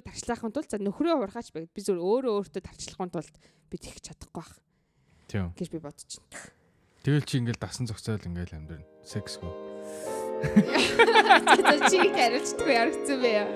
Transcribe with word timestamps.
нөхрийгөө 0.00 0.08
тарчлахын 0.08 0.52
тулд 0.52 0.70
за 0.70 0.78
нөхрөө 0.80 1.28
урахаач 1.28 1.52
байгаад 1.52 1.74
би 1.76 1.80
зөв 1.84 2.00
өөрөө 2.00 2.32
өөртөө 2.40 2.62
тарчлахын 2.64 3.12
тулд 3.12 3.34
би 3.68 3.76
тэгэх 3.76 4.00
чадахгүй 4.00 4.40
байх 4.40 4.52
Тийм. 5.28 5.52
гэж 5.56 5.68
би 5.70 5.78
бодож 5.78 6.08
байна. 6.16 6.48
Тэгэл 7.04 7.24
чи 7.28 7.38
ингээл 7.40 7.60
дасан 7.60 7.86
зохицоол 7.86 8.24
ингээл 8.24 8.56
амьдрын. 8.56 8.84
Секс 9.04 9.36
гоо. 9.40 9.52
За 10.40 11.76
чи 11.92 12.00
хариулцдаггүй 12.08 12.72
яригдсан 12.72 13.20
бэ 13.20 13.28
яа. 13.28 13.48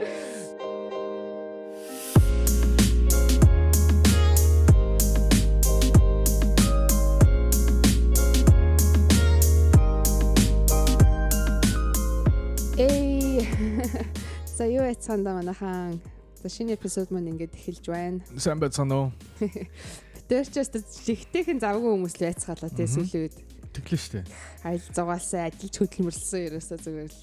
Эй. 12.76 13.49
За 14.56 14.67
юу 14.67 14.85
яцгаанда 14.87 15.35
манайхан. 15.35 16.13
За 16.45 16.52
шинэ 16.52 16.77
эпизод 16.77 17.09
маань 17.09 17.33
ингээд 17.33 17.56
эхэлж 17.56 17.88
байна. 17.88 18.21
Сайн 18.37 18.61
байцгаана 18.61 19.09
уу? 19.09 19.09
Тэр 20.29 20.45
ч 20.45 20.61
өстө 20.61 20.84
жигтэйхэн 20.84 21.57
завгүй 21.57 21.89
хүмүүс 21.89 22.20
л 22.20 22.25
байцгаалаа 22.29 22.69
тий 22.69 22.84
сүүлийн 22.84 23.33
үед. 23.33 23.37
Тэглэн 23.73 24.03
штэ. 24.05 24.20
Айл 24.61 24.84
зугаалсан, 24.93 25.48
ажиллаж 25.48 25.73
хөдөлмөрлсөн 25.73 26.45
ерөөсөө 26.53 26.79
зүгээр 26.84 27.09
л 27.09 27.20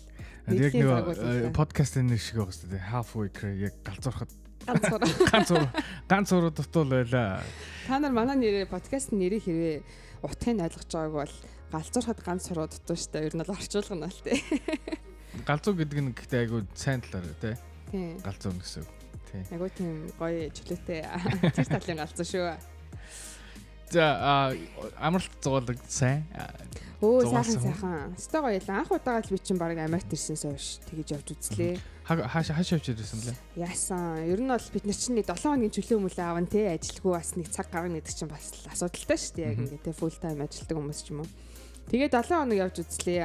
Яг 0.58 0.74
нэг 0.74 1.54
подкастын 1.54 2.10
нэр 2.10 2.18
шиг 2.18 2.42
байгаа 2.42 2.58
штэ. 2.66 2.82
Halfway 2.82 3.30
cray 3.30 3.70
яг 3.70 3.78
галзуурхад 3.86 4.34
ганцхан. 4.66 5.06
ганц 5.30 5.50
ур 5.54 5.70
ганц 6.10 6.30
ур 6.34 6.50
дутуул 6.58 6.90
байла. 6.90 7.46
Та 7.86 8.02
нар 8.02 8.10
манай 8.10 8.42
нэрээ 8.42 8.74
подкаст 8.74 9.14
нэрийг 9.14 9.46
хэрвээ 9.46 9.86
утгыг 10.26 10.66
ойлгож 10.66 10.90
байгааг 10.90 11.14
бол 11.14 11.36
галзуурхад 11.70 12.26
ганц 12.26 12.50
суруу 12.50 12.66
дутуу 12.66 12.98
штэ. 12.98 13.30
Ер 13.30 13.38
нь 13.38 13.42
бол 13.46 13.54
орчуулга 13.54 14.02
нь 14.02 14.10
л 14.10 14.22
тий. 14.26 14.42
Галзуу 15.46 15.78
гэдэг 15.78 16.00
нь 16.10 16.14
гэхдээ 16.18 16.42
айгу 16.42 16.66
сайн 16.74 17.06
талаар 17.06 17.38
тий. 17.38 17.54
Тий. 17.94 18.18
Галзуу 18.26 18.58
гэсэн. 18.58 18.82
үг. 18.82 19.01
Тий. 19.32 19.42
Айгуу 19.56 19.70
тийм 19.72 20.12
гоё 20.20 20.50
чөлөөтэй. 20.52 21.00
Тэр 21.56 21.68
талын 21.72 21.98
галзуу 22.04 22.28
шүү. 22.28 22.52
За 23.92 24.56
амралт 25.04 25.32
зугаалаг 25.44 25.80
сайн. 25.92 26.24
Өө 27.04 27.26
сайхан 27.28 27.60
сайхан. 27.60 28.14
Өстой 28.16 28.42
гоё 28.46 28.60
л 28.62 28.70
анх 28.72 28.92
удаага 28.94 29.26
л 29.28 29.34
би 29.36 29.40
чинь 29.44 29.60
баг 29.60 29.76
Америкт 29.76 30.14
ирсэнээс 30.16 30.46
хойш 30.48 30.68
тэгэж 30.88 31.08
явж 31.18 31.28
үзлээ. 31.36 31.76
ха- 32.08 32.28
Хааш 32.30 32.54
хааш 32.56 32.70
явж 32.78 32.88
ирсэн 32.94 33.20
блэ? 33.26 33.36
Яасан. 33.68 34.24
Ер 34.32 34.40
нь 34.40 34.48
бол 34.48 34.68
бид 34.72 34.86
нар 34.88 34.96
чинь 34.96 35.16
нэг 35.20 35.28
7 35.28 35.44
хоногийн 35.44 35.76
чөлөө 35.76 36.00
мөлөө 36.08 36.24
аавн 36.24 36.48
тий 36.48 36.72
ажилгүй 36.72 37.12
бас 37.20 37.36
нэг 37.36 37.48
цаг 37.52 37.68
гарна 37.74 38.00
гэдэг 38.00 38.16
чинь 38.16 38.32
бас 38.32 38.46
асуудалтай 38.72 39.18
шүү 39.20 39.34
дээ. 39.36 39.48
Яг 39.50 39.58
ингээд 39.60 39.84
тий 39.84 39.96
full 39.98 40.16
time 40.24 40.40
ажилтдаг 40.46 40.78
хүмүүс 40.80 41.00
ч 41.04 41.08
юм 41.12 41.20
уу. 41.26 41.30
Тэгээд 41.92 42.16
7 42.16 42.48
хоног 42.48 42.56
явж 42.56 42.88
үзлээ. 42.88 43.20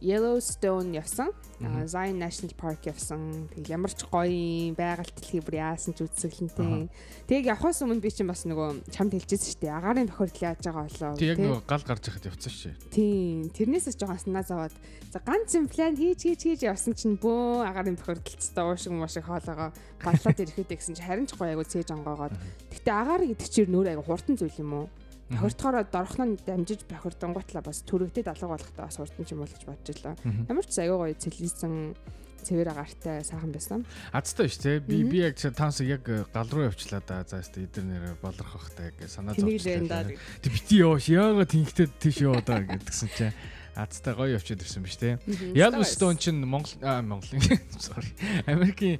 Yellowstone 0.00 0.96
явсан. 0.96 1.36
Zion 1.84 2.16
National 2.16 2.56
Park 2.56 2.88
явсан. 2.88 3.44
Тэг 3.52 3.68
ямар 3.68 3.92
ч 3.92 4.08
гоё 4.08 4.24
юм 4.24 4.72
байгаль 4.72 5.12
дэлхий 5.12 5.44
бүр 5.44 5.60
яасан 5.60 5.92
ч 5.92 6.08
үзэсгэлэнтэй. 6.08 6.88
Тэг 7.28 7.44
явхаас 7.44 7.84
өмнө 7.84 8.00
би 8.00 8.08
чинь 8.08 8.24
бас 8.24 8.48
нөгөө 8.48 8.88
чамд 8.88 9.12
хэлчихсэн 9.12 9.52
шүү 9.52 9.60
дээ. 9.60 9.76
Агарын 9.76 10.08
бохирдол 10.08 10.48
яаж 10.48 10.64
байгаа 10.64 10.88
болоо. 10.88 11.12
Тий 11.20 11.28
яг 11.28 11.38
нэг 11.44 11.68
гал 11.68 11.84
гарч 11.84 12.04
яхад 12.08 12.24
явцсан 12.24 12.52
шээ. 12.56 12.74
Тийм. 12.88 13.52
Тэрнээсээ 13.52 14.00
жоохон 14.00 14.16
санаа 14.16 14.48
зовоод 14.48 14.74
за 15.12 15.20
ганц 15.20 15.52
юм 15.60 15.68
план 15.68 15.92
хийж 15.92 16.24
хийж 16.24 16.40
хийж 16.40 16.60
явсан 16.64 16.96
чинь 16.96 17.20
бөө 17.20 17.68
агарын 17.68 18.00
бохирдолцтой 18.00 18.64
уушиг 18.64 18.96
муушиг 18.96 19.28
хоолоогоо 19.28 19.76
баллаад 20.00 20.40
ирэхэд 20.40 20.72
гэсэн 20.72 20.96
чинь 20.96 21.04
харин 21.04 21.28
ч 21.28 21.36
гоё 21.36 21.52
айгу 21.52 21.68
цээж 21.68 21.92
онгоогоод. 21.92 22.32
Гэтэ 22.72 22.88
агаар 22.96 23.28
гэдэг 23.28 23.48
чинь 23.52 23.68
нөр 23.68 23.92
айгу 23.92 24.08
хурдан 24.08 24.40
зүйл 24.40 24.56
юм 24.56 24.72
уу? 24.72 24.88
Бохирдохоор 25.30 25.86
дорхноо 25.86 26.36
дамжиж 26.46 26.84
бохирдонгуутлаа 26.90 27.62
бас 27.62 27.82
төрөгдөд 27.86 28.26
алга 28.30 28.50
болохтой 28.50 28.82
бас 28.84 28.98
хурдан 28.98 29.24
ч 29.24 29.30
юм 29.32 29.42
уу 29.42 29.50
гэж 29.50 29.62
бодож 29.64 29.94
илаа. 29.94 30.16
Ямар 30.50 30.66
ч 30.66 30.74
айгу 30.82 30.98
гоё 30.98 31.14
цэлсэн 31.14 31.94
цэвэр 32.42 32.72
агаартай 32.72 33.22
сайхан 33.24 33.52
байсан. 33.52 33.84
Азтай 34.12 34.48
шүү 34.48 34.62
те. 34.62 34.72
Би 34.80 35.04
би 35.04 35.22
яг 35.22 35.36
таанс 35.36 35.80
яг 35.84 36.04
гал 36.08 36.48
руу 36.50 36.66
явчлаа 36.66 37.02
да. 37.06 37.22
За 37.28 37.40
өстө 37.44 37.64
эдэр 37.68 37.84
нэр 37.84 38.16
болрох 38.22 38.56
бахтай 38.56 38.90
яг 38.90 39.08
санаа 39.08 39.36
даа. 39.36 40.08
Тэг 40.42 40.50
бити 40.52 40.80
явааш 40.80 41.06
яагаад 41.12 41.50
тэнхтэй 41.52 41.88
тийш 42.00 42.24
яваа 42.24 42.42
даа 42.42 42.64
гэдгсэн 42.64 43.10
чинь 43.12 43.34
Азтай 43.76 44.14
гоё 44.14 44.34
явчихад 44.34 44.64
ирсэн 44.64 44.82
биз 44.82 44.96
те. 44.96 45.18
Yellowstone 45.54 46.18
чинь 46.18 46.42
Монгол 46.42 46.74
Монголын 46.80 47.44
sorry. 47.78 48.10
Америкийн 48.46 48.98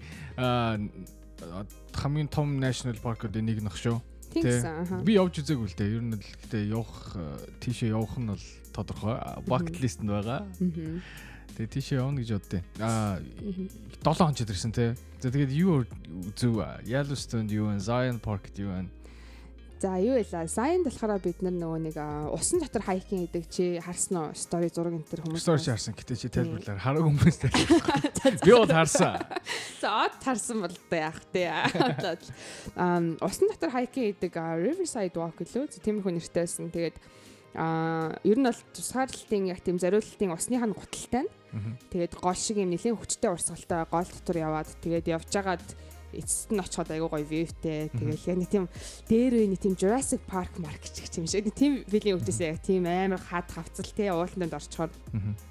хамгийн 1.96 2.28
том 2.28 2.60
national 2.60 2.96
park-уудын 3.00 3.44
нэг 3.44 3.64
нөх 3.64 3.76
шүү. 3.76 3.98
Тэгсэн. 4.30 5.02
Би 5.04 5.18
явж 5.18 5.42
үзээгүй 5.42 5.66
л 5.66 5.76
дээ. 5.76 5.94
Ер 5.98 6.02
нь 6.06 6.14
л 6.14 6.22
гэхдээ 6.22 6.64
явах 6.70 7.18
э, 7.18 7.50
тийшээ 7.60 7.90
явах 7.94 8.14
нь 8.18 8.30
бол 8.30 8.46
тодорхой. 8.70 9.14
Bucket 9.46 9.78
list 9.82 10.00
нь 10.02 10.10
байгаа. 10.10 10.46
Тэгээ 11.58 11.74
тийшээ 11.74 11.98
явна 11.98 12.22
гэж 12.22 12.30
боддیں۔ 12.38 12.62
Аа 12.78 13.18
Мгм. 13.42 13.66
7 14.00 14.22
хоног 14.22 14.38
ирсэн 14.38 14.72
те. 14.72 14.94
За 15.18 15.28
тэгээд 15.34 15.52
юу 15.52 15.82
зүв 16.38 16.62
Yellowstone 16.86 17.50
юу 17.50 17.74
вэ? 17.74 17.82
Zion 17.82 18.22
Park 18.22 18.54
юу 18.56 18.70
вэ? 18.70 18.86
За 19.80 19.96
юу 19.96 20.12
вэ? 20.12 20.28
Сайн 20.44 20.84
болохоор 20.84 21.16
бид 21.24 21.40
нар 21.40 21.56
нөгөө 21.56 21.80
нэг 21.88 21.96
усан 22.36 22.60
дотор 22.60 22.84
хайкинг 22.84 23.32
гэдэг 23.32 23.44
чи 23.48 23.64
харсан 23.80 24.28
уу? 24.28 24.36
Стори 24.36 24.68
зураг 24.68 24.92
энэ 24.92 25.08
төр 25.08 25.24
хүмүүс. 25.24 25.40
Story 25.40 25.72
харсан. 25.72 25.96
Гэтэ 25.96 26.20
чи 26.20 26.28
тайлбарлаар 26.28 26.84
хараагүй 26.84 27.08
хүмүүстэй. 27.16 27.48
Би 28.44 28.52
бол 28.52 28.68
харсан. 28.68 29.16
За 29.80 30.04
од 30.04 30.20
тарсан 30.20 30.60
бол 30.60 30.76
та 30.92 31.00
яах 31.00 31.24
те. 31.32 31.48
Ам 32.76 33.16
усан 33.24 33.48
дотор 33.48 33.72
хайкинг 33.72 34.20
гэдэг 34.20 34.36
Riverside 34.36 35.16
Walk 35.16 35.40
гэлөө. 35.40 35.72
Тиймэрхүү 35.80 36.12
нэртэй 36.12 36.44
байсан. 36.44 36.68
Тэгээд 36.68 37.00
а 37.56 38.20
ер 38.20 38.36
нь 38.36 38.44
бол 38.44 38.60
тусгаарлалтын 38.76 39.48
яг 39.48 39.64
тийм 39.64 39.80
зориулалтын 39.80 40.28
гуталтай 40.76 41.24
нь. 41.24 41.32
Мгм. 41.56 41.72
Тэгээд 41.88 42.20
гол 42.20 42.36
шиг 42.36 42.60
юм 42.60 42.68
нэлийн 42.68 43.00
хүчтэй 43.00 43.32
урсгалтай 43.32 43.88
гол 43.88 44.04
дотор 44.04 44.36
яваад 44.36 44.68
тэгээд 44.84 45.08
явж 45.08 45.32
агаад 45.34 45.64
эцэст 46.12 46.50
нь 46.50 46.60
очиход 46.60 46.90
айгуу 46.90 47.08
гоё 47.08 47.24
вьютэй. 47.24 47.88
Тэгээд 47.94 48.26
яг 48.26 48.38
нэг 48.42 48.50
тийм 48.50 48.64
дээр 49.06 49.32
үе 49.38 49.46
нэг 49.46 49.60
тийм 49.62 49.74
Jurassic 49.78 50.22
Park 50.26 50.58
ч 50.58 51.00
гэх 51.00 51.14
юм 51.22 51.26
шиг. 51.30 51.46
Тийм 51.54 51.86
билийн 51.86 52.18
өвчөөсөө 52.18 52.48
яг 52.50 52.58
тийм 52.64 52.84
амар 52.90 53.22
хаад 53.22 53.48
хавцал 53.50 53.90
те 53.94 54.10
ууланд 54.10 54.50
орчхоор 54.50 54.90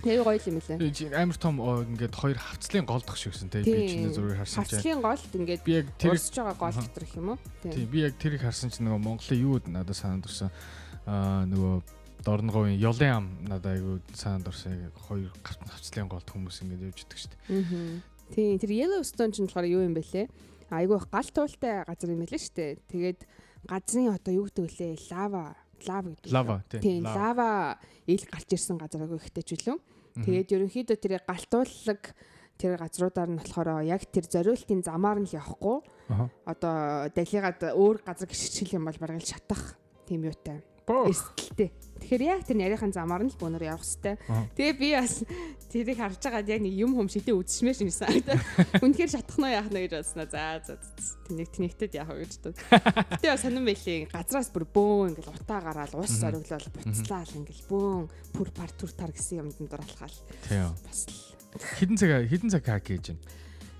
тэр 0.04 0.24
гоё 0.28 0.40
юм 0.44 0.60
лээ. 0.60 1.16
Амар 1.16 1.38
том 1.40 1.56
ингээд 1.64 2.16
хоёр 2.16 2.38
хавцлын 2.38 2.86
голдох 2.86 3.16
шигсэн 3.16 3.50
те. 3.50 3.64
Би 3.64 3.88
чиний 3.88 4.12
зургийг 4.12 4.44
харсан 4.44 4.66
чинь. 4.66 4.80
Хавцлын 4.84 5.02
голд 5.02 5.32
ингээд 5.34 5.62
Би 5.64 5.74
яг 5.80 5.88
тэр 5.98 6.18
урсж 6.18 6.36
байгаа 6.36 6.58
гол 6.58 6.76
дотор 6.76 7.04
гэх 7.06 7.16
юм 7.16 7.30
уу? 7.34 7.40
Тийм. 7.64 7.88
би 7.88 8.00
яг 8.04 8.16
тэрийг 8.18 8.42
харсан 8.42 8.70
чинь 8.70 8.86
нөгөө 8.90 9.02
Монголын 9.04 9.40
юу 9.40 9.62
надад 9.66 9.96
санаанд 9.96 10.26
орсон. 10.26 10.52
Аа 11.06 11.46
нөгөө 11.46 11.98
Дорнговын 12.20 12.76
ёлын 12.76 13.12
ам 13.16 13.26
надад 13.48 13.80
айгу 13.80 14.00
санаанд 14.14 14.48
орсон. 14.52 14.76
Яг 14.76 14.96
хоёр 15.08 15.32
хавцлын 15.44 16.10
голд 16.10 16.28
хүмүүс 16.28 16.62
ингээд 16.64 16.90
явж 16.92 17.00
идэг 17.06 17.20
шүү 17.20 17.32
дээ. 17.32 18.02
Тийм 18.34 18.58
тэр 18.62 18.72
Yellowstone 18.72 19.34
ч 19.34 19.42
болохоор 19.42 19.68
юу 19.68 19.82
юм 19.86 19.94
бэлээ? 19.98 20.28
Айгуу 20.70 21.02
гал 21.10 21.30
туултай 21.34 21.84
газар 21.86 22.14
юм 22.14 22.22
байлээ 22.22 22.42
шүү 22.42 22.56
дээ. 22.56 22.72
Тэгээд 22.90 23.20
газрын 23.66 24.14
одоо 24.14 24.34
юу 24.34 24.46
гэдэг 24.48 24.64
вүлээ? 24.66 24.94
Лава 25.10 25.58
лава 25.88 26.10
гэдэг. 26.14 26.32
Лава 26.32 26.56
Тийм 26.70 27.04
лава 27.04 27.80
ил 28.06 28.24
гарч 28.30 28.50
ирсэн 28.54 28.78
газар 28.78 29.02
айгуу 29.06 29.18
ихтэй 29.18 29.44
ч 29.44 29.58
үлээ. 29.58 29.78
Тэгээд 30.26 30.54
ерөнхийдөө 30.54 30.98
тэр 31.00 31.14
галтууллаг 31.26 32.02
тэр 32.60 32.76
газруудаар 32.76 33.30
нь 33.32 33.40
болохоор 33.40 33.88
яг 33.88 34.04
тэр 34.12 34.28
зориултын 34.28 34.84
замаар 34.84 35.24
нь 35.24 35.30
л 35.32 35.38
явахгүй 35.40 35.80
одоо 36.44 37.08
далигаад 37.16 37.72
өөр 37.72 38.04
газар 38.04 38.28
гიშгчил 38.28 38.76
юм 38.76 38.86
бол 38.90 39.00
бараг 39.00 39.24
л 39.24 39.30
шатах 39.30 39.80
тийм 40.04 40.28
юутай. 40.28 40.60
Эрсдэлтэй. 40.90 41.70
Тэгэхээр 42.00 42.24
яг 42.26 42.42
тэр 42.48 42.58
нарийнхан 42.58 42.94
замаар 42.96 43.24
нь 43.28 43.32
л 43.32 43.38
бөөнөр 43.38 43.64
явах 43.70 43.84
хэвээр. 43.84 44.18
Тэгээ 44.56 44.76
би 44.80 44.90
бас 44.96 45.22
тэрийг 45.70 46.00
харж 46.00 46.18
байгаад 46.24 46.48
яг 46.50 46.62
нэг 46.64 46.74
юм 46.80 46.96
хүм 46.96 47.12
шидэ 47.12 47.36
үзсмээр 47.36 47.76
шинэсэн. 47.76 48.24
Үнэхээр 48.82 49.12
шатах 49.12 49.38
нь 49.38 49.52
яах 49.52 49.68
нь 49.70 49.78
гэж 49.84 49.94
бодсноо. 50.00 50.26
За 50.32 50.64
за 50.64 50.80
тэнийг 51.28 51.52
тэнэгтэд 51.52 51.94
яах 52.00 52.10
вэ 52.16 52.24
гэж 52.24 52.34
бод. 52.40 52.56
Гэтэ 53.20 53.28
бас 53.36 53.42
сонирн 53.44 53.68
байлээ. 53.68 54.08
Газраас 54.16 54.50
бүр 54.50 54.66
бөөн 54.72 55.12
ингээл 55.14 55.36
утаа 55.44 55.60
гараал 55.60 55.94
ус 56.00 56.10
Мгм. 56.16 56.22
зориглол 56.24 56.68
буцлаал 56.74 57.32
ингээл 57.36 57.68
бөөн 57.68 58.04
пүр 58.34 58.50
пар 58.56 58.72
түр 58.80 58.92
тар 58.96 59.12
гэсэн 59.12 59.44
юмд 59.44 59.60
дураалхаал. 59.60 60.18
Тийм. 60.48 60.72
Бас 60.88 61.04
л 61.06 61.38
Хідэн 61.84 61.98
цаг 62.00 62.10
хідэн 62.32 62.50
цаг 62.50 62.64
хак 62.64 62.88
гэж 62.88 63.06
байна. 63.12 63.22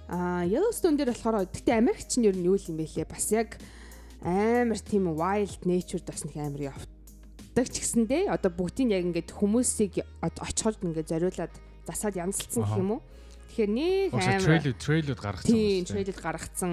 Аа, 0.10 0.42
Yellowstone 0.44 0.98
дээр 0.98 1.14
болохоор 1.16 1.46
гэтээ 1.48 1.78
Америк 1.80 2.02
чинь 2.10 2.26
ер 2.28 2.36
нь 2.36 2.46
юу 2.50 2.58
юм 2.60 2.76
бэ 2.82 2.86
лээ? 2.90 3.06
Бас 3.08 3.30
яг 3.32 3.62
амар 4.26 4.82
тийм 4.82 5.06
wild 5.16 5.62
nature 5.70 6.02
бас 6.02 6.26
нэг 6.26 6.34
амар 6.36 6.74
явдаг 7.60 7.76
ч 7.76 7.84
гэсэндээ 7.84 8.24
одоо 8.32 8.52
бүгдийг 8.56 8.90
яг 8.96 9.04
ингээд 9.12 9.30
хүмүүсийг 9.36 9.94
од- 10.24 10.40
очиход 10.40 10.80
ингээд 10.82 11.12
зориулаад 11.12 11.54
засаад 11.86 12.16
янзалцсан 12.16 12.64
гэх 12.64 12.80
юм 12.80 12.92
уу? 12.98 13.02
Тэгэхээр 13.50 13.74
нэг 13.74 14.14
амар 14.14 14.46
трейлер 14.46 14.76
трейлүүд 14.78 15.20
гаргацсан. 15.26 15.50
тийм 15.50 15.82
трейлер 15.90 16.18
гаргацсан. 16.22 16.72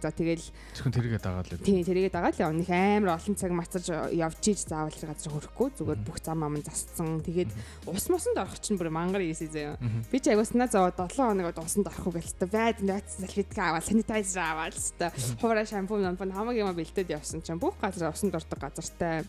За 0.00 0.08
тэгэл 0.08 0.40
Зөвхөн 0.72 0.94
тэргээ 0.96 1.20
дагаад 1.20 1.46
л. 1.52 1.60
тийм 1.60 1.84
тэрийгэ 1.84 2.10
дагаад 2.10 2.34
л 2.40 2.56
нэг 2.64 2.70
амар 2.72 3.12
олон 3.20 3.34
цаг 3.36 3.52
мацаж 3.52 3.84
явж 4.08 4.40
иж 4.48 4.64
заавал 4.64 4.96
газар 5.04 5.30
хөрөхгүй 5.30 5.68
зүгээр 5.76 6.00
бүх 6.00 6.18
зам 6.24 6.40
ам 6.48 6.56
нь 6.56 6.64
засцсан. 6.64 7.20
Тэгээд 7.20 7.52
ус 7.86 8.08
мосонд 8.08 8.40
орох 8.40 8.56
чинь 8.56 8.80
бүр 8.80 8.88
мангар 8.88 9.20
ийсэ 9.20 9.52
заяа. 9.52 9.76
Би 10.08 10.16
ч 10.16 10.32
агууснаа 10.32 10.66
зовоо 10.72 10.90
7 10.96 11.12
хоног 11.12 11.60
усанд 11.60 11.92
орох 11.92 12.08
гэлээ. 12.16 12.48
Байд 12.48 12.80
нот 12.80 13.04
салфетка 13.04 13.60
аваад 13.76 13.84
санитайзер 13.84 14.40
аваад 14.40 14.74
хэвээр 14.80 15.12
хуваараа 15.44 15.66
шампунь 15.68 16.02
нампун 16.08 16.32
хамаг 16.32 16.56
юм 16.56 16.72
бэлдээд 16.72 17.12
явсан 17.20 17.44
чинь 17.44 17.60
бүх 17.60 17.76
газар 17.78 18.10
усанд 18.16 18.32
ордог 18.32 18.58
газартай 18.58 19.28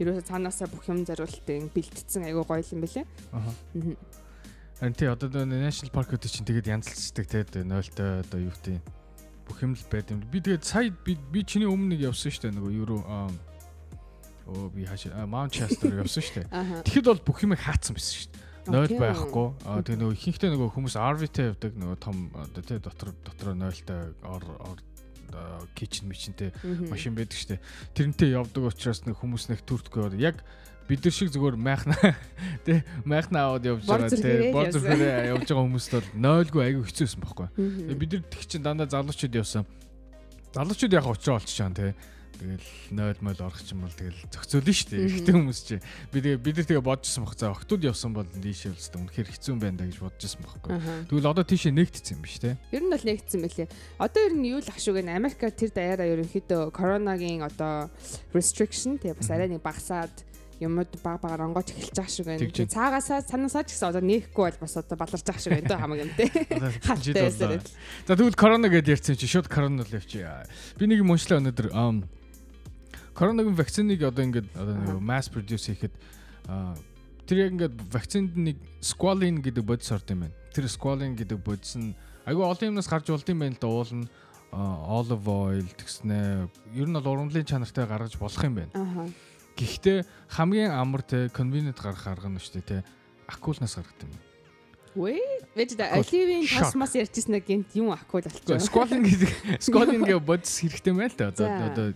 ерөөсө 0.00 0.26
цаанаасаа 0.28 0.68
бүх 0.70 0.88
юм 0.90 1.04
зориултын 1.06 1.70
бэлтцсэн 1.70 2.26
айгуу 2.26 2.44
гоё 2.46 2.64
юм 2.64 2.82
бэлээ. 2.82 3.04
Мгм. 3.74 3.96
Харин 4.80 4.94
тий 4.98 5.08
одоо 5.08 5.30
national 5.46 5.94
park-ууд 5.94 6.26
чинь 6.26 6.46
тэгээд 6.46 6.70
янзалцдаг 6.70 7.26
те 7.30 7.62
нойлтой 7.62 8.26
одоо 8.26 8.38
юу 8.42 8.50
гэдэг 8.50 8.82
бүх 9.46 9.58
юм 9.62 9.78
л 9.78 9.86
байд 9.92 10.10
юм. 10.10 10.24
Би 10.26 10.42
тэгээд 10.42 10.64
сая 10.66 10.90
би 10.90 11.40
чиний 11.46 11.68
өмнө 11.68 11.94
нэг 11.94 12.10
явсан 12.10 12.32
дээ 12.34 12.58
нөгөө 12.58 12.72
юу 12.74 12.98
оо 14.46 14.68
би 14.74 14.84
хаашаа 14.84 15.26
Манчестер 15.26 16.02
явсан 16.02 16.24
дээ. 16.42 16.48
Тэгэхэд 16.84 17.06
бол 17.08 17.22
бүх 17.22 17.38
юм 17.44 17.54
хаацсан 17.54 17.96
байсан 17.96 18.34
дээ. 18.34 18.44
Нойл 18.64 18.96
байхгүй. 18.96 19.48
Аа 19.68 19.84
тэгээ 19.84 20.00
нөгөө 20.00 20.16
ихэнхдээ 20.16 20.50
нөгөө 20.56 20.68
хүмүүс 20.72 20.96
RV-тэй 20.96 21.44
явдаг 21.52 21.72
нөгөө 21.76 21.98
том 22.00 22.16
тий 22.64 22.78
дотор 22.80 23.12
дотор 23.24 23.52
нойлтой 23.52 24.16
ор 24.24 24.44
ор 24.56 24.78
кичен 25.74 26.08
мичнтэй 26.08 26.52
машин 26.90 27.14
байдаг 27.14 27.38
дээ. 27.38 27.60
Тэрнтэй 27.94 28.34
явдаг 28.34 28.70
учраас 28.70 29.04
нэг 29.06 29.18
хүмүүс 29.20 29.48
нэг 29.50 29.64
төртгөө 29.64 30.18
яг 30.20 30.42
бид 30.88 31.04
нар 31.04 31.14
шиг 31.16 31.32
зүгээр 31.32 31.56
майхна 31.56 31.96
тий 32.66 32.84
майхна 33.04 33.48
аваад 33.48 33.64
явж 33.64 33.88
байгаа 33.88 34.10
тий 34.12 34.52
бор 34.52 34.68
зүрхээрээ 34.68 35.32
явж 35.32 35.48
байгаа 35.48 35.64
хүмүүст 35.64 35.92
бол 35.96 36.08
нойлгүй 36.20 36.62
аягүй 36.64 36.84
хэцүүсэн 36.88 37.20
байхгүй. 37.24 37.48
Бид 37.96 38.10
нар 38.12 38.24
тэг 38.28 38.42
чин 38.44 38.62
дандаа 38.62 38.88
залуучууд 38.92 39.40
явсан. 39.40 39.64
Залуучууд 40.52 40.92
яг 40.92 41.08
очроо 41.08 41.40
олчихсан 41.40 41.72
тий 41.72 41.96
Тэгэл 42.38 42.68
нойл 42.90 43.20
мойл 43.22 43.40
орох 43.46 43.62
юм 43.70 43.86
бол 43.86 43.94
тэгэл 43.94 44.20
зохицуулна 44.28 44.74
шүү 44.74 44.88
дээ. 44.90 45.06
Ихтэй 45.08 45.34
хүмүүс 45.34 45.60
чи 45.64 45.76
би 46.10 46.18
тэгээ 46.18 46.42
бид 46.42 46.56
нар 46.58 46.68
тэгээ 46.68 46.84
бодчихсон 46.84 47.24
баг. 47.24 47.38
За 47.38 47.50
охтууд 47.54 47.82
явсан 47.86 48.12
бол 48.14 48.26
тийшээ 48.26 48.74
үлсдэг. 48.74 49.00
Үнэхээр 49.00 49.28
хэцүү 49.30 49.54
байна 49.60 49.78
да 49.78 49.86
гэж 49.86 49.98
бодчихсон 50.02 50.40
байхгүй. 50.42 50.72
Тэгвэл 51.08 51.30
одоо 51.30 51.44
тийшээ 51.46 51.72
нэгтцсэн 51.72 52.14
юм 52.18 52.22
биш 52.26 52.36
те. 52.42 52.58
Ер 52.74 52.82
нь 52.82 52.90
бол 52.90 53.06
нэгтцсэн 53.06 53.40
мөлий. 53.40 53.68
Одоо 54.02 54.20
ер 54.26 54.34
нь 54.34 54.48
юу 54.50 54.60
л 54.60 54.70
ашиг 54.70 54.94
гэн 54.98 55.14
Америка 55.14 55.50
тэр 55.50 55.70
даяараа 55.70 56.10
ерөнхийдөө 56.10 56.74
коронагийн 56.74 57.46
одоо 57.46 57.88
restriction 58.34 58.98
тэгээ 58.98 59.18
бас 59.18 59.30
арай 59.30 59.48
нэг 59.48 59.62
багасаад 59.62 60.14
юмуд 60.60 60.88
баг 61.02 61.20
багаар 61.20 61.46
онгойч 61.50 61.74
эхэлж 61.74 61.96
байгаа 61.98 62.10
шиг 62.10 62.26
байна. 62.26 62.40
Тэгээ 62.40 62.70
цаагаасаа 62.70 63.20
санаасаа 63.26 63.64
ч 63.66 63.74
гэсэн 63.74 63.90
одоо 63.90 64.02
нээхгүй 64.04 64.44
бол 64.54 64.62
бас 64.62 64.76
одоо 64.78 64.96
баларч 64.98 65.24
байгаа 65.26 65.42
шиг 65.42 65.52
байна 65.54 65.68
даа 65.68 65.80
хамаг 65.82 65.98
юм 66.04 66.12
те. 66.14 66.24
Халтайсаар. 66.88 67.62
За 68.06 68.14
тэгвэл 68.14 68.38
корона 68.38 68.68
гэдээ 68.70 68.94
ярьсан 68.94 69.18
чи 69.18 69.26
шууд 69.26 69.48
корона 69.50 69.82
л 69.82 69.90
явчих. 69.90 70.22
Би 70.78 70.86
нэг 70.86 71.02
юм 71.02 71.10
уншлаа 71.10 71.42
өнөөдөр 71.42 71.68
Коронагийн 73.14 73.54
вакциныг 73.54 74.02
одоо 74.02 74.24
ингээд 74.26 74.48
одоо 74.58 74.74
нэг 74.74 74.98
mass 74.98 75.30
produce 75.30 75.70
хийхэд 75.70 75.94
тэр 77.26 77.36
яг 77.46 77.50
ингээд 77.54 77.76
вакцинд 77.94 78.34
нэг 78.34 78.58
squalene 78.82 79.38
гэдэг 79.40 79.64
бодис 79.64 79.90
орд 79.94 80.10
юм 80.10 80.26
байна. 80.26 80.34
Тэр 80.50 80.66
squalene 80.66 81.14
гэдэг 81.14 81.38
бодис 81.38 81.78
нь 81.78 81.94
айгүй 82.26 82.42
олон 82.42 82.74
юмнаас 82.74 82.90
гарч 82.90 83.08
болд 83.08 83.28
юм 83.30 83.38
байна 83.38 83.54
л 83.54 83.62
да 83.62 83.68
уул 83.70 83.92
нь 83.94 84.06
olive 84.54 85.26
oil 85.30 85.68
тэгснэ 85.78 86.50
ер 86.74 86.88
нь 86.90 86.96
бол 86.98 87.10
ургамлын 87.14 87.46
чанартай 87.46 87.86
гаргаж 87.86 88.18
болох 88.18 88.42
юм 88.42 88.58
байна. 88.58 88.72
Гэхдээ 89.54 89.98
хамгийн 90.34 90.74
амар 90.74 91.02
те 91.06 91.30
convenient 91.30 91.78
гарах 91.78 92.06
арга 92.10 92.28
нь 92.28 92.42
шүү 92.42 92.58
дээ 92.60 92.66
те 92.66 92.84
акулнаас 93.30 93.78
гаргадаг 93.78 94.10
юм. 94.10 94.33
Вэ? 94.94 95.18
Вэж 95.54 95.74
да 95.74 95.90
оливын 95.98 96.46
космос 96.46 96.94
ярьжсэн 96.94 97.42
гэнт 97.42 97.74
юм 97.74 97.90
акул 97.90 98.22
болчихоо. 98.22 98.58
Сколин 98.58 99.02
гэдэг 99.02 99.30
сколин 99.66 100.06
гэ 100.06 100.18
бодис 100.22 100.62
хэрэгтэй 100.62 100.94
мэн 100.94 101.10
л 101.10 101.18
да. 101.18 101.34
Одоо 101.34 101.46
одоо 101.50 101.86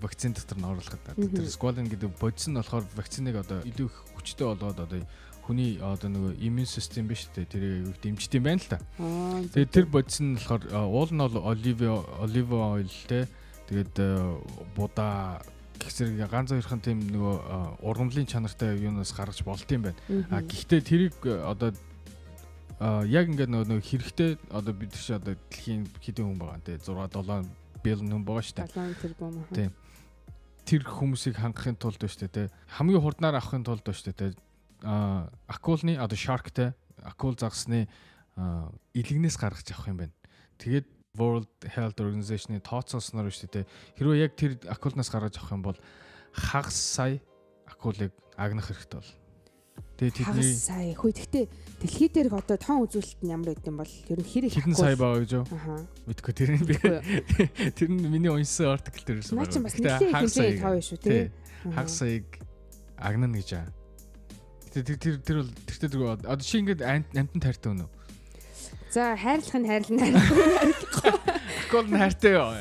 вакцин 0.00 0.32
дотор 0.32 0.56
нь 0.56 0.64
оруулахад. 0.64 1.16
Тэр 1.16 1.48
сколин 1.52 1.88
гэдэг 1.88 2.16
бодис 2.16 2.48
нь 2.48 2.56
болохоор 2.56 2.84
вакциныг 2.96 3.36
одоо 3.36 3.60
илүү 3.60 3.88
хүчтэй 4.16 4.46
болгоод 4.48 4.80
одоо 4.80 5.04
хүний 5.44 5.78
одоо 5.78 6.08
нөгөө 6.10 6.32
иммун 6.42 6.66
систем 6.66 7.06
биш 7.06 7.28
үү 7.30 7.44
тэрийг 7.44 8.00
дэмждэг 8.00 8.40
юм 8.40 8.44
байна 8.48 8.60
л 8.64 8.70
та. 8.72 8.78
Тэгээд 9.52 9.70
тэр 9.70 9.86
бодис 9.86 10.18
нь 10.24 10.40
болохоор 10.40 10.64
уул 10.88 11.12
нь 11.12 11.20
бол 11.20 11.36
оливи 11.44 11.86
оливи 11.92 12.56
ойл 12.56 12.96
те 13.06 13.28
тэгээд 13.68 13.94
будаа 14.74 15.44
гэсэр 15.78 16.26
ганц 16.26 16.50
хоёрхан 16.50 16.80
тийм 16.80 16.98
нөгөө 17.12 17.84
ургамлын 17.84 18.26
чанартай 18.26 18.74
юунаас 18.80 19.12
гаргаж 19.14 19.44
болд 19.44 19.68
юм 19.70 19.86
байна. 19.86 20.00
А 20.32 20.42
гэхдээ 20.42 20.80
тэрийг 20.82 21.14
одоо 21.22 21.70
яг 22.80 23.26
ингээд 23.32 23.48
нөгөө 23.48 23.68
нөгөө 23.72 23.86
хэрэгтэй 23.88 24.30
одоо 24.52 24.74
бид 24.76 24.92
чи 24.92 25.12
одоо 25.16 25.32
дэлхийн 25.32 25.88
хэдэн 25.96 26.28
хүн 26.28 26.36
байгаа 26.36 26.60
те 26.60 26.76
6 26.76 26.92
7 26.92 27.48
бэлэн 27.80 28.12
хүн 28.12 28.24
байгаа 28.28 28.44
шүү 28.44 28.56
дээ. 28.60 28.68
7 28.68 29.00
тэрбум 29.00 29.34
аа. 29.40 29.54
Тийм. 29.56 29.72
Тэр 30.68 30.82
хүмүүсийг 30.84 31.40
хангахын 31.40 31.80
тулд 31.80 31.96
ба 31.96 32.08
шүү 32.10 32.28
дээ 32.28 32.36
те. 32.36 32.52
Хамгийн 32.76 33.00
хурднаар 33.00 33.40
авахын 33.40 33.64
тулд 33.64 33.80
ба 33.80 33.96
шүү 33.96 34.12
дээ 34.12 34.20
те. 34.20 34.36
А 34.84 35.32
акулны 35.48 35.96
одоо 35.96 36.18
sharkтэй 36.20 36.76
акул 37.00 37.32
загсны 37.32 37.88
илэгнээс 38.92 39.40
гаргаж 39.40 39.72
авах 39.72 39.88
юм 39.88 39.96
байна. 40.04 40.14
Тэгээд 40.60 40.86
World 41.16 41.48
Health 41.64 41.96
Organization-ы 41.96 42.60
тооцоосноор 42.60 43.32
шүү 43.32 43.64
дээ. 43.64 43.64
Хэрвээ 43.96 44.20
яг 44.20 44.36
тэр 44.36 44.60
акулнаас 44.68 45.08
гаргаж 45.08 45.40
авах 45.40 45.56
юм 45.56 45.64
бол 45.64 45.78
хагас 46.36 46.76
сая 46.76 47.24
акулыг 47.64 48.12
агнах 48.36 48.68
хэрэгтэй 48.68 49.00
бол 49.00 49.12
Тэгээ 49.96 50.12
тэдний 50.12 50.52
сая 50.52 50.92
хөө 50.92 51.12
тэгтээ 51.16 51.44
дэлхий 51.80 52.08
дээрх 52.12 52.36
одоо 52.36 52.60
тоон 52.60 52.84
үзүүлэлт 52.84 53.20
нь 53.24 53.32
ямар 53.32 53.56
байд 53.56 53.64
юм 53.64 53.80
бол 53.80 53.88
ер 53.88 54.18
нь 54.20 54.28
хэрэг 54.28 54.52
хэдэн 54.52 54.76
сая 54.76 54.92
байгаа 54.92 55.24
гэж 55.24 55.32
юу? 55.40 55.44
Мэдгүй 56.04 56.32
тэр 56.36 56.50
нь 56.52 56.64
би 56.68 56.76
тэр 57.80 57.88
нь 57.88 58.04
миний 58.04 58.28
уншсан 58.28 58.76
артикл 58.76 59.08
дээрээс 59.08 59.32
байгаа. 59.32 59.40
Наа 59.40 59.48
чи 59.48 59.58
бас 59.64 59.74
нэлийн 59.80 60.12
хэмжээ 60.12 60.60
тав 60.60 60.76
шүү 60.84 61.00
тий. 61.00 61.32
Хаг 61.72 61.88
саяг 61.88 62.28
агнана 63.00 63.40
гэж 63.40 63.50
аа. 63.56 63.72
Тэр 64.76 64.84
тэр 64.84 65.16
тэр 65.24 65.36
бол 65.40 65.52
тэртээ 65.64 65.88
тэр 65.88 66.02
одоо 66.12 66.44
чи 66.44 66.60
ингээд 66.60 66.84
амтан 66.84 67.40
тартай 67.40 67.72
өнөө. 67.72 67.88
За 68.92 69.16
хайрлах 69.16 69.56
нь 69.56 69.68
хайрлна. 69.68 70.04
Гол 71.72 71.88
нь 71.88 71.96
хайртай 71.96 72.36
юу? 72.36 72.52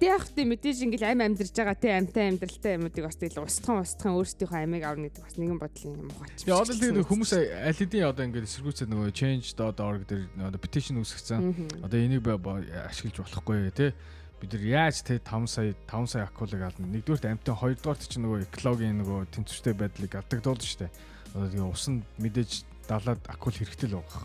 Гэтэ 0.00 0.16
яг 0.16 0.24
хөтэ 0.24 0.48
мэдээж 0.48 0.78
ингээл 0.88 1.12
ам 1.12 1.20
амьдарч 1.28 1.52
байгаа 1.52 1.76
те 1.76 1.92
амтай 1.92 2.32
амьдралтай 2.32 2.80
юмнуудыг 2.80 3.04
бас 3.04 3.20
тэгэл 3.20 3.44
устхан 3.44 3.84
устхан 3.84 4.16
өөрсдийнхөө 4.16 4.64
амийг 4.64 4.84
авна 4.88 5.12
гэдэг 5.12 5.20
бас 5.28 5.36
нэгэн 5.36 5.60
бодлын 5.60 5.92
юм 5.92 6.08
ухаач. 6.08 6.40
Тэгээ 6.40 6.56
одоо 6.56 6.76
тэгээд 6.80 7.04
хүмүүс 7.04 7.32
аль 7.36 7.76
хэдийн 7.76 8.08
одоо 8.08 8.24
ингээд 8.24 8.48
эсэргүүцээ 8.48 8.88
нөгөө 8.88 9.12
change.org 9.12 10.00
дээр 10.08 10.24
одоо 10.40 10.56
petition 10.56 11.04
үүсгэсэн. 11.04 11.84
Одоо 11.84 11.98
энийг 12.00 12.24
ашиглаж 12.24 13.16
болохгүй 13.28 13.68
те 13.76 13.92
бид 14.40 14.56
нар 14.56 14.64
яаж 14.88 15.04
те 15.04 15.20
5 15.20 15.44
сая 15.44 15.76
5 15.84 16.08
сая 16.08 16.24
акулыг 16.32 16.64
ална. 16.64 16.88
Нэгдүгürt 16.96 17.28
амттай 17.28 17.52
хоёрдугаарт 17.60 18.08
чинь 18.08 18.24
нөгөө 18.24 18.48
экологийн 18.56 19.04
нөгөө 19.04 19.36
тэнцвэртэй 19.36 19.74
байдлыг 19.76 20.16
алдагдуулна 20.16 20.64
шүү 20.64 20.80
дээ. 20.80 20.92
Одоо 21.36 21.48
тэгээ 21.52 21.68
усан 21.76 22.00
мэдээж 22.16 22.64
далаад 22.88 23.20
акул 23.28 23.52
хэрэгтэй 23.52 23.92
л 23.92 24.00
байгаа. 24.00 24.24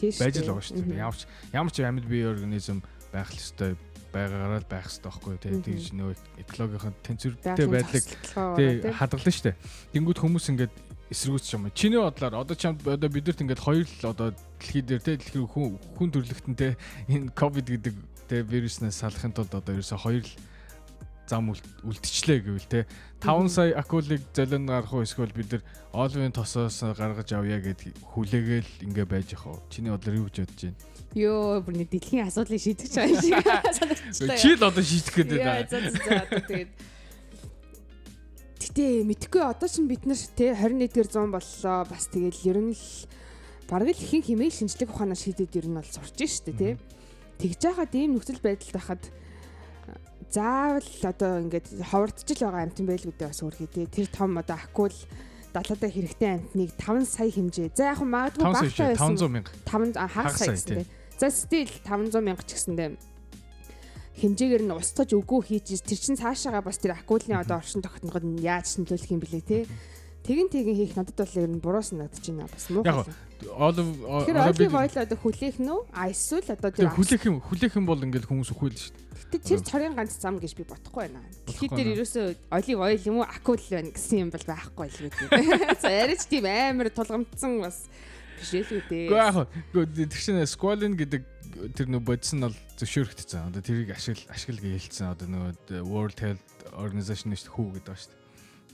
Байж 0.00 0.34
л 0.40 0.56
байгаа 0.56 0.72
дээ. 0.72 1.04
Ямар 1.04 1.16
ч 1.20 1.28
ямар 1.52 1.68
ч 1.68 1.84
амьд 1.84 2.08
бие 2.08 2.32
организм 2.32 2.80
байх 3.12 3.28
л 3.28 3.36
ёстой 3.36 3.76
байгаагаараа 4.12 4.60
л 4.60 4.68
байх 4.68 4.86
хэрэгтэй 4.86 5.08
байхгүй 5.08 5.36
тий 5.40 5.52
тэгж 5.64 5.86
нөө 5.96 6.12
экологийн 6.44 6.94
тэнцвэртэй 7.02 7.66
байдлыг 7.66 8.04
тий 8.60 8.70
хадгална 8.92 9.32
штэ. 9.32 9.56
Тэнгүүд 9.96 10.18
хүмүүс 10.20 10.46
ингээд 10.52 10.74
эсэргүүцч 11.12 11.48
юм. 11.56 11.68
Чиний 11.72 12.00
бодлоор 12.00 12.44
одоо 12.44 12.56
чамд 12.56 12.84
одоо 12.86 13.08
бидэрт 13.08 13.40
ингээд 13.40 13.60
хоёр 13.60 13.88
л 13.88 14.04
одоо 14.12 14.28
дэлхий 14.60 14.82
дээр 14.84 15.02
тий 15.02 15.16
дэлхийн 15.16 15.48
хүн 15.48 15.76
хүн 15.96 16.08
төрлөختөнтэй 16.12 16.76
энэ 17.08 17.32
ковид 17.36 17.68
гэдэг 17.68 17.94
тий 18.28 18.40
вируснаас 18.44 19.00
салахын 19.00 19.32
тулд 19.32 19.52
одоо 19.52 19.76
ерөөсө 19.76 19.96
хоёр 20.00 20.24
л 20.24 20.32
зам 21.28 21.52
үлдчихлээ 21.52 22.40
гэвэл 22.44 22.68
те 22.68 22.80
5 23.24 23.48
сая 23.48 23.76
акулыг 23.78 24.20
золион 24.34 24.66
гарах 24.66 24.92
уу 24.92 25.04
эсвэл 25.06 25.32
бид 25.32 25.52
нар 25.52 25.62
олвын 25.92 26.32
тосоос 26.32 26.82
гаргаж 26.82 27.32
авъя 27.32 27.60
гэд 27.60 27.94
хүлээгээл 28.12 28.70
ингээ 28.88 29.06
байж 29.06 29.32
яах 29.32 29.46
вэ? 29.46 29.60
Чиний 29.70 29.92
бодлоор 29.92 30.18
юу 30.18 30.26
гэж 30.28 30.36
бодож 30.44 30.60
байна? 30.60 30.91
Йоо, 31.12 31.60
бүр 31.60 31.76
нэг 31.76 31.88
дэлхийн 31.92 32.24
асуудлыг 32.24 32.60
шийдэж 32.60 32.92
байгаа 32.96 33.12
юм 33.12 33.20
шиг 33.20 33.36
санагдчихлаа. 33.78 34.38
Чи 34.40 34.50
л 34.56 34.64
одоо 34.64 34.84
шийдэх 34.84 35.14
гээд 35.16 35.30
байна. 35.36 35.68
За 35.68 35.78
за 35.80 35.90
за 35.92 36.40
тэгээд 36.48 36.70
Гэтэ 38.72 39.04
мэдхгүй 39.04 39.42
одоо 39.44 39.68
ч 39.68 39.84
бид 39.84 40.08
нар 40.08 40.16
те 40.16 40.56
21-р 40.56 41.08
зуун 41.12 41.28
боллоо. 41.28 41.84
Бас 41.84 42.08
тэгээд 42.08 42.36
ер 42.48 42.58
нь 42.64 42.72
л 42.72 42.86
бараг 43.68 43.92
л 43.92 44.00
ихэнх 44.00 44.32
хэмээл 44.32 44.56
шинжлэх 44.64 44.88
ухаанаар 44.88 45.20
шийдэд 45.20 45.52
ер 45.60 45.68
нь 45.68 45.76
бол 45.76 45.84
сурч 45.84 46.16
штэ 46.16 46.56
те. 46.56 46.80
Тэгж 47.36 47.60
яхад 47.68 47.92
ийм 47.92 48.16
нөхцөл 48.16 48.40
байдалд 48.40 48.72
байхад 48.72 49.02
заавал 50.32 50.88
одоо 51.04 51.32
ингээд 51.44 51.68
ховордож 51.84 52.28
л 52.32 52.44
байгаа 52.48 52.64
амтан 52.64 52.86
байлгүй 52.88 53.12
дээ 53.12 53.28
бас 53.28 53.44
өөрхий 53.44 53.68
те. 53.68 53.84
Тэр 53.84 54.08
том 54.08 54.40
одоо 54.40 54.56
акул 54.56 54.96
далаадаа 55.52 55.90
хэрэгтэй 55.92 56.30
амтныг 56.40 56.72
5 56.80 57.04
сая 57.04 57.28
хэмжээ. 57.28 57.76
За 57.76 57.92
яг 57.92 58.00
магадгүй 58.00 58.46
багтаа 58.46 58.96
байсан. 58.96 59.20
500 59.20 59.28
мянга. 59.28 59.52
5 59.68 60.00
хагас 60.00 60.40
сая 60.40 60.56
те. 60.56 61.01
За 61.22 61.30
стил 61.30 61.70
500 61.86 62.18
мянга 62.18 62.42
ч 62.42 62.58
гэсэндээ 62.58 62.98
хэмжээгээр 64.18 64.66
нь 64.66 64.74
устгаж 64.74 65.14
өгөө 65.14 65.54
хийж 65.54 65.86
тэр 65.86 65.94
чин 66.02 66.18
цаашаага 66.18 66.66
бас 66.66 66.82
тэр 66.82 66.98
акулын 66.98 67.38
одоо 67.38 67.62
оршин 67.62 67.78
тогтноход 67.78 68.26
нь 68.26 68.42
яаж 68.42 68.74
нөлөөлөх 68.82 69.14
юм 69.14 69.22
бэлээ 69.22 69.46
те. 69.46 69.70
Тэгин 70.26 70.50
тэгин 70.50 70.74
хийх 70.74 70.98
надад 70.98 71.14
бол 71.14 71.38
ер 71.38 71.46
нь 71.46 71.62
буруу 71.62 71.78
санагдаж 71.78 72.26
байна 72.26 72.50
бас 72.50 72.66
муу. 72.74 72.82
Яг 72.82 73.06
олив 73.54 74.02
олив 74.02 74.74
ойл 74.74 74.96
одоо 74.98 75.18
хүлээх 75.22 75.62
нь 75.62 75.70
үү? 75.70 75.80
А 75.94 76.10
эсвэл 76.10 76.58
одоо 76.58 76.74
тэр 76.74 76.90
хүлээх 76.90 77.22
юм 77.30 77.38
хүлээх 77.38 77.74
юм 77.78 77.86
бол 77.86 78.02
ингээл 78.02 78.26
хүмүүс 78.26 78.50
өхөөл 78.50 78.74
шүү 78.74 78.90
дээ. 79.30 79.46
Тэр 79.46 79.62
цорын 79.62 79.94
ганц 79.94 80.18
зам 80.18 80.42
гэж 80.42 80.58
би 80.58 80.66
бодохгүй 80.66 81.06
байна. 81.06 81.22
Тэгэхэд 81.46 81.70
тэр 81.70 81.88
ерөөсөө 82.02 82.26
олив 82.50 82.78
ойл 82.82 83.02
юм 83.06 83.22
уу 83.22 83.30
акул 83.30 83.62
байна 83.70 83.94
гэсэн 83.94 84.26
юм 84.26 84.30
бол 84.34 84.42
байхгүй 84.42 84.90
л 84.90 85.06
үү. 85.06 85.78
За 85.78 85.86
яриач 85.86 86.26
тийм 86.26 86.50
амар 86.50 86.90
тулгамдсан 86.90 87.62
бас 87.62 87.86
биш 88.42 88.50
л 88.52 88.74
үү 88.74 88.82
дээ. 88.90 89.06
Гэхдээ 89.08 89.94
яг 90.02 90.10
тэр 90.10 90.20
чинь 90.20 90.42
Squalene 90.50 90.98
гэдэг 90.98 91.22
тэр 91.78 91.86
нөө 91.86 92.02
бодсон 92.02 92.50
бол 92.50 92.56
зөвшөөрөгдсөн. 92.76 93.48
Одоо 93.54 93.62
тэрийг 93.62 93.94
ашигла 93.94 94.34
ашиглаг 94.34 94.66
хэлсэн. 94.66 95.14
Одоо 95.14 95.26
нөгөө 95.30 95.86
World 95.86 96.18
Health 96.18 96.48
Organization-ийн 96.74 97.38
хүү 97.38 97.78
гэдэг 97.78 97.94
ба 97.94 97.96
шүү 97.96 98.10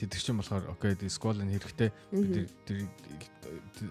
дээ. 0.01 0.09
Тэр 0.09 0.23
чинь 0.25 0.39
болохоор 0.41 0.65
окей 0.73 0.97
Squalene 1.13 1.53
хэрэгтэй. 1.53 1.91
Бид 2.17 2.51
тэр 2.65 2.89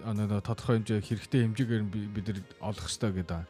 одоо 0.04 0.40
тодорхой 0.42 0.82
хэмжээ 0.82 1.00
хэрэгтэй 1.04 1.40
хэмжээгээр 1.46 1.84
бид 1.86 2.26
нар 2.26 2.40
олох 2.60 2.86
хэрэгтэй 2.90 3.12
гэдэг. 3.22 3.46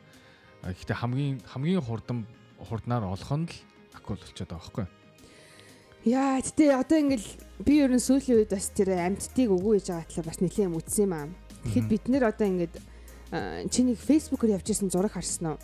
Гэхдээ 0.68 0.98
хамгийн 0.98 1.38
хамгийн 1.46 1.82
хурдан 1.82 2.26
хурднаар 2.58 3.04
олох 3.06 3.32
нь 3.38 3.46
л 3.46 3.56
акул 3.94 4.18
болчиход 4.18 4.50
байгаа 4.50 4.58
байхгүй. 4.58 4.86
Яа, 6.06 6.38
гэтээ 6.42 6.78
одоо 6.78 6.98
ингээл 6.98 7.30
би 7.62 7.74
ер 7.82 7.90
нь 7.90 8.02
сүүлийн 8.02 8.42
үед 8.42 8.54
бас 8.54 8.70
тэр 8.70 8.94
амьдтыг 8.96 9.50
үгүй 9.50 9.82
гэж 9.82 9.86
байгаа 9.90 10.06
талаар 10.06 10.28
бас 10.30 10.40
нэлээд 10.42 10.74
үтсэн 10.78 11.04
юм 11.04 11.14
аа. 11.14 11.26
Тэгэхэд 11.68 11.88
бид 11.92 12.04
нэр 12.08 12.24
одоо 12.32 12.48
ингээд 12.48 12.74
чиний 13.68 13.92
фэйсбүүкээр 13.92 14.56
явж 14.56 14.72
исэн 14.72 14.88
зураг 14.88 15.12
харсан 15.12 15.52
уу? 15.52 15.60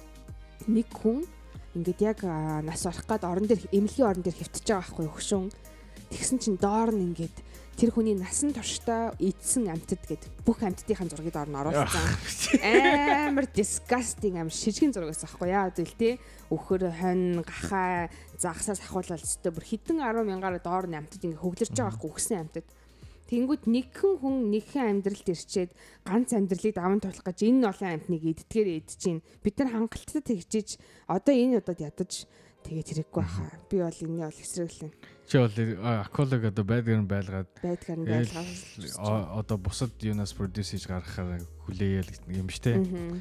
Нэг 0.68 0.92
хүн 0.92 1.24
ингээд 1.72 2.00
яг 2.04 2.18
нас 2.60 2.84
орох 2.84 3.08
гад 3.08 3.24
орон 3.24 3.48
дээр 3.48 3.64
эмнэлгийн 3.72 4.12
орон 4.12 4.20
дээр 4.20 4.36
хөвтөж 4.36 4.68
байгаа 4.68 4.84
байхгүй 4.84 5.08
хөшүүн. 5.08 5.48
Тэгсэн 6.12 6.38
чинь 6.44 6.60
доор 6.60 6.92
нь 6.92 7.08
ингээд 7.08 7.36
тэр 7.80 7.90
хүний 7.90 8.14
насан 8.14 8.52
туршдаа 8.52 9.16
эдсэн 9.18 9.72
амьтад 9.72 10.04
гэд 10.06 10.22
бүх 10.46 10.60
амьтдынхаа 10.60 11.08
зургийг 11.08 11.34
доор 11.34 11.48
нь 11.48 11.56
оруулсан. 11.56 12.04
Амар 13.32 13.48
disgusting 13.50 14.38
амар 14.38 14.54
шижгэн 14.54 14.92
зураг 14.92 15.10
байсан 15.10 15.26
байхгүй 15.26 15.48
яа 15.50 15.72
зүйл 15.74 15.96
те. 15.96 16.20
Өхөр 16.52 16.92
хонь 16.92 17.42
гахаа 17.42 18.12
загсаас 18.38 18.78
ахуулаад 18.84 19.24
өстө 19.24 19.50
бүр 19.50 19.64
хідэн 19.64 20.04
10 20.04 20.22
мянгаар 20.22 20.60
доор 20.60 20.86
нь 20.86 21.00
амьтад 21.00 21.24
ингээ 21.24 21.42
хөглөрж 21.42 21.74
байгаа 21.74 21.96
байхгүй 21.96 22.10
өгсөн 22.12 22.38
амьтад. 22.44 22.66
Тэнгүүд 23.34 23.66
нэгхэн 23.66 24.14
хүн 24.22 24.36
нэгхэн 24.54 25.02
амьдралд 25.02 25.26
ирчээд 25.26 25.74
ганц 26.06 26.38
амьдралыг 26.38 26.70
даван 26.78 27.02
туулах 27.02 27.26
гэж 27.26 27.38
энэ 27.42 27.66
олон 27.66 27.90
амьтныг 27.98 28.22
иддгээр 28.30 28.68
идэж 28.78 28.94
чинь 28.94 29.26
бид 29.42 29.58
нар 29.58 29.74
хангалттай 29.74 30.22
тэгжиж 30.22 30.78
одоо 31.10 31.34
энэ 31.34 31.58
удаад 31.58 31.82
ядаж 31.82 32.30
тэгээд 32.62 33.10
хэрэггүй 33.10 33.18
байхаа. 33.26 33.58
Би 33.66 33.82
бол 33.82 33.98
энэ 34.06 34.22
бол 34.22 34.38
эсрэглэн. 34.38 34.92
Чи 35.26 35.34
бол 35.42 35.56
аколог 35.82 36.42
одоо 36.46 36.62
байдгаар 36.62 37.02
нь 37.02 37.10
байлгаад 37.10 37.50
байдгаар 37.58 37.98
нь 37.98 38.06
байлгаад 38.06 38.50
одоо 39.34 39.58
бусад 39.58 39.90
юунаас 39.98 40.30
продюс 40.30 40.70
хийж 40.70 40.86
гаргахаар 40.86 41.42
хүлээгээл 41.66 42.38
юм 42.38 42.46
шүү 42.46 42.62
дээ. 42.70 43.18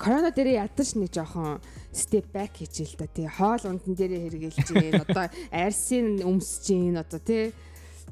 Корона 0.00 0.32
дээр 0.32 0.64
ядаж 0.64 0.96
нэг 0.96 1.12
жоохон 1.12 1.60
step 1.92 2.32
back 2.32 2.56
хийж 2.56 2.80
л 2.88 2.96
да 2.96 3.04
тий. 3.12 3.28
Хоол 3.28 3.60
унтан 3.68 3.92
дээр 3.92 4.24
хэрэгэлж 4.24 4.72
гин 4.72 5.04
одоо 5.04 5.28
арсын 5.52 6.24
өмсөж 6.24 6.64
гин 6.72 6.96
одоо 6.96 7.20
тий 7.20 7.52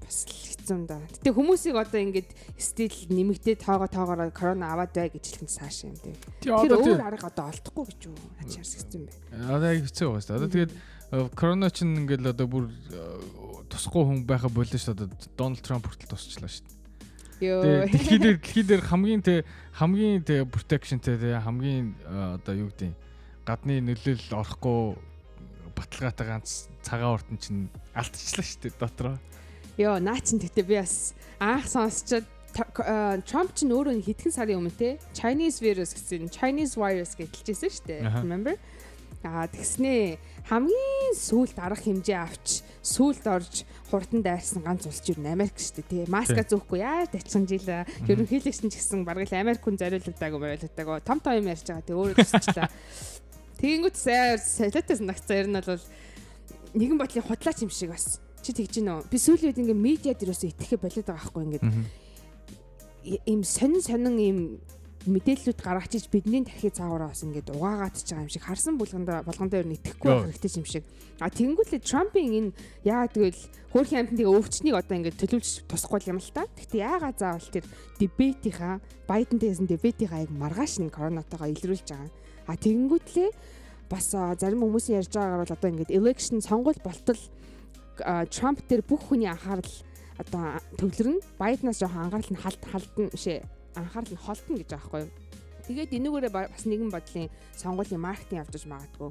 бас 0.09 0.25
л 0.25 0.33
хэцүү 0.33 0.79
да. 0.89 0.97
Гэтэ 1.05 1.37
хүмүүсийг 1.37 1.77
одоо 1.77 2.01
ингээд 2.01 2.31
стил 2.57 2.97
нэмэгдээ 3.13 3.61
тоогоо 3.61 3.89
тоогоороо 3.93 4.33
корона 4.33 4.73
аваад 4.73 4.97
бай 4.97 5.13
гэж 5.13 5.25
хэлэх 5.29 5.45
нь 5.45 5.53
цааш 5.53 5.77
юм 5.85 5.95
тий. 6.01 6.17
Тэр 6.41 6.57
өөр 6.81 7.05
арга 7.05 7.29
одоо 7.29 7.53
олдохгүй 7.53 7.85
гэж 7.93 8.01
юу 8.09 8.17
ачаар 8.41 8.65
хэцүү 8.65 8.97
юм 8.97 9.05
бэ. 9.05 9.13
Одоо 9.53 9.71
хэцүү 9.77 10.07
байгаа 10.09 10.25
шүү. 10.25 10.37
Одоо 10.41 10.49
тэгээд 10.49 10.73
э, 10.73 11.29
корона 11.37 11.69
ч 11.69 11.85
ингээл 11.85 12.33
одоо 12.33 12.47
бүр 12.49 12.65
э, 12.73 13.69
тусахгүй 13.69 14.05
хүн 14.09 14.25
байха 14.25 14.49
болоо 14.49 14.81
шүү 14.81 14.97
дээ. 14.97 15.13
Дональд 15.37 15.61
Трамп 15.61 15.85
хүртэл 15.85 16.09
тусчлаа 16.09 16.49
шүү. 16.49 16.65
Йоо. 17.45 17.87
Дэлхий 17.87 18.19
дээр 18.19 18.37
дэлхий 18.41 18.65
дээр 18.65 18.83
хамгийн 18.83 19.23
тэ 19.23 19.45
хамгийн 19.77 20.25
тэ 20.25 20.43
protectionтэй 20.49 21.21
тэ 21.21 21.39
хамгийн 21.39 21.95
э, 22.03 22.41
одоо 22.41 22.55
юу 22.57 22.73
гэдэг 22.73 22.97
гадны 23.47 23.79
нөлөөлөл 23.85 24.41
орохгүй 24.43 24.99
баталгаатай 25.79 26.27
ганц 26.27 26.67
цагаан 26.83 27.15
уртан 27.15 27.39
чинь 27.39 27.71
алдчихлаа 27.95 28.43
шүү 28.43 28.61
дээ 28.67 28.75
дотроо. 28.83 29.15
Йоо, 29.79 30.03
наа 30.03 30.19
чин 30.19 30.43
тэгтээ 30.43 30.67
би 30.67 30.77
бас 30.83 31.15
анх 31.39 31.71
сонсчод 31.71 32.27
Trump 33.31 33.55
ч 33.55 33.63
өөрөө 33.63 34.03
хэдхэн 34.03 34.35
сарын 34.35 34.59
өмнө 34.59 34.75
те 34.75 34.99
Chinese 35.15 35.63
virus 35.63 35.95
гэсэн 35.95 36.27
Chinese 36.35 36.75
virus 36.75 37.15
гэж 37.15 37.31
хэлжсэн 37.31 37.71
шүү 37.71 37.87
дээ. 37.87 38.01
Remember? 38.19 38.59
Аа 39.23 39.47
тэгснээ 39.47 40.19
хамгийн 40.51 41.15
сүүлд 41.15 41.59
арга 41.63 41.79
хэмжээ 41.79 42.19
авч 42.19 42.67
сүүлд 42.83 43.25
орж 43.31 43.55
хурдан 43.91 44.23
дайрсан 44.27 44.67
ганц 44.67 44.91
улс 44.91 45.03
юу 45.07 45.23
Америк 45.23 45.55
шүү 45.55 45.87
дээ 45.87 45.87
тий. 45.87 46.03
Маска 46.11 46.43
зөөхгүй 46.43 46.83
яа 46.83 47.07
дайчин 47.07 47.47
жил 47.47 47.67
ерөнхийлөгч 47.67 48.67
нь 48.67 48.71
ч 48.75 48.83
гэсэн 48.83 49.07
бараг 49.07 49.31
л 49.31 49.39
Америк 49.39 49.63
хүн 49.63 49.79
зориулагдаагүй 49.79 50.39
байлагдаг. 50.43 51.07
Том 51.07 51.23
том 51.23 51.39
юм 51.39 51.51
ярьж 51.51 51.67
байгаа 51.67 51.87
тий 51.87 51.95
өөрөө 51.95 52.19
тусчлаа. 52.19 52.71
Тэгэнгүүт 53.63 53.95
сайн 53.99 54.39
солиотой 54.39 54.97
санагцсан 54.99 55.39
ер 55.39 55.47
нь 55.51 55.59
бол 55.59 55.83
нэгэн 56.79 56.99
бодлын 56.99 57.27
худлаач 57.27 57.59
юм 57.63 57.71
шиг 57.75 57.91
бас 57.91 58.23
Чи 58.49 58.57
тэгж 58.57 58.81
гинөө. 58.81 59.13
Би 59.13 59.21
сүүлийн 59.21 59.53
үед 59.53 59.61
ингээ 59.61 59.77
медиад 59.77 60.25
юусоо 60.25 60.49
итгэхэ 60.49 60.81
болоод 60.81 61.05
байгаа 61.05 61.21
байхгүй 61.21 61.43
ингээд. 61.45 61.69
Им 63.29 63.45
сонин 63.45 63.85
сонин 63.85 64.17
им 64.17 64.39
мэдээллүүд 65.05 65.61
гаргаж 65.61 66.01
иж 66.01 66.09
бидний 66.09 66.49
тархи 66.49 66.73
цаагаараа 66.73 67.13
бас 67.13 67.21
ингээд 67.29 67.53
угаагаад 67.53 67.93
ч 67.93 68.09
байгаа 68.09 68.25
юм 68.25 68.33
шиг 68.33 68.45
харсан 68.49 68.81
булганда 68.81 69.21
болгондоо 69.29 69.61
ер 69.61 69.69
нь 69.69 69.77
итгэхгүй 69.77 70.09
байх 70.09 70.33
хэрэгтэй 70.33 70.65
юм 70.65 70.65
шиг. 70.65 70.85
А 71.21 71.29
тэнгуүлээ 71.29 71.85
Трампын 71.85 72.33
энэ 72.41 72.51
яагаад 72.89 73.13
гэвэл 73.21 73.43
хөөрхийн 73.69 74.01
амьтныг 74.09 74.29
өвчнийг 74.33 74.81
одоо 74.81 74.97
ингээд 74.97 75.21
төлөвлөж 75.21 75.69
тусахгүй 75.69 76.09
юм 76.09 76.25
л 76.25 76.33
та. 76.33 76.49
Гэхдээ 76.49 76.89
яагаад 76.89 77.21
заавал 77.21 77.53
тэр 77.53 77.65
дебетийнхаа 78.01 78.81
Байдентэй 79.05 79.53
гэсэн 79.53 79.69
дебетийнхаа 79.69 80.25
яг 80.25 80.33
маргааш 80.33 80.81
нь 80.81 80.89
коронавитойгоо 80.89 81.53
илрүүлж 81.53 81.85
байгаа. 81.85 82.09
А 82.49 82.57
тэнгуүтлээ 82.57 83.29
бас 83.93 84.09
зарим 84.13 84.65
хүмүүсийн 84.65 85.05
ярьж 85.05 85.13
байгаагаар 85.13 85.45
бол 85.45 85.57
одоо 85.57 85.69
ингээд 85.69 85.93
election 85.93 86.41
сонгуул 86.41 86.81
болтол 86.81 87.21
Трамп 88.03 88.63
дээр 88.69 88.83
бүх 88.87 89.11
хүний 89.11 89.29
анхаарал 89.31 89.73
одоо 90.19 90.59
төвлөрнө. 90.79 91.23
Байднаас 91.39 91.81
жоохон 91.81 92.09
анхаарал 92.09 92.33
нь 92.33 92.43
халд 92.43 92.63
халдна 92.65 93.09
бишээ. 93.13 93.43
Анхаарал 93.75 94.13
нь 94.13 94.23
холдно 94.23 94.55
гэж 94.59 94.69
байгаа 94.75 94.87
байхгүй 94.87 95.03
юу? 95.07 95.13
Тэгээд 95.69 95.97
энүүгээрээ 96.01 96.33
бас 96.33 96.65
нэгэн 96.65 96.89
бодлын 96.89 97.29
сонгуулийн 97.61 98.01
маркетинг 98.01 98.41
явуулж 98.41 98.65
магадгүй. 98.65 99.11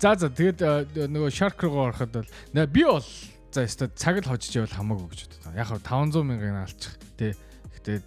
За 0.00 0.16
за 0.16 0.32
тэгээд 0.32 0.96
нөгөө 1.12 1.28
Shark 1.28 1.60
руу 1.60 1.92
ороход 1.92 2.24
бол 2.24 2.66
би 2.72 2.82
бол 2.88 3.04
за 3.52 3.66
өстө 3.68 3.92
цаг 3.92 4.24
л 4.24 4.30
хожиж 4.32 4.56
явал 4.56 4.72
хамаагүй 4.72 5.12
гэж 5.12 5.20
боддог. 5.28 5.52
Яг 5.52 5.68
хав 5.68 5.84
500 5.84 6.24
мянган 6.24 6.64
алчих 6.64 6.96
тий. 7.20 7.36
Гэхдээ 7.76 7.98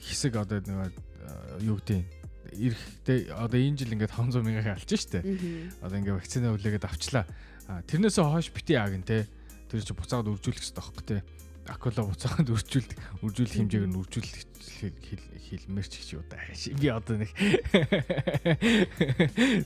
хэсэг 0.00 0.40
одоо 0.40 0.64
нөгөө 0.64 0.88
юу 1.68 1.76
гэдэг 1.84 2.00
эрэхтэй 2.56 3.28
одоо 3.28 3.58
энэ 3.60 3.76
жил 3.76 3.94
ингээд 3.94 4.16
500 4.16 4.40
мянгаыг 4.40 4.72
алчих 4.80 5.00
штэ. 5.04 5.20
Одоо 5.84 5.96
ингээд 6.00 6.16
вакцины 6.16 6.48
хүлээгээд 6.56 6.88
авчлаа. 6.88 7.24
Тэрнээсээ 7.86 8.24
хойш 8.24 8.48
бити 8.50 8.74
яг 8.74 8.92
нь 8.94 9.06
те 9.06 9.26
тэр 9.70 9.84
чи 9.86 9.94
буцаагаад 9.94 10.30
үржүүлэх 10.34 10.58
хэрэгтэй 10.58 10.82
байхгүй 10.82 11.04
те. 11.06 11.22
Акула 11.70 12.02
буцаагаад 12.10 12.50
үржүүлдэг 12.50 12.98
үржүүлэх 13.22 13.54
хэмжээг 13.62 13.86
нь 13.86 13.94
үржүүлэх 13.94 14.50
хэлмээр 15.50 15.86
ч 15.86 15.94
гэж 16.02 16.10
удаа. 16.18 16.42
Би 16.50 16.88
одоо 16.90 17.16
нэг 17.22 17.30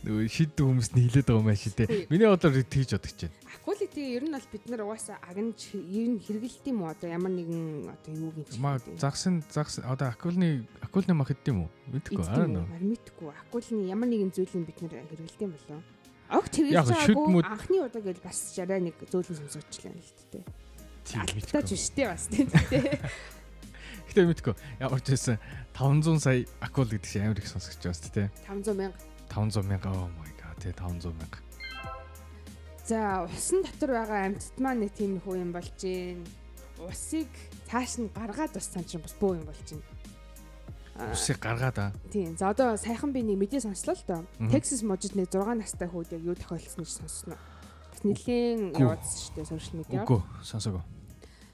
нөгөө 0.05 0.29
шид 0.29 0.53
хүмүүс 0.57 0.93
нь 0.93 1.09
хилээд 1.09 1.29
байгаа 1.29 1.41
юм 1.41 1.49
аа 1.49 1.57
ши 1.57 1.71
те. 1.73 1.89
Миний 2.13 2.29
бодлоор 2.29 2.61
тэгж 2.61 2.91
бодож 3.01 3.17
байна. 3.17 3.37
Акули 3.57 3.87
тий 3.89 4.07
ер 4.17 4.25
нь 4.29 4.37
бол 4.37 4.49
бид 4.53 4.65
нар 4.69 4.83
угаасаа 4.85 5.17
агнж 5.25 5.61
ер 5.73 6.09
нь 6.13 6.21
хэрэгэлт 6.21 6.65
юм 6.69 6.85
уу 6.85 6.93
одоо 6.93 7.09
ямар 7.09 7.33
нэгэн 7.33 7.89
одоо 7.89 8.13
юу 8.13 8.33
гэж 8.37 8.61
Маа 8.61 8.77
загсын 9.01 9.41
загс 9.49 9.81
одоо 9.81 10.13
акулны 10.13 10.69
акулны 10.85 11.17
мах 11.17 11.33
хэддэм 11.33 11.65
үү? 11.65 11.71
Мэдхгүй 11.95 12.25
аа 12.29 12.45
нөө. 12.45 12.69
Мэдхгүй. 12.85 13.33
Акулны 13.49 13.89
ямар 13.89 14.09
нэгэн 14.13 14.33
зүйлийг 14.35 14.69
бид 14.69 14.79
нар 14.85 15.05
хэрэгэлт 15.09 15.41
юм 15.41 15.53
болоо. 15.57 15.81
Огт 16.33 16.53
хэрэгж 16.57 16.73
байгаагүй 16.73 17.43
анхны 17.45 17.79
удаа 17.85 18.03
гэж 18.03 18.19
бас 18.25 18.39
жараа 18.57 18.81
нэг 18.81 18.97
зөөлөн 19.05 19.39
сонсогчлаа 19.45 19.93
л 19.93 20.13
тээ. 20.33 20.45
Алдаж 21.21 21.69
штэ 21.77 22.09
бас 22.09 22.29
тийм 22.33 22.49
тээ. 22.49 22.97
Гэтэ 24.09 24.25
мэдгүй. 24.25 24.55
Ямар 24.81 25.01
ч 25.05 25.13
байсан 25.13 25.37
500 25.77 26.23
сая 26.23 26.47
акул 26.65 26.89
гэдэг 26.89 27.05
чинь 27.05 27.27
амар 27.29 27.39
их 27.43 27.49
сонсогч 27.51 27.83
байна 27.85 28.09
тээ. 28.15 28.29
500 28.49 28.73
мянга. 28.73 28.99
500 29.29 29.69
мянга 29.69 29.91
oh 29.93 30.09
my 30.17 30.33
god 30.41 30.57
тээ 30.65 30.73
500 30.73 31.13
мянга. 31.13 31.39
За 32.89 33.29
усан 33.29 33.65
дотор 33.65 33.91
байгаа 33.97 34.29
амьтд 34.33 34.57
маань 34.61 34.81
нэг 34.85 34.93
тийм 34.97 35.21
хүү 35.21 35.41
юм 35.41 35.53
болж 35.53 35.73
гин. 35.81 36.25
Усыг 36.81 37.29
цааш 37.69 38.01
нь 38.01 38.13
гаргаад 38.13 38.53
бас 38.57 38.69
цаан 38.73 38.85
чинь 38.85 39.05
бас 39.05 39.17
бөө 39.21 39.41
юм 39.41 39.47
болж 39.49 39.61
гин. 39.69 39.83
Усыг 40.95 41.43
гаргаад 41.43 41.79
аа. 41.79 41.93
Тийм. 42.13 42.37
За 42.39 42.51
одоо 42.55 42.77
сайхан 42.79 43.11
би 43.11 43.27
нэг 43.27 43.39
мэдээ 43.39 43.67
сонслоо 43.67 43.99
л 43.99 44.05
доо. 44.07 44.23
Texas 44.47 44.87
мужид 44.87 45.19
нэг 45.19 45.27
6 45.27 45.59
настай 45.59 45.91
хүүд 45.91 46.15
яг 46.15 46.23
юу 46.23 46.39
тохиолдсон 46.39 46.87
гэж 46.87 46.93
сонсноо. 47.03 47.39
Бас 47.91 48.03
нэлийн 48.07 48.79
яваадсан 48.79 49.19
шүү 49.19 49.35
дээ 49.35 49.51
сошиал 49.51 49.79
медиа. 49.83 50.07
Үгүй, 50.07 50.23
сонсоогүй. 50.47 50.83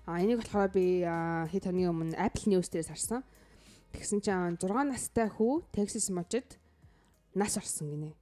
А 0.04 0.20
энийг 0.20 0.44
болохоор 0.44 0.68
би 0.68 1.04
хэд 1.04 1.64
хоногийн 1.64 1.92
өмнө 1.92 2.20
Apple 2.20 2.52
News 2.52 2.68
дээрээс 2.68 2.92
харсан. 2.92 3.24
Тэгсэн 3.96 4.20
чинь 4.20 4.60
6 4.60 4.92
настай 4.92 5.32
хүү 5.32 5.72
Texas 5.72 6.12
мужид 6.12 6.60
нас 7.32 7.56
орсон 7.56 7.88
гинэ. 7.88 8.12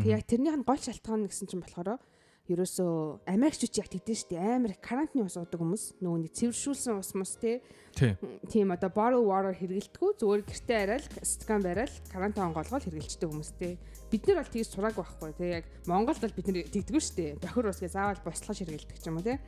Тэг 0.00 0.08
яг 0.08 0.24
тэрнийх 0.24 0.56
нь 0.56 0.64
гол 0.64 0.80
шалтгаан 0.80 1.28
гэсэн 1.28 1.52
чинь 1.52 1.60
болохоор 1.60 2.00
ерөөсөө 2.46 3.26
Америкчууд 3.26 3.74
яг 3.74 3.88
тэгдэж 3.90 4.18
штэ. 4.30 4.38
Амар 4.38 4.78
карантины 4.78 5.26
ус 5.26 5.34
уудаг 5.34 5.58
хүмүүс. 5.58 5.98
Нөгөө 5.98 6.20
нэг 6.22 6.32
цэвэршүүлсэн 6.38 6.94
ус 6.94 7.10
мус 7.18 7.34
те. 7.42 7.58
Тийм 7.96 8.70
одоо 8.70 8.90
bottle 8.90 9.26
water 9.26 9.50
хэргэлдэггүй 9.50 10.10
зүгээр 10.20 10.42
гэртээ 10.46 10.78
арайл 10.86 11.06
стакан 11.26 11.60
барайл 11.66 11.94
карантин 12.06 12.46
онгоолгол 12.52 12.84
хэргэлждэг 12.86 13.26
хүмүүстэй 13.26 13.74
бид 14.12 14.22
нар 14.30 14.38
бол 14.44 14.52
тэгж 14.54 14.68
сураагүй 14.70 15.02
байхгүй. 15.02 15.30
Те 15.34 15.46
яг 15.58 15.64
Монголд 15.90 16.22
бол 16.22 16.36
бид 16.38 16.46
нар 16.46 16.70
тэгдэггүй 16.70 17.02
штэ. 17.02 17.26
Бохир 17.42 17.66
ус 17.66 17.82
гээ 17.82 17.90
заавал 17.90 18.22
бослож 18.22 18.58
хэргэлдэг 18.62 18.98
ч 19.02 19.04
юм 19.10 19.18
уу 19.18 19.26
те. 19.26 19.42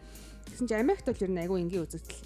Гэсэн 0.51 0.67
чи 0.67 0.75
Америкт 0.75 1.07
бол 1.07 1.23
ер 1.23 1.31
нь 1.31 1.43
айгүй 1.45 1.59
энгийн 1.63 1.87
үзэгдэл 1.87 2.21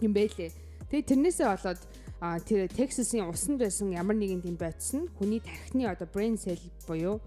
юм 0.00 0.12
байлээ. 0.16 0.50
Тэгээ 0.88 1.08
тэрнээсээ 1.12 1.48
болоод 1.50 1.80
а 2.20 2.40
тэр 2.40 2.72
Texas-ийн 2.72 3.28
усанд 3.28 3.60
байсан 3.60 3.92
ямар 3.92 4.16
нэгэн 4.16 4.40
тийм 4.40 4.56
бодис 4.56 4.96
нь 4.96 5.10
хүний 5.20 5.44
тархины 5.44 5.84
одоо 5.84 6.08
brain 6.08 6.40
cell 6.40 6.56
буюу 6.88 7.20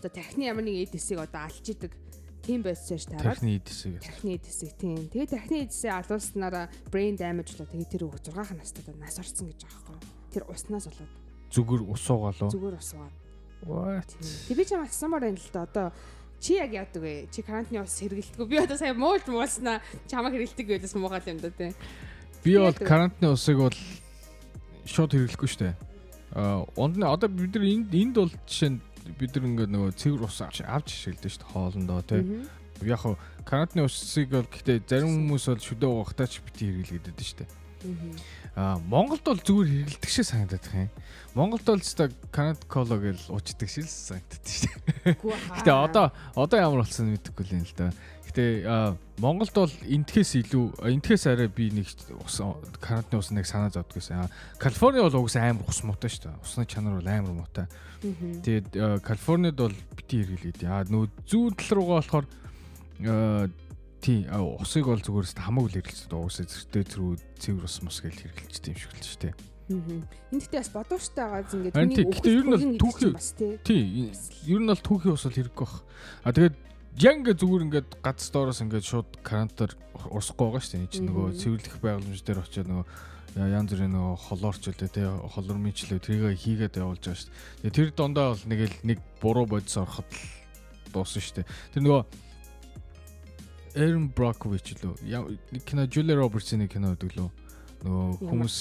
одоо 0.00 0.08
тархины 0.08 0.48
ямар 0.48 0.64
нэгэн 0.64 0.88
эд 0.88 0.96
эсийг 0.96 1.20
одоо 1.20 1.44
алж 1.44 1.66
идэг 1.68 1.92
тийм 2.42 2.60
байцааш 2.66 3.04
тараад 3.06 3.38
тархины 3.38 3.56
эд 3.56 3.66
хэсэг 3.70 4.02
тархины 4.02 4.34
эд 4.36 4.44
хэсэг 4.46 4.70
тийм 4.76 5.00
тэгээ 5.08 5.32
тархины 5.32 5.58
эд 5.64 5.72
хэсэг 5.72 5.92
алуулснараа 5.94 6.66
brain 6.90 7.14
damage 7.16 7.54
болоо 7.54 7.70
тэгээ 7.70 7.90
тэр 7.90 8.02
хүүхд 8.10 8.26
6 8.34 8.58
настай 8.58 8.82
нас 8.98 9.16
орсон 9.22 9.46
гэж 9.50 9.60
байгаа 9.62 9.94
байхгүй 9.94 10.34
тэр 10.34 10.44
уснаас 10.50 10.86
болоод 10.90 11.12
зүгээр 11.54 11.82
ус 11.86 12.04
уугаалуу 12.10 12.50
зүгээр 12.50 12.76
ус 12.78 12.90
уугаад 12.98 13.22
What? 13.66 14.10
Тэг 14.48 14.58
би 14.58 14.64
чамаас 14.66 14.90
асуумаар 14.90 15.22
байна 15.22 15.38
л 15.38 15.50
да. 15.54 15.62
Одоо 15.62 15.86
чи 16.42 16.58
яг 16.58 16.74
яадаг 16.74 17.02
вэ? 17.02 17.30
Чи 17.30 17.42
карантины 17.46 17.86
ус 17.86 17.94
хэрэгэлдэг 17.94 18.42
үү? 18.42 18.50
Би 18.50 18.58
одоо 18.58 18.76
сая 18.76 18.94
муулж 18.94 19.26
муулснаа 19.30 19.78
чамаа 20.10 20.34
хэрэгэлдэг 20.34 20.66
байлаас 20.66 20.94
муухай 20.98 21.22
юм 21.30 21.38
да 21.38 21.50
тий. 21.54 21.70
Би 22.42 22.58
бол 22.58 22.74
карантины 22.74 23.30
усыг 23.30 23.62
бол 23.62 23.78
шууд 24.82 25.14
хэрэглэхгүй 25.14 25.46
шүү 25.46 25.62
дээ. 25.62 25.74
Аа 26.34 26.66
унд 26.74 26.98
одоо 26.98 27.30
бид 27.30 27.54
нар 27.54 27.70
энд 27.70 27.94
энд 27.94 28.14
бол 28.18 28.34
жишээ 28.50 28.70
нь 28.74 28.80
бид 29.18 29.34
нар 29.36 29.46
ингээд 29.48 29.72
нөгөө 29.72 29.92
цэвэр 29.98 30.22
ус 30.26 30.38
авч 30.42 30.62
шилдэг 30.90 31.30
шүү 31.30 31.42
дээ 31.42 31.52
хоолндоо 31.52 32.00
тий. 32.06 32.22
Яг 32.82 33.00
хуу 33.02 33.18
карантины 33.46 33.86
усыг 33.86 34.30
бол 34.30 34.46
гэхдээ 34.46 34.78
зарим 34.86 35.30
хүмүүс 35.30 35.44
бол 35.50 35.62
шүдэ 35.62 35.86
уугахтаа 35.86 36.26
ч 36.26 36.42
бити 36.42 36.70
хэрэглэдэг 36.70 37.14
дээ 37.14 37.26
шүү 37.26 37.38
дээ. 37.42 37.50
Монголд 38.54 39.24
бол 39.24 39.40
зүгээр 39.40 39.68
хэрэглэдэг 39.88 40.10
шиг 40.12 40.28
санагдаад 40.28 40.66
байна. 40.68 40.92
Монголд 41.32 41.64
бол 41.64 41.80
ч 41.80 41.96
Канад 42.28 42.60
кола 42.68 43.00
гэж 43.00 43.32
уучдаг 43.32 43.68
шиг 43.72 43.88
санагдаад 43.88 44.44
шүү 44.44 44.68
дээ. 44.68 45.16
Гэтэ 45.56 45.72
одоо 45.72 46.12
одоо 46.36 46.58
ямар 46.60 46.84
болсон 46.84 47.16
мэдэхгүй 47.16 47.44
л 47.48 47.56
юм 47.56 47.64
л 47.64 47.72
да. 47.80 47.96
Гэтэ 48.28 48.44
Монголд 49.24 49.56
бол 49.56 49.72
энтхээс 49.72 50.36
илүү 50.44 50.84
энтхээс 50.84 51.32
арай 51.32 51.48
би 51.48 51.72
нэг 51.72 51.88
ус 52.20 52.44
Канадны 52.76 53.24
ус 53.24 53.32
нэг 53.32 53.48
санаа. 53.48 53.72
Аа, 53.72 54.28
Калифорни 54.60 55.00
бол 55.00 55.24
угсаа 55.24 55.48
амар 55.48 55.64
ус 55.64 55.80
муутай 55.80 56.12
шүү 56.12 56.28
дээ. 56.28 56.44
Усны 56.44 56.68
чанар 56.68 57.00
бол 57.00 57.08
амар 57.08 57.32
муутай. 57.32 57.66
Тэгээд 58.04 59.00
Калифорнид 59.00 59.56
бол 59.56 59.72
бити 59.96 60.28
хэрэглээд. 60.28 60.68
Аа 60.68 60.84
нөө 60.92 61.08
зүүн 61.24 61.56
тал 61.56 61.80
руугаа 61.80 62.04
болохоор 62.04 62.26
тий 64.02 64.26
усыг 64.28 64.84
бол 64.90 64.98
зүгээр 64.98 65.26
л 65.30 65.38
хамаагүй 65.38 65.70
л 65.70 65.76
хэрэглэдэг. 65.78 66.18
Уусаа 66.18 66.46
зэрэгтэй 66.50 66.84
зэрүү 66.90 67.12
цэвэр 67.38 67.64
ус 67.70 67.76
мус 67.86 67.98
гэж 68.02 68.16
хэрэглэжтэй 68.18 68.70
юм 68.74 68.80
шиг 68.82 68.92
л 68.92 69.06
шүү 69.06 69.20
дээ. 69.22 69.34
Энд 69.72 70.42
тэгтээ 70.42 70.60
бас 70.60 70.70
бодоочтой 70.74 71.22
байгаа 71.22 71.42
зингээ 71.48 71.72
Харин 71.72 71.94
тий, 71.94 72.04
гэтээ 72.10 72.34
ер 72.34 72.44
нь 72.44 72.50
бол 72.50 72.66
түүхий- 72.82 73.14
тий. 73.38 73.52
Тий, 73.62 73.82
ер 74.50 74.60
нь 74.60 74.68
бол 74.68 74.82
түүхийн 74.82 75.14
ус 75.14 75.24
бол 75.24 75.38
хэрэггүй 75.38 75.64
бах. 75.64 75.76
Аа 76.26 76.34
тэгээд 76.34 76.56
яг 76.98 77.14
ингээ 77.22 77.36
зүгээр 77.40 77.64
ингээд 77.70 77.90
гац 78.02 78.20
доороос 78.34 78.60
ингээд 78.60 78.84
шууд 78.84 79.08
карантаар 79.22 79.72
урсахгүй 80.12 80.44
байгаа 80.50 80.60
шүү 80.60 80.72
дээ. 80.76 80.82
Энд 80.82 80.92
чинь 80.92 81.08
нөгөө 81.08 81.26
цэвэрлэх 81.40 81.76
байгууламж 81.80 82.20
дээр 82.26 82.42
очиод 82.42 82.68
нөгөө 82.68 82.86
янз 83.32 83.70
бүрийн 83.72 83.94
нөгөө 83.96 84.16
холоорч 84.28 84.62
үлээ 84.68 84.90
тий 84.92 85.06
холормичлөө 85.08 85.98
тэрийг 86.04 86.36
хийгээд 86.36 86.76
явуулж 86.76 87.00
байгаа 87.00 87.20
шүү 87.22 87.30
дээ. 87.64 87.72
Тэр 87.72 87.88
дондоо 87.96 88.36
бол 88.36 88.44
нэг 88.50 88.60
л 88.68 88.76
нэг 88.84 88.98
буруу 89.24 89.46
бодис 89.48 89.78
ороход 89.80 90.04
л 90.04 90.20
дуусна 90.92 91.22
шүү 91.24 91.36
дээ. 91.40 91.46
Тэр 91.72 91.82
нөгөө 91.86 92.02
Эрен 93.74 94.08
Брокович 94.12 94.76
лөө 94.82 95.38
нэг 95.52 95.64
кино 95.64 95.86
Julia 95.88 96.16
Roberts-ийн 96.18 96.64
нэг 96.64 96.76
кино 96.76 96.92
гэдэг 96.92 97.16
лөө 97.16 97.30
нөгөө 97.82 98.30
хүмүүс 98.30 98.56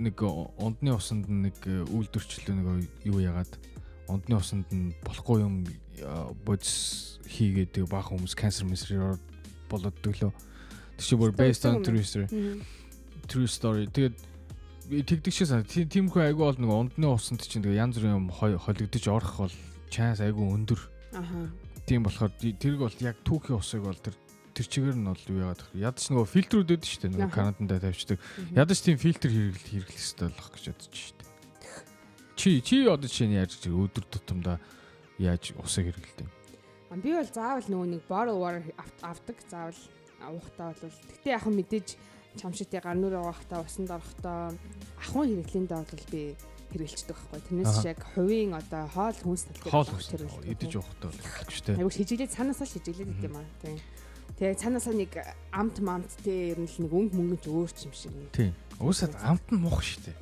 нэг 0.00 0.22
ондны 0.22 0.94
усанд 0.94 1.28
нэг 1.28 1.58
үйлдвэрчлээ 1.66 2.56
нөгөө 2.56 2.76
юу 3.10 3.18
яагаад 3.20 3.52
ондны 4.08 4.38
усанд 4.38 4.68
нь 4.72 4.94
болохгүй 5.04 5.42
юм 5.42 5.56
а, 6.06 6.30
бодис 6.44 7.18
хийгээд 7.28 7.76
тэг 7.76 7.90
баах 7.90 8.12
хүмүүс 8.12 8.38
cancer 8.38 8.64
мэсрээр 8.68 9.18
болоод 9.68 9.96
төглөө. 10.04 10.32
Тэр 10.96 11.04
чи 11.04 11.16
бүр 11.16 11.34
based 11.36 11.66
on 11.68 11.82
true 11.84 12.04
story. 12.04 12.28
True 13.28 13.48
story. 13.48 13.88
Тэгээд 13.92 14.16
тэгдэг 15.10 15.32
шиг 15.32 15.48
санаа. 15.48 15.68
Тиймэрхүү 15.68 16.32
айгүй 16.32 16.44
бол 16.44 16.60
нэг 16.60 16.72
ондны 16.72 17.12
усанд 17.12 17.44
чинь 17.44 17.64
тэгээ 17.64 17.80
янз 17.80 18.00
бүрийн 18.00 18.16
юм 18.16 18.28
холигдож 18.32 19.04
орох 19.08 19.36
бол 19.46 19.56
chance 19.92 20.24
айгүй 20.24 20.48
өндөр. 20.48 20.80
Аха. 21.16 21.48
Тийм 21.84 22.04
болохоор 22.06 22.32
тэрг 22.40 22.78
бол 22.78 22.96
яг 23.00 23.16
түүхийн 23.26 23.58
усыг 23.58 23.84
бол 23.84 23.96
тэр 23.96 24.16
тэр 24.52 24.66
чигээр 24.68 24.96
нь 25.00 25.08
бол 25.08 25.24
юу 25.28 25.38
яагаад 25.48 25.62
вэ? 25.72 25.80
Ядаж 25.80 26.04
нөгөө 26.12 26.26
фильтрүүд 26.28 26.70
өгдөө 26.76 26.88
шүү 26.88 27.00
дээ. 27.02 27.12
Нөгөө 27.16 27.28
Аха. 27.28 27.36
Канаданд 27.40 27.72
тавьчихдаг. 27.80 28.18
Ядаж 28.52 28.78
тийм 28.84 28.96
фильтр 29.00 29.28
хэрэглэл 29.32 29.68
хэрэглэх 29.72 29.96
хэрэгтэй 29.96 30.28
болох 30.28 30.50
гэж 30.52 30.64
бодож 30.72 30.92
шүү 30.92 31.16
дээ. 31.16 31.30
Чи 32.36 32.48
чи 32.60 32.76
одоо 32.88 33.08
чинь 33.08 33.32
яаж 33.36 33.52
чи 33.56 33.68
өдөр 33.72 34.04
тутамдаа 34.12 34.56
яаж 35.20 35.52
усыг 35.60 35.88
хэрэглэдэг? 35.92 36.28
Би 37.00 37.10
бол 37.16 37.28
заавал 37.32 37.64
нөгөө 37.64 37.88
нэг 37.96 38.02
ав- 38.76 39.00
авдаг 39.16 39.36
заавал 39.48 39.80
уухтаа 40.36 40.76
бол 40.76 40.92
гэтээ 41.08 41.32
яг 41.32 41.44
мэдээж 41.48 41.88
чам 42.36 42.52
шиг 42.52 42.68
тий 42.68 42.80
гар 42.80 42.96
нүрээ 42.96 43.20
уухтаа 43.24 43.64
усанд 43.64 43.88
орохдоо 43.92 44.52
ахуйн 45.00 45.40
хэрэглээндээ 45.44 45.80
бол 45.88 46.04
би 46.12 46.36
хэрэгэлцдэг 46.72 47.16
байхгүй. 47.16 47.40
Тэрнээс 47.48 47.72
ч 47.80 47.84
яг 47.92 48.00
хувийн 48.16 48.52
одоо 48.56 48.84
хоол 48.92 49.16
хүнс 49.24 49.44
талтай 49.48 49.72
Хоол 49.72 49.88
ус 49.92 50.08
хэрэглэдэг. 50.12 50.52
идэж 50.52 50.70
явахдаа 50.76 51.08
бол 51.12 51.20
хэрэглэх 51.20 51.52
шүү 51.52 51.64
дээ. 51.68 51.78
Айгу 51.80 51.92
шижиглээд 51.96 52.32
цаанаасаа 52.36 52.68
шижиглээд 52.68 53.08
Мгм. 53.12 53.20
идэв 53.20 53.30
юм 53.32 53.36
аа 53.40 53.48
тий. 53.60 53.76
Тэгээ 54.38 54.56
цаанаасаа 54.58 54.94
нэг 54.96 55.12
амт 55.52 55.76
мамт 55.84 56.10
тий 56.24 56.52
ер 56.52 56.58
нь 56.58 56.66
л 56.68 56.76
нэг 56.82 56.92
өнгө 56.92 57.14
мөнгөч 57.14 57.44
өөр 57.46 57.70
ч 57.72 57.86
юм 57.86 57.94
шиг. 57.94 58.12
Тийм. 58.32 58.52
Уусаад 58.80 59.14
амт 59.22 59.46
нь 59.52 59.60
мух 59.62 59.82
шүү 59.84 60.08
дээ. 60.08 60.16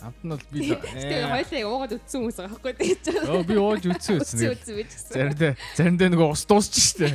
Амт 0.00 0.20
нь 0.24 0.30
бол 0.32 0.44
би 0.52 0.58
Тэгээ 0.70 1.20
ээ. 1.20 1.32
хоёлаа 1.34 1.62
уугаад 1.68 1.92
үтсэн 1.98 2.18
хүмүүс 2.20 2.36
байгаа 2.40 2.52
байхгүй 2.56 2.72
байгаа. 2.78 3.28
Оо 3.28 3.42
би 3.44 3.54
ууж 3.58 3.82
үтсэн 3.90 4.14
Үтсэн. 4.20 5.12
Заримдаа 5.12 5.52
заримдаа 5.76 6.08
нөгөө 6.14 6.28
ус 6.30 6.42
дуусч 6.46 6.72
шүү 6.78 6.98
дээ. 7.04 7.14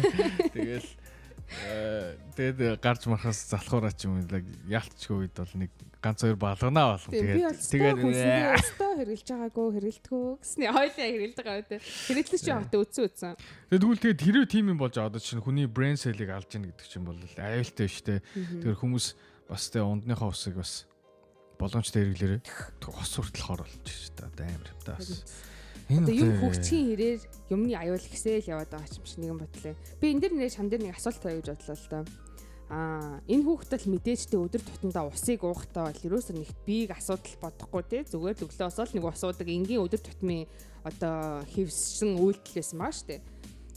Тэгэл 0.53 0.89
тэгээд 2.35 2.79
гарч 2.83 3.07
мархаас 3.07 3.39
залхуураа 3.49 3.95
ч 3.95 4.05
юм 4.05 4.19
уу 4.19 4.43
яалтчгүй 4.67 5.25
үед 5.25 5.35
бол 5.39 5.53
нэг 5.55 5.71
ганц 6.05 6.21
хоёр 6.21 6.37
балганаа 6.37 6.99
болгон 6.99 7.11
Тийм 7.15 7.25
би 7.25 7.41
бол 7.47 7.57
тэгээд 7.57 7.97
тэгээд 7.97 8.59
өстөө 8.59 8.91
хэрэгжилж 8.99 9.29
байгаагүй 9.31 9.67
хэрэгэлтгүү 9.75 10.25
гэсний 10.43 10.69
хоёлаа 10.69 11.07
хэрэгэлж 11.09 11.37
байгаа 11.39 11.63
үү. 11.65 11.79
Хэрэглэж 11.81 12.41
чи 12.45 12.51
явахдаа 12.53 12.79
үтсэн 12.85 13.03
үтсэн. 13.09 13.33
Тэгээд 13.39 13.81
тэгвэл 13.81 14.03
тэгээд 14.05 14.21
хэрвээ 14.21 14.47
тим 14.53 14.65
юм 14.69 14.79
болж 14.79 14.95
одоо 15.01 15.21
чинь 15.23 15.41
хүний 15.41 15.65
brain 15.65 15.97
cell-ыг 15.97 16.29
алж 16.29 16.49
яах 16.53 16.69
гэдэг 16.69 16.87
чинь 16.91 17.07
бол 17.07 17.17
аюултай 17.17 17.87
шүү 17.89 18.05
дээ. 18.05 18.19
Тэгэхээр 18.61 18.81
хүмүүс 18.85 19.05
бас 19.49 19.63
тэ 19.73 19.81
ундныхаа 19.81 20.29
усыг 20.29 20.55
бас 20.61 20.85
боломжтой 21.57 22.01
хэрэглээрээ 22.05 22.41
хос 22.85 23.11
хүртэл 23.17 23.45
хор 23.49 23.61
болж 23.65 23.85
шүү 23.89 24.13
дээ. 24.13 24.29
Одоо 24.29 24.45
амар 24.45 24.69
юм 24.69 24.81
да 24.85 24.93
бас. 24.99 25.09
Одоо 25.85 26.13
юм 26.17 26.31
хөгжихийн 26.41 26.87
хэрээр 26.93 27.21
юмны 27.53 27.73
аюул 27.77 28.01
ихсэл 28.01 28.49
яваад 28.49 28.69
байгаа 28.73 28.89
юм 28.89 29.05
шиг 29.05 29.19
нэгэн 29.21 29.39
бодлоо. 29.41 29.75
Би 30.01 30.05
энэ 30.13 30.21
дэр 30.21 30.33
нэр 30.33 30.49
шам 30.49 30.65
дээр 30.69 30.81
нэг 30.81 30.97
асуулт 30.97 31.21
тавьж 31.21 31.45
бодлоо 31.45 31.77
л 31.77 31.89
доо. 31.93 32.03
Аа 32.65 33.21
энэ 33.29 33.45
хүүхдэл 33.45 33.93
мэдээжтэй 33.93 34.41
өдөр 34.41 34.63
тутамдаа 34.65 35.05
усыг 35.13 35.45
уухтаа 35.45 35.93
бол 35.93 36.05
ерөөсөө 36.09 36.33
нэгт 36.33 36.59
бийг 36.65 36.89
асуудал 36.97 37.37
бодохгүй 37.37 37.83
те 37.85 37.97
зүгээр 38.09 38.41
л 38.41 38.45
өглөө 38.49 38.67
осол 38.73 38.89
нэг 38.89 39.05
усуудаг 39.05 39.45
энгийн 39.45 39.85
өдөр 39.85 40.01
тутмын 40.01 40.49
одоо 40.81 41.45
хевссэн 41.53 42.17
үйлдэл 42.17 42.57
байсан 42.57 42.77
маа 42.81 42.89
штэ. 42.89 43.21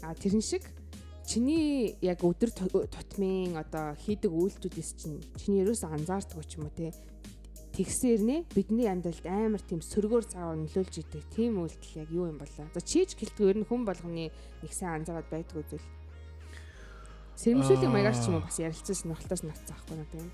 Аа 0.01 0.16
тэрэн 0.16 0.40
шиг 0.40 0.64
чиний 1.29 2.01
яг 2.01 2.24
өдөр 2.24 2.48
ту- 2.48 2.88
тутмын 2.88 3.61
одоо 3.61 3.92
хийдэг 4.01 4.33
үйлдэлүүдээс 4.33 4.90
чинь 4.96 5.20
чиний 5.37 5.61
ерөөсөө 5.68 5.92
анзаардаг 5.92 6.48
ч 6.48 6.57
юм 6.57 6.64
уу 6.64 6.72
те 6.72 6.96
тэгсээр 7.77 8.20
нэ 8.24 8.37
бидний 8.57 8.88
амьдралд 8.88 9.29
амар 9.29 9.61
тийм 9.61 9.85
сөргөөр 9.85 10.24
цаавар 10.33 10.57
нөлөөлж 10.57 10.94
идэг 11.05 11.22
тийм 11.37 11.61
үйлдэл 11.61 12.01
яг 12.03 12.09
юу 12.09 12.33
юм 12.33 12.40
болоо. 12.40 12.66
За 12.72 12.81
чийж 12.81 13.12
гэлтгүй 13.20 13.53
ер 13.53 13.59
нь 13.61 13.68
хүн 13.68 13.85
болгоны 13.85 14.33
нэг 14.33 14.72
сайн 14.72 15.05
анзаараад 15.05 15.29
байдгүй 15.29 15.62
зүйл. 15.68 15.87
Сэрэмжлүүлэг 17.38 17.87
Аа. 17.88 17.94
маягаар 17.94 18.16
ч 18.18 18.24
юм 18.27 18.35
уу 18.38 18.44
бас 18.44 18.59
ярилцсан 18.59 18.96
сонирхолтой 18.98 19.38
санагдсан 19.38 19.74
байхгүй 19.79 19.96
надад 19.96 20.18
юм. 20.18 20.31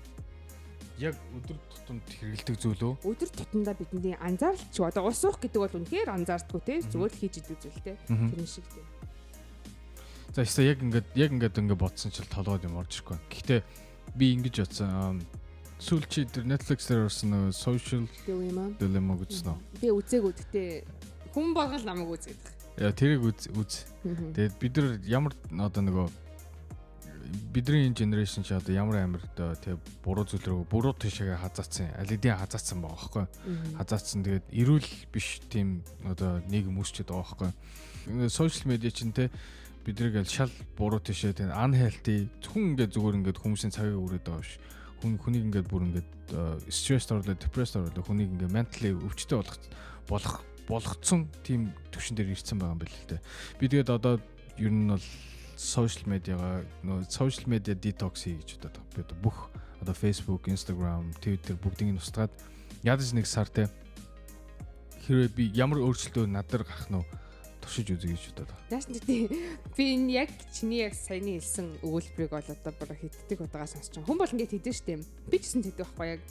яг 0.97 1.15
өдөр 1.35 1.57
тутамд 1.69 2.05
хэрэгэлдэг 2.07 2.55
зүйл 2.55 2.83
үү? 2.87 2.93
Өдөр 3.03 3.29
тутамдаа 3.35 3.75
бидний 3.75 4.15
анзаарч 4.15 4.73
одоо 4.79 5.03
ус 5.11 5.21
уух 5.27 5.37
гэдэг 5.43 5.59
бол 5.61 5.77
үнэхээр 5.83 6.09
анзаардгүй 6.09 6.61
те 6.65 6.79
зүгээр 6.81 7.11
л 7.13 7.19
хийж 7.19 7.35
идэг 7.43 7.57
зүйл 7.61 7.81
те. 7.83 7.93
Тэр 8.07 8.47
шиг 8.47 8.65
тийм. 8.71 8.87
За 10.33 10.41
эсвэл 10.47 10.71
яг 10.71 10.79
ингээд 10.81 11.07
яг 11.19 11.29
ингээд 11.35 11.59
ингээд 11.59 11.79
бодсон 11.83 12.11
чил 12.15 12.25
толгойд 12.31 12.63
юм 12.63 12.79
орж 12.79 12.95
ирэхгүй. 12.95 13.17
Гэхдээ 13.27 13.59
би 14.15 14.25
ингэж 14.39 14.55
бодсон. 14.63 15.19
Сүүл 15.75 16.07
чи 16.07 16.23
тэр 16.23 16.47
Netflix 16.47 16.87
дээр 16.87 17.11
орсон 17.11 17.35
нөгөө 17.35 17.51
social 17.51 18.03
dilemma 18.79 19.19
үзсэн 19.19 19.51
үү? 19.51 19.59
Би 19.83 19.87
үзээгүй 19.91 20.31
гэхдээ 20.31 20.69
хүн 21.35 21.51
болгол 21.51 21.83
намайг 21.83 22.15
үзээд. 22.15 22.39
Яа 22.79 22.95
тэрийг 22.95 23.27
үз 23.27 23.51
үз. 23.51 23.83
Тэгээд 24.07 24.55
бид 24.63 24.73
нар 24.79 24.87
ямар 25.03 25.33
одоо 25.59 25.83
нөгөө 25.83 26.07
бидний 27.53 27.87
энэ 27.87 27.95
generation 27.95 28.43
чи 28.43 28.53
одоо 28.53 28.73
ямар 28.75 29.03
амир 29.03 29.21
одоо 29.33 29.55
тэг 29.55 29.77
буруу 30.03 30.25
зүйл 30.25 30.45
рүү 30.45 30.61
буруу 30.69 30.93
тишээгээ 30.93 31.41
хазаацсан. 31.41 31.93
Алидийн 31.97 32.37
хазаацсан 32.37 32.81
байгаа 32.81 32.95
байхгүй. 32.95 33.25
Хазаацсан 33.81 34.21
тэгээд 34.23 34.45
эрүүл 34.53 34.89
биш 35.09 35.41
тийм 35.49 35.81
одоо 36.05 36.41
нийгэм 36.45 36.77
үүсчихэд 36.77 37.09
байгаа 37.09 37.25
байхгүй. 37.25 38.29
Social 38.29 38.65
media 38.69 38.91
чинь 38.93 39.13
те 39.13 39.33
бидрийг 39.85 40.17
аль 40.21 40.29
шал 40.29 40.53
буруу 40.77 41.01
тишээ 41.01 41.33
тэг 41.33 41.49
unhealthy 41.49 42.29
зөвхөн 42.41 42.77
ингээд 42.77 42.93
зүгээр 42.93 43.17
ингээд 43.21 43.41
хүмүүсийн 43.41 43.73
цагийг 43.73 44.01
үрээд 44.01 44.25
байгаа 44.25 44.41
биш. 44.45 44.57
Хүн 45.01 45.17
хүнийг 45.21 45.43
ингээд 45.49 45.69
бүр 45.69 45.85
ингээд 45.89 46.09
стресс 46.69 47.09
орлоо, 47.13 47.37
депресс 47.37 47.77
орлоо 47.77 48.05
хүнийг 48.05 48.33
ингээд 48.33 48.53
mentally 48.53 48.93
өвчтөй 48.93 49.37
болгох 49.37 49.61
болох 50.09 50.37
болгоцсон 50.65 51.29
тийм 51.45 51.69
төвшин 51.93 52.17
дээр 52.17 52.33
ирсэн 52.33 52.57
байгаа 52.57 52.73
юм 52.73 52.81
байна 52.81 52.97
л 52.97 53.09
дээ. 53.13 53.21
Би 53.61 53.65
тэгээд 53.69 53.89
одоо 53.93 54.17
ер 54.57 54.73
нь 54.73 54.89
бол 54.89 55.05
social 55.55 56.07
медиагаа 56.11 56.63
нөө 56.83 57.07
social 57.09 57.47
media 57.47 57.75
detox 57.75 58.27
хий 58.27 58.37
гэж 58.39 58.59
бодоод. 58.59 58.85
Би 58.95 59.01
одоо 59.01 59.17
бүх 59.23 59.37
одоо 59.81 59.95
Facebook, 59.95 60.47
Instagram, 60.47 61.11
Twitter 61.23 61.55
бүгдийг 61.55 61.95
нь 61.95 62.01
устгаад 62.01 62.31
ядаж 62.83 63.11
нэг 63.15 63.25
сар 63.25 63.47
те 63.47 63.67
хэрвээ 65.07 65.29
би 65.35 65.43
ямар 65.55 65.79
өөрчлөлтөө 65.81 66.25
надад 66.27 66.67
гарах 66.67 66.89
нь 66.91 67.03
туршиж 67.65 67.89
үзье 67.93 68.13
гэж 68.13 68.23
бодоод. 68.37 68.51
Яаш 68.69 68.85
нь 68.89 68.99
тий. 69.01 69.29
Би 69.77 69.83
энэ 69.97 70.25
яг 70.25 70.29
чиний 70.53 70.85
яг 70.85 70.93
саяны 70.93 71.37
хэлсэн 71.41 71.81
өгүүлбэрийг 71.81 72.31
бол 72.33 72.45
одоо 72.45 72.73
бүр 72.77 72.93
хитдэг 72.93 73.41
удаага 73.41 73.69
сонсож 73.69 73.97
байгаа. 73.97 74.07
Хүн 74.09 74.19
бол 74.21 74.33
ингэж 74.33 74.51
хийдэж 74.53 74.75
штеп. 74.75 75.01
Би 75.29 75.37
ч 75.41 75.43
гэсэн 75.49 75.65
тэгдэг 75.65 75.85
байхгүй 75.85 76.07
яг. 76.13 76.21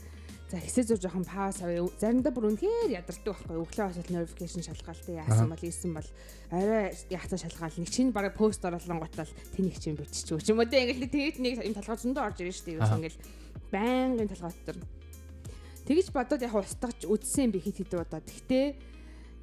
За 0.55 0.62
хэсэг 0.62 0.87
зур 0.87 1.03
жоохон 1.03 1.27
пауз 1.27 1.59
авъя. 1.67 1.83
Заримдаа 1.99 2.31
бүр 2.31 2.55
үнэхээр 2.55 2.95
ядардаг 2.95 3.27
байхгүй. 3.27 3.59
Өглөө 3.59 3.87
хосол 3.90 4.07
notification 4.14 4.62
шалгаалтай 4.62 5.19
яасан 5.19 5.51
бол 5.51 5.59
ийсэн 5.67 5.90
бол 5.90 6.09
арай 6.55 6.95
яхацаа 7.11 7.43
шалгаал 7.43 7.75
нэг 7.75 7.90
чинь 7.90 8.14
бараг 8.14 8.38
пост 8.38 8.62
оруулсан 8.62 9.03
готал 9.03 9.27
тэнийг 9.51 9.83
чинь 9.83 9.99
бичиж 9.99 10.31
ч 10.31 10.55
юм 10.55 10.62
уу 10.62 10.71
те 10.71 10.87
ингээл 10.87 11.11
тэгээд 11.11 11.37
нэг 11.43 11.59
юм 11.59 11.75
толгой 11.75 11.99
зөндөө 11.99 12.23
орж 12.23 12.38
ирж 12.47 12.62
штэ 12.62 12.79
юу 12.79 12.87
ингээл 12.87 13.19
байнгын 13.75 14.31
толгой 14.31 14.55
дотор 14.55 14.79
тэгж 15.90 16.07
бодоод 16.14 16.47
яг 16.47 16.55
устгаж 16.55 17.03
үдсэн 17.03 17.51
би 17.51 17.59
хит 17.59 17.83
хит 17.83 17.90
удаа. 17.90 18.23
Тэгтээ 18.23 18.79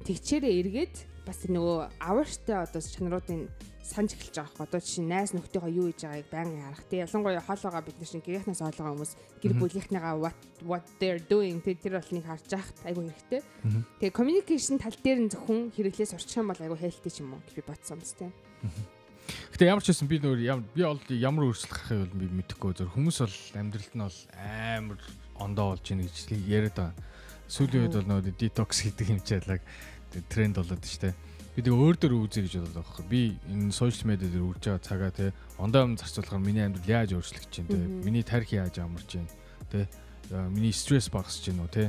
тэгчээрээ 0.08 0.54
эргээд 0.64 0.96
бас 1.26 1.38
нөгөө 1.46 2.02
аварштай 2.02 2.56
одоо 2.58 2.80
чанаруудын 2.82 3.46
санаж 3.82 4.14
эхэлж 4.14 4.36
байгаа 4.38 4.50
хэрэг. 4.50 4.66
Одоо 4.66 4.80
жишээ 4.80 5.06
найз 5.06 5.30
нөхдөйгөө 5.34 5.70
юу 5.74 5.86
хийж 5.90 6.02
байгааг 6.06 6.30
байнга 6.30 6.62
харах. 6.66 6.84
Тэг 6.86 6.98
ялангуяа 7.02 7.42
хоолоогоо 7.42 7.82
бид 7.82 7.98
нар 7.98 8.08
шиг 8.08 8.24
гэрийнхнээс 8.24 8.62
оолгоо 8.62 8.90
хүмүүс 8.94 9.12
гэр 9.42 9.52
бүлийнхнийгаа 9.58 10.14
what 10.18 10.38
what 10.62 10.86
they're 10.98 11.22
doing 11.22 11.58
тэг 11.62 11.82
тэр 11.82 11.98
бол 11.98 12.10
нэг 12.14 12.24
харж 12.26 12.46
яхад 12.50 12.78
айгүй 12.86 13.04
хэрэгтэй. 13.10 13.42
Тэгээ 14.00 14.16
communication 14.16 14.76
тал 14.78 14.96
дээр 14.98 15.20
нь 15.26 15.30
зөвхөн 15.34 15.60
хэрэглээ 15.74 16.08
сурчих 16.10 16.38
юм 16.38 16.50
бол 16.50 16.62
айгүй 16.62 16.78
хэлтэй 16.78 17.12
ч 17.12 17.16
юм 17.22 17.34
уу 17.34 17.42
гэж 17.42 17.54
би 17.58 17.62
бодсон 17.66 17.98
юм 17.98 18.02
тест. 18.02 18.22
Гэтэ 19.54 19.70
ямар 19.70 19.82
ч 19.82 19.90
байсан 19.90 20.08
би 20.10 20.18
нөр 20.18 20.38
би 20.38 20.82
бол 20.82 21.02
ямар 21.10 21.46
өөрчлөлт 21.50 21.70
гарахыг 21.70 22.00
бол 22.06 22.18
би 22.22 22.26
мэдэхгүй 22.42 22.72
зөв 22.74 22.88
хүмүүс 22.94 23.18
бол 23.22 23.38
амьдралд 23.58 23.94
нь 23.94 24.02
бол 24.06 24.18
амар 24.38 25.00
ондоо 25.38 25.66
болж 25.74 25.86
ийн 25.90 26.02
гэж 26.02 26.16
яриад 26.46 26.76
байгаа. 26.78 26.94
Сүүлийн 27.52 27.84
үед 27.84 27.96
бол 27.98 28.08
нөгөө 28.08 28.34
detox 28.38 28.70
гэдэг 28.86 29.22
чийлэг 29.22 29.62
тренд 30.28 30.56
болоод 30.60 30.84
штэ 30.84 31.14
би 31.52 31.60
тэг 31.60 31.76
өөр 31.76 31.96
дөр 32.00 32.12
үзье 32.16 32.44
гэж 32.48 32.64
байгаа 32.64 32.80
байхгүй. 32.80 33.04
Би 33.12 33.20
энэ 33.52 33.76
сошиал 33.76 34.16
медиа 34.16 34.28
дээр 34.32 34.48
үрж 34.48 34.62
байгаа 34.72 34.80
цагаа 34.80 35.12
те 35.12 35.36
ондоо 35.60 35.84
юм 35.84 36.00
зарцуулахаар 36.00 36.40
миний 36.40 36.64
амьдрал 36.64 36.88
яаж 36.88 37.12
өөрчлөгдөж 37.12 37.52
чинь 37.52 37.68
те 37.68 37.76
миний 37.76 38.24
тарих 38.24 38.56
яаж 38.56 38.80
амарч 38.80 39.20
чинь 39.20 39.28
те 39.68 39.84
миний 40.32 40.72
стресс 40.72 41.12
багасч 41.12 41.44
чинь 41.44 41.60
үү 41.60 41.68
те 41.68 41.84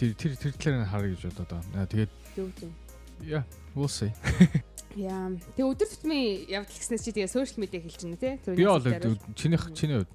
тэр 0.00 0.16
тэр 0.16 0.32
тэр 0.32 0.52
талаар 0.56 0.88
харъя 0.88 1.12
гэж 1.12 1.22
бодоод 1.28 1.52
байгаа. 1.52 1.92
Тэгээд 1.92 2.12
зөв 2.36 2.48
зөв. 2.56 2.72
Yeah, 3.20 3.44
we'll 3.76 3.92
see. 3.92 4.08
Яа. 4.96 5.28
Тэг 5.60 5.64
өдөр 5.68 5.84
тутмын 5.84 6.48
явдал 6.48 6.72
гэснээр 6.72 7.04
чи 7.04 7.12
тэгээ 7.12 7.28
сошиал 7.28 7.60
медиа 7.60 7.84
хэлж 7.84 8.00
байна 8.00 8.16
те. 8.16 8.40
Би 8.56 8.64
бол 8.64 8.80
чинийх 9.36 9.68
чиний 9.76 10.00
хувьд 10.00 10.12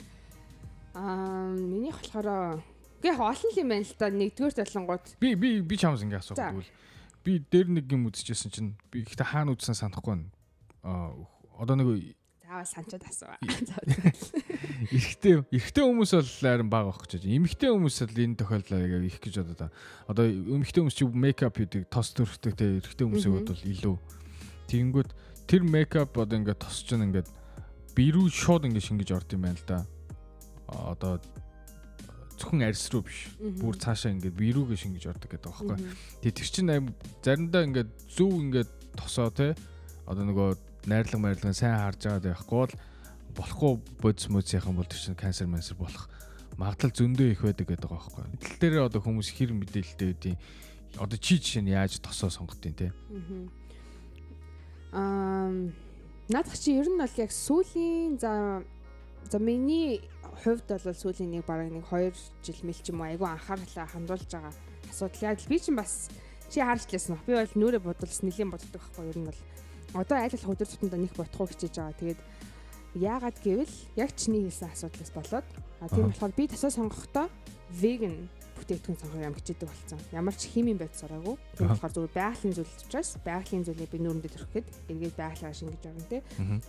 Аа, 0.95 1.51
минийх 1.53 2.01
болохоор 2.01 2.63
гээ 3.03 3.13
олон 3.13 3.51
юм 3.61 3.69
байна 3.69 3.85
л 3.85 3.93
да. 3.99 4.09
Нэгдүгээр 4.09 4.57
талангууд. 4.57 5.05
Би 5.21 5.35
би 5.35 5.61
би 5.61 5.75
чамс 5.77 6.01
ингэ 6.01 6.17
асуух 6.17 6.39
тэгвэл 6.39 6.71
би 7.25 7.41
дээр 7.41 7.73
нэг 7.73 7.89
юм 7.89 8.05
үзчихсэн 8.13 8.53
чинь 8.53 8.71
би 8.93 9.01
ихтэй 9.01 9.25
хаана 9.25 9.57
үзсэн 9.57 9.73
санахгүй 9.73 10.13
байна. 10.13 10.29
Аа 10.85 11.11
одоо 11.57 11.75
нэг 11.75 12.15
заавал 12.45 12.65
санчаад 12.65 13.03
асуу. 13.09 13.33
Эрэгтэй 14.93 15.43
эрэгтэй 15.49 15.83
хүмүүс 15.83 16.11
бол 16.15 16.31
харин 16.39 16.69
бага 16.69 16.93
байх 16.93 17.01
гэж. 17.03 17.25
Эмэгтэй 17.25 17.69
хүмүүс 17.73 17.97
л 18.05 18.21
энэ 18.21 18.37
тохиолдлоо 18.39 19.01
их 19.03 19.19
гэж 19.19 19.33
бодоо 19.41 19.57
та. 19.57 19.73
Одоо 20.07 20.25
эмэгтэй 20.29 20.81
хүмүүс 20.85 20.95
чи 20.95 21.05
мейкап 21.05 21.57
хийдэг, 21.57 21.89
тос 21.89 22.13
төрхтэй 22.15 22.53
те 22.53 22.65
эрэгтэй 22.79 23.05
хүмүүсийн 23.05 23.33
бол 23.33 23.49
илүү. 23.49 23.95
Тэгэнгүүт 24.69 25.11
тэр 25.49 25.61
мейкап 25.65 26.15
одоо 26.15 26.37
ингээд 26.39 26.61
тосч 26.63 26.93
ингээд 26.93 27.27
бирүү 27.97 28.29
шууд 28.31 28.69
ингээд 28.69 28.87
шингэж 28.87 29.09
орд 29.11 29.29
юм 29.35 29.43
байна 29.43 29.59
л 29.59 29.65
да. 29.67 29.79
Одоо 30.69 31.19
зөвхөн 32.39 32.65
арьс 32.67 32.87
руу 32.91 33.03
биш. 33.05 33.31
Бүр 33.39 33.75
цаашаа 33.79 34.11
ингээд 34.15 34.35
вирүүгээ 34.35 34.79
шингэж 34.79 35.03
ордог 35.11 35.29
гэдэг 35.31 35.49
байгаа 35.51 35.75
байхгүй. 35.75 35.95
Тэгээ 36.23 36.37
тэр 36.37 36.49
чинь 36.51 36.71
заримдаа 37.23 37.63
ингээд 37.65 37.89
зөв 38.11 38.31
ингээд 38.31 38.71
тосоо 38.95 39.29
те 39.31 39.55
одоо 40.05 40.23
нөгөө 40.27 40.49
найрлага 40.85 41.23
майрлагын 41.23 41.57
сайн 41.57 41.79
харж 41.79 42.01
байгаа 42.05 42.35
байхгүй 42.35 42.57
бол 42.59 42.73
болохгүй 43.35 43.73
бодис 44.01 44.27
мөцийнхэн 44.29 44.75
бол 44.75 44.87
тэр 44.87 45.01
чинь 45.01 45.17
канцер 45.17 45.47
мансер 45.47 45.77
болох 45.79 46.07
магадлал 46.57 46.93
зөндөө 46.93 47.27
их 47.35 47.41
байдаг 47.43 47.67
гэдэг 47.67 47.89
байгаа 47.89 48.11
байхгүй. 48.15 48.39
Тэл 48.39 48.59
дээр 48.61 48.87
одоо 48.87 49.01
хүмүүс 49.03 49.29
хэр 49.33 49.51
мэдээлэлтэй 49.55 50.09
үдийн 50.15 50.37
одоо 50.95 51.17
чи 51.19 51.35
жишээ 51.41 51.63
нь 51.65 51.73
яаж 51.75 51.99
тосоо 51.99 52.31
сонгодیں۔ 52.31 52.75
те. 52.75 52.93
Аа 54.95 55.51
наадах 56.29 56.57
чи 56.57 56.79
ер 56.79 56.87
нь 56.87 56.97
бол 56.97 57.15
яг 57.19 57.31
сүүлийн 57.31 58.17
за 58.21 58.63
за 59.29 59.37
миний 59.39 60.01
хувьд 60.43 60.67
бол 60.67 60.95
сүүлийн 60.95 61.31
нэг 61.39 61.45
бараг 61.45 61.71
нэг 61.71 61.85
2 61.87 62.11
жил 62.43 62.59
мэл 62.63 62.81
ч 62.81 62.91
юм 62.91 63.01
уу 63.01 63.09
айгүй 63.09 63.29
анхаарлаа 63.29 63.87
хандуулж 63.87 64.29
байгаа 64.29 64.53
асуудал. 64.89 65.31
Яг 65.31 65.39
л 65.39 65.49
би 65.49 65.57
чинь 65.59 65.79
бас 65.79 66.09
чи 66.49 66.59
харж 66.59 66.87
лээсэн. 66.91 67.19
Би 67.25 67.33
бол 67.35 67.55
нүрэ 67.55 67.79
бодолс 67.79 68.19
нэлийн 68.23 68.51
боддог 68.51 68.71
байхгүй 68.75 69.09
ер 69.09 69.17
нь 69.19 69.29
бол 69.29 69.41
одоо 69.95 70.17
айл 70.19 70.35
ал 70.35 70.51
өдөр 70.51 70.67
тутамдаа 70.67 70.99
нэг 70.99 71.13
бодохоо 71.15 71.47
хичээж 71.47 71.75
байгаа. 71.79 71.99
Тэгээд 71.99 72.21
яагаад 72.95 73.37
гэвэл 73.43 73.75
яг 73.95 74.11
чиний 74.15 74.47
хэлсэн 74.47 74.71
асуудлаас 74.71 75.11
болоод 75.11 75.47
а 75.83 75.89
тийм 75.91 76.07
болохоор 76.11 76.33
би 76.35 76.47
тасаа 76.47 76.71
сонгохдоо 76.71 77.27
vegan 77.71 78.29
бүтээгдэхүүн 78.65 78.97
сонгох 78.97 79.21
юм 79.21 79.37
хичээдэг 79.37 79.69
болсон. 79.69 79.99
Ямар 80.09 80.33
ч 80.33 80.49
химийн 80.49 80.81
байд 80.81 80.97
сураагүй. 80.97 81.37
Тийм 81.53 81.69
болохоор 81.69 81.93
зөвхөн 81.93 82.17
байгалийн 82.17 82.53
зүйл 82.57 82.73
учраас 82.81 83.09
байгалийн 83.21 83.63
зүйлээ 83.69 83.93
би 83.93 83.97
нүүрэндээ 84.01 84.33
төрөхөд 84.33 84.67
эргээд 84.89 85.15
байгалаа 85.21 85.53
шингэж 85.53 85.83
орно 85.85 86.05
те. 86.09 86.17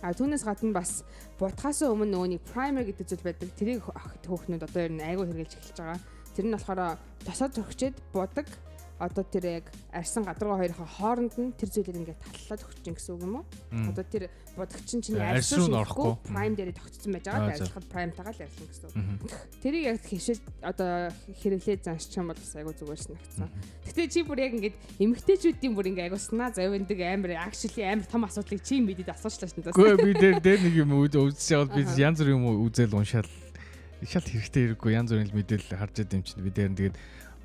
А 0.05 0.13
түүнээс 0.13 0.45
гадна 0.45 0.77
бас 0.77 1.01
будахаас 1.41 1.81
өмнө 1.81 2.13
нөгөөний 2.13 2.41
primer 2.53 2.85
гэдэг 2.85 3.05
зүйл 3.09 3.25
байдаг. 3.25 3.49
Тэрийг 3.57 3.81
хөөхнүүд 3.81 4.61
одоо 4.61 4.81
ер 4.85 4.93
нь 4.93 5.01
айгүй 5.01 5.25
хэрэгжилж 5.25 5.57
эхэлж 5.57 5.77
байгаа. 5.81 5.99
Тэр 6.37 6.45
нь 6.45 6.53
болохоор 6.53 6.79
тосоод 7.25 7.53
төрөхчээд 7.57 7.95
будаг 8.13 8.45
одоо 8.99 9.23
тэр 9.23 9.61
яг 9.61 9.65
арьсан 9.93 10.25
гадаргуу 10.25 10.57
хоёрын 10.57 10.89
хооронд 10.97 11.33
нь 11.37 11.53
тэр 11.53 11.69
зүйлээр 11.69 12.01
ингээд 12.01 12.21
таллаад 12.21 12.61
өгч 12.65 12.79
чинь 12.81 12.97
гэсэн 12.97 13.13
үг 13.13 13.23
юм 13.23 13.35
уу? 13.41 13.45
Одоо 13.93 14.05
тэр 14.09 14.23
будагчин 14.57 15.01
чинь 15.05 15.21
арьсан 15.21 15.69
руу 15.69 15.81
орохгүй 15.85 16.13
prime 16.25 16.55
дээр 16.57 16.71
тогтцсон 16.73 17.13
байж 17.13 17.25
байгаа. 17.29 17.53
Ажиллахад 17.53 17.85
prime 17.93 18.13
тагаал 18.17 18.41
арьсан 18.41 18.65
гэсэн 18.65 18.85
үг. 18.89 19.31
Тэрийг 19.61 19.83
яг 19.85 20.01
хишэл 20.01 20.41
одоо 20.65 21.13
хэрэглээ 21.29 21.77
заншчих 21.85 22.17
юм 22.17 22.33
бол 22.33 22.41
айгу 22.41 22.73
зүгээр 22.73 23.01
санагдсан. 23.05 23.49
Гэтэ 23.85 24.09
чи 24.09 24.19
бүр 24.25 24.39
яг 24.41 24.53
ингээд 24.57 24.77
эмгтээчүүдийн 24.97 25.73
бүр 25.77 25.89
ингээд 25.93 26.07
айгу 26.09 26.17
санаа 26.17 26.49
зовиндаг 26.49 26.99
амар 27.05 27.37
actually 27.37 27.85
амар 27.85 28.09
том 28.09 28.25
асуудлыг 28.25 28.65
чи 28.65 28.81
мэдээд 28.81 29.13
асуучлаа 29.13 29.45
шин 29.45 29.61
даа. 29.61 29.77
Гэхдээ 29.77 30.01
би 30.01 30.11
дээр 30.17 30.37
дээр 30.41 30.59
нэг 30.65 30.73
юм 30.73 30.91
үзэж 31.05 31.37
яваад 31.53 31.71
би 31.77 31.85
янз 32.01 32.17
бүр 32.17 32.33
юм 32.33 32.45
үзэл 32.65 32.97
уншаал 32.97 33.29
шал 34.05 34.21
хэрэгтэй 34.21 34.77
хэрэггүй 34.77 34.93
янз 34.93 35.09
бүрийн 35.09 35.33
мэдээлэл 35.33 35.79
харж 35.81 35.95
байд 36.05 36.13
юм 36.13 36.21
чинь 36.21 36.45
би 36.45 36.51
дээр 36.53 36.69
нь 36.69 36.77
тэгээд 36.77 36.95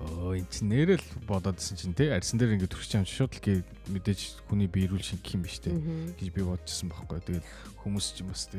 Оо 0.03 0.35
эн 0.35 0.47
чинь 0.51 0.71
нэрэл 0.71 1.07
бодоодсэн 1.31 1.79
чинь 1.79 1.95
те 1.95 2.11
арьсан 2.11 2.39
дээр 2.39 2.59
ингээд 2.59 2.75
төрчих 2.75 2.99
юм 2.99 3.07
шууд 3.07 3.39
л 3.39 3.63
мэдээж 3.95 4.43
хүний 4.51 4.67
биерүүл 4.67 5.03
шингэх 5.03 5.39
юм 5.39 5.47
биш 5.47 5.63
те 5.63 5.71
гэж 6.19 6.29
би 6.35 6.43
бодчихсон 6.43 6.91
байхгүй. 6.91 7.23
Тэгээд 7.23 7.47
хүмүүс 7.87 8.07
ч 8.19 8.27
бас 8.27 8.51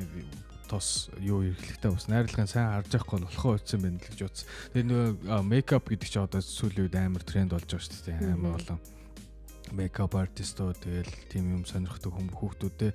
тос 0.71 1.11
юу 1.19 1.43
эрхлэхтэй 1.43 1.91
бас 1.91 2.07
найрлагын 2.07 2.47
сайн 2.47 2.71
харж 2.71 2.95
байхгүй 2.95 3.19
болохоо 3.27 3.59
утсан 3.59 3.83
байна 3.83 3.99
л 3.99 4.07
гэж 4.07 4.19
бодсон. 4.23 4.47
Тэгээд 4.71 4.87
нөгөө 4.87 5.43
мейкап 5.43 5.85
гэдэг 5.91 6.07
чинь 6.07 6.23
одоо 6.23 6.41
сүүлийн 6.41 6.85
үед 6.87 6.95
амар 6.95 7.23
тренд 7.27 7.51
болж 7.51 7.67
байгаа 7.67 7.83
шүү 7.83 8.03
дээ. 8.07 8.31
Амар 8.31 8.55
болон 8.55 8.79
мейкап 9.73 10.15
артистууд 10.15 10.77
тэгэл 10.79 11.13
тийм 11.27 11.51
юм 11.51 11.63
сонирхдаг 11.67 12.13
хүмүүс 12.13 12.37
хүүхдүүд 12.39 12.75
те 12.79 12.89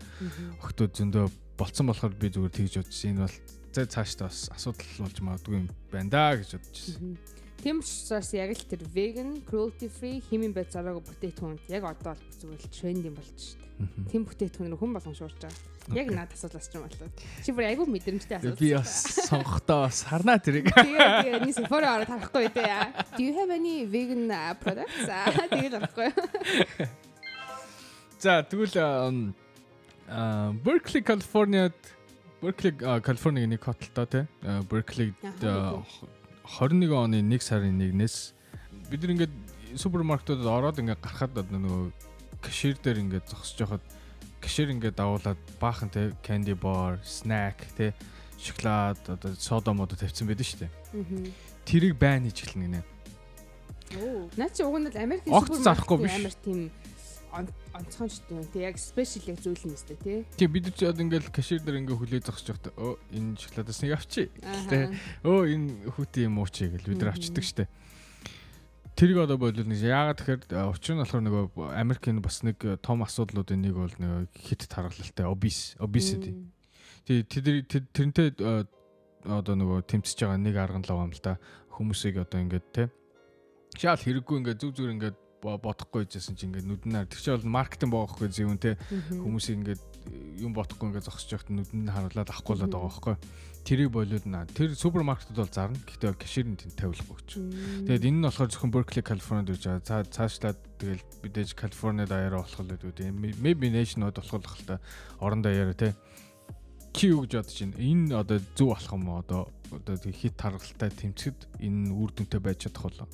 охтууд 0.63 0.93
зөндөө 0.97 1.27
болцсон 1.59 1.87
болохоор 1.91 2.15
би 2.15 2.31
зүгээр 2.33 2.55
тэгж 2.55 2.75
бодсон. 2.81 3.11
Энэ 3.13 3.23
бол 3.27 3.37
зэ 3.75 3.87
цаашдаа 3.87 4.29
бас 4.31 4.41
асуудал 4.55 4.95
болж 5.03 5.19
магадгүй 5.21 5.55
юм 5.59 5.67
байна 5.93 6.11
да 6.11 6.25
гэж 6.39 6.57
бодчихсон. 6.57 7.19
Тийм 7.59 7.81
учраас 7.83 8.31
яг 8.35 8.55
л 8.55 8.65
тэр 8.71 8.83
vegan, 8.95 9.43
cruelty 9.43 9.91
free 9.91 10.23
химийн 10.23 10.55
байд 10.55 10.71
зараагүй 10.71 11.03
бүтээтгүүнд 11.03 11.67
яг 11.75 11.83
одоо 11.91 12.15
бол 12.15 12.37
зүгээр 12.39 12.63
л 12.63 12.71
тренд 12.71 13.03
юм 13.11 13.17
болж 13.19 13.35
шүү 13.35 13.59
дээ. 13.59 14.07
Тийм 14.15 14.23
бүтээтгүүнээр 14.31 14.79
хүн 14.79 14.95
болгон 14.95 15.17
шуурч 15.19 15.39
байгаа. 15.43 15.79
Яг 15.97 16.09
наад 16.13 16.31
асуудлаас 16.37 16.69
ч 16.71 16.79
юм 16.79 16.85
болоо. 16.87 17.11
Чи 17.43 17.51
бүр 17.51 17.67
айгүй 17.67 17.87
мэдрэмжтэй 17.89 18.37
асуудал. 18.39 18.63
Би 18.63 18.71
бас 18.79 18.95
сонгохдоо 19.27 19.79
бас 19.89 19.99
харнаа 20.07 20.39
тэрийг. 20.39 20.71
Тэгээ 20.71 21.09
тэгээ 21.25 21.41
нэг 21.43 21.55
Sephora 21.57 21.99
ороод 21.99 22.11
харахгүй 22.13 22.47
дээ. 22.53 23.19
Do 23.19 23.23
you 23.27 23.35
have 23.35 23.51
any 23.51 23.89
vegan 23.89 24.31
products? 24.63 25.09
Тэгээ 25.51 25.71
л 25.73 25.77
харахгүй. 25.83 26.09
За 28.23 28.43
тэгвэл 28.47 29.35
Berkeley, 30.63 31.03
California 31.03 31.73
Berkeley, 32.43 32.73
California 33.03 33.47
нэг 33.47 33.63
хотолтой 33.65 34.07
тий. 34.07 34.25
Berkeley 34.71 35.15
21 36.57 36.97
оны 36.97 37.21
1 37.21 37.45
сарын 37.45 37.77
1-ээс 37.77 38.17
бид 38.89 39.03
нар 39.05 39.13
ингээд 39.15 39.35
супермаркетуудад 39.77 40.49
ороод 40.49 40.81
ингээд 40.81 41.05
гарахад 41.05 41.37
нөгөө 41.53 41.93
кашир 42.41 42.77
дээр 42.81 43.05
ингээд 43.05 43.29
зогсож 43.29 43.59
байхад 43.61 43.85
кашир 44.41 44.73
ингээд 44.73 44.97
давуулаад 44.97 45.41
баахан 45.61 45.91
те 45.93 46.15
candy 46.25 46.55
bar, 46.55 46.99
snack 47.05 47.69
те 47.77 47.93
шоколад 48.39 48.99
одоо 49.09 49.35
сода 49.37 49.73
мод 49.75 49.93
тавьсан 49.93 50.27
байдаг 50.27 50.47
шүү 50.47 50.61
дээ. 50.65 50.73
Тэрийг 51.67 51.99
байн 51.99 52.25
хийж 52.25 52.49
эхэлнэ 52.49 52.65
гинэ. 52.65 52.83
Оо, 53.99 54.31
наа 54.39 54.49
чи 54.49 54.63
уг 54.63 54.79
нь 54.79 54.89
л 54.89 54.97
Америкийн 54.97 55.35
супермаркет 55.35 56.17
амар 56.17 56.37
тийм 56.41 56.71
онцгой 57.33 58.09
шүү 58.09 58.25
дээ. 58.29 58.49
Тэг 58.53 58.63
яг 58.63 58.77
спешиал 58.81 59.29
яг 59.35 59.39
зүйл 59.43 59.65
юм 59.69 59.75
өстэй 59.77 59.97
тий. 60.01 60.19
Тэг 60.37 60.49
бид 60.53 60.71
ч 60.73 60.85
одоо 60.89 61.03
ингээл 61.05 61.31
кашир 61.33 61.63
дээр 61.63 61.81
ингээ 61.85 61.99
хүлээ 61.99 62.23
зогсож 62.25 62.57
байхдаа 62.57 62.75
өө 62.79 62.95
энэ 63.13 63.37
шоколадаас 63.39 63.81
нэг 63.85 63.93
авчи. 63.97 64.23
Тэ 64.69 64.93
өө 65.25 65.41
энэ 65.53 65.69
хүүтийн 65.93 66.29
юм 66.33 66.39
уу 66.41 66.49
чи 66.49 66.69
гэл 66.69 66.89
бид 66.89 67.01
нар 67.03 67.13
авчдаг 67.13 67.45
штэ. 67.45 67.69
Тэрийг 68.99 69.19
одоо 69.23 69.39
болов 69.39 69.67
нэг 69.67 69.79
яагаад 69.79 70.19
тэгэхээр 70.19 70.71
учир 70.75 70.95
нь 70.97 71.03
болохоор 71.07 71.23
нөгөө 71.23 71.45
Америкийн 71.79 72.19
бас 72.19 72.43
нэг 72.43 72.59
том 72.83 73.07
асуудлуудын 73.07 73.63
нэг 73.63 73.75
бол 73.79 73.95
нөгөө 73.95 74.23
хит 74.35 74.67
тархалтай 74.67 75.27
obese 75.29 75.79
obesity. 75.79 76.35
Тэг 77.07 77.31
тэрнтэй 77.95 78.35
одоо 79.23 79.55
нөгөө 79.55 79.87
тэмцэж 79.87 80.19
байгаа 80.27 80.41
нэг 80.43 80.57
арга 80.59 80.79
нь 80.83 80.87
л 80.87 80.91
байгаа 80.91 81.07
юм 81.07 81.15
л 81.15 81.23
да. 81.23 81.39
хүмүүсийг 81.79 82.19
одоо 82.19 82.43
ингээд 82.43 82.67
те 82.75 82.91
шал 83.79 84.01
хэрэггүй 84.01 84.37
ингээд 84.43 84.59
зүг 84.59 84.73
зүг 84.75 84.91
ингээд 84.99 85.17
бодохгүй 85.43 86.07
байжсэн 86.07 86.37
чи 86.37 86.47
ингээд 86.47 86.67
нүднээр 86.67 87.07
тэр 87.07 87.21
чинь 87.21 87.37
бол 87.39 87.55
маркетинг 87.63 87.93
боогохгүй 87.95 88.29
зөвүүн 88.31 88.59
те 88.59 88.75
хүмүүсийг 89.11 89.57
ингээд 89.63 89.83
юм 90.43 90.53
бодохгүй 90.55 90.91
ингээд 90.91 91.07
зогсож 91.07 91.31
явахт 91.35 91.51
нүдэнд 91.55 91.91
харуулад 91.95 92.31
авахгүй 92.31 92.55
л 92.57 92.63
байгаа 92.67 92.83
байхгүй 92.83 93.15
тэрийг 93.69 93.93
болоод 93.93 94.25
наа 94.25 94.49
тэр 94.49 94.73
супермаркетууд 94.73 95.45
бол 95.45 95.53
зарна 95.53 95.77
гэхдээ 95.85 96.17
кэшерийн 96.17 96.57
тэнд 96.57 96.77
тавилахгүй 96.81 97.17
гэж. 97.21 97.31
Тэгээд 97.85 98.09
энэ 98.09 98.17
нь 98.17 98.25
болохоор 98.25 98.49
зөвхөн 98.49 98.73
Berkeley, 98.73 99.05
California 99.05 99.45
гэж 99.45 99.63
байгаа. 99.69 99.85
Цаа 99.85 100.01
цаашлаад 100.09 100.59
тэгэл 100.81 101.05
бидээж 101.21 101.53
California 101.53 102.09
даяараа 102.09 102.41
болох 102.41 102.61
л 102.65 102.73
үүдээ. 102.73 103.13
Maybe 103.13 103.69
Nation-ууд 103.69 104.17
болох 104.25 104.57
л 104.57 104.65
та 104.65 104.81
орон 105.21 105.45
даяараа 105.45 105.77
те. 105.77 105.93
Чи 106.97 107.13
юу 107.13 107.29
гэж 107.29 107.45
бодож 107.45 107.59
байна? 107.61 107.77
Энэ 107.77 108.17
одоо 108.17 108.39
зөв 108.57 108.69
болох 108.73 108.93
юм? 108.97 109.05
Одоо 109.13 109.43
одоо 109.69 109.97
хит 110.17 110.35
таргалтай 110.41 110.89
тэмцэхэд 110.89 111.61
энэ 111.61 111.93
үр 111.93 112.11
дүнтэй 112.17 112.41
байж 112.41 112.65
чадах 112.65 112.89
болоо. 112.89 113.09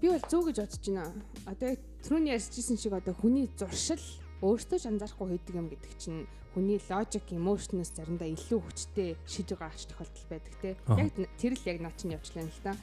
Би 0.00 0.08
бол 0.08 0.24
зөв 0.30 0.46
гэж 0.46 0.56
бодож 0.62 0.84
байна. 0.86 1.10
Одоо 1.46 1.74
түрүүний 2.06 2.32
ярьжсэн 2.34 2.78
шиг 2.78 2.94
одоо 2.94 3.14
хүний 3.18 3.50
зуршил 3.58 4.02
өөртөө 4.42 4.78
ч 4.78 4.84
анзаарахгүй 4.86 5.34
хийдэг 5.34 5.54
юм 5.58 5.66
гэдэг 5.66 5.92
чинь 5.98 6.22
хүний 6.54 6.78
логик, 6.78 7.26
emotionнess 7.34 7.90
заримдаа 7.94 8.30
илүү 8.30 8.60
хүчтэй 8.62 9.18
шийдвэр 9.26 9.58
гаргах 9.58 9.86
тохиолдол 9.90 10.26
байдаг 10.30 10.54
те. 10.62 10.70
Яг 10.86 11.10
тэр 11.38 11.52
л 11.58 11.66
яг 11.66 11.78
наа 11.82 11.94
чинь 11.98 12.14
явчлаа 12.14 12.46
л 12.46 12.62
да. 12.62 12.74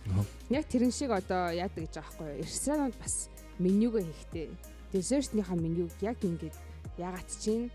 Яг 0.52 0.68
тэрэн 0.68 0.92
шиг 0.92 1.12
одоо 1.16 1.56
яадаг 1.56 1.88
гэж 1.88 1.96
байгаа 1.96 2.12
байхгүй 2.12 2.28
юу? 2.36 2.44
Ресторанууд 2.44 2.96
бас 3.00 3.16
менюгээ 3.60 4.04
хийхтэй. 4.04 4.48
Dessert-ийнхаа 4.92 5.56
менюг 5.56 5.92
яг 6.04 6.20
ингээд 6.20 6.56
ягаад 7.00 7.30
чинь 7.40 7.72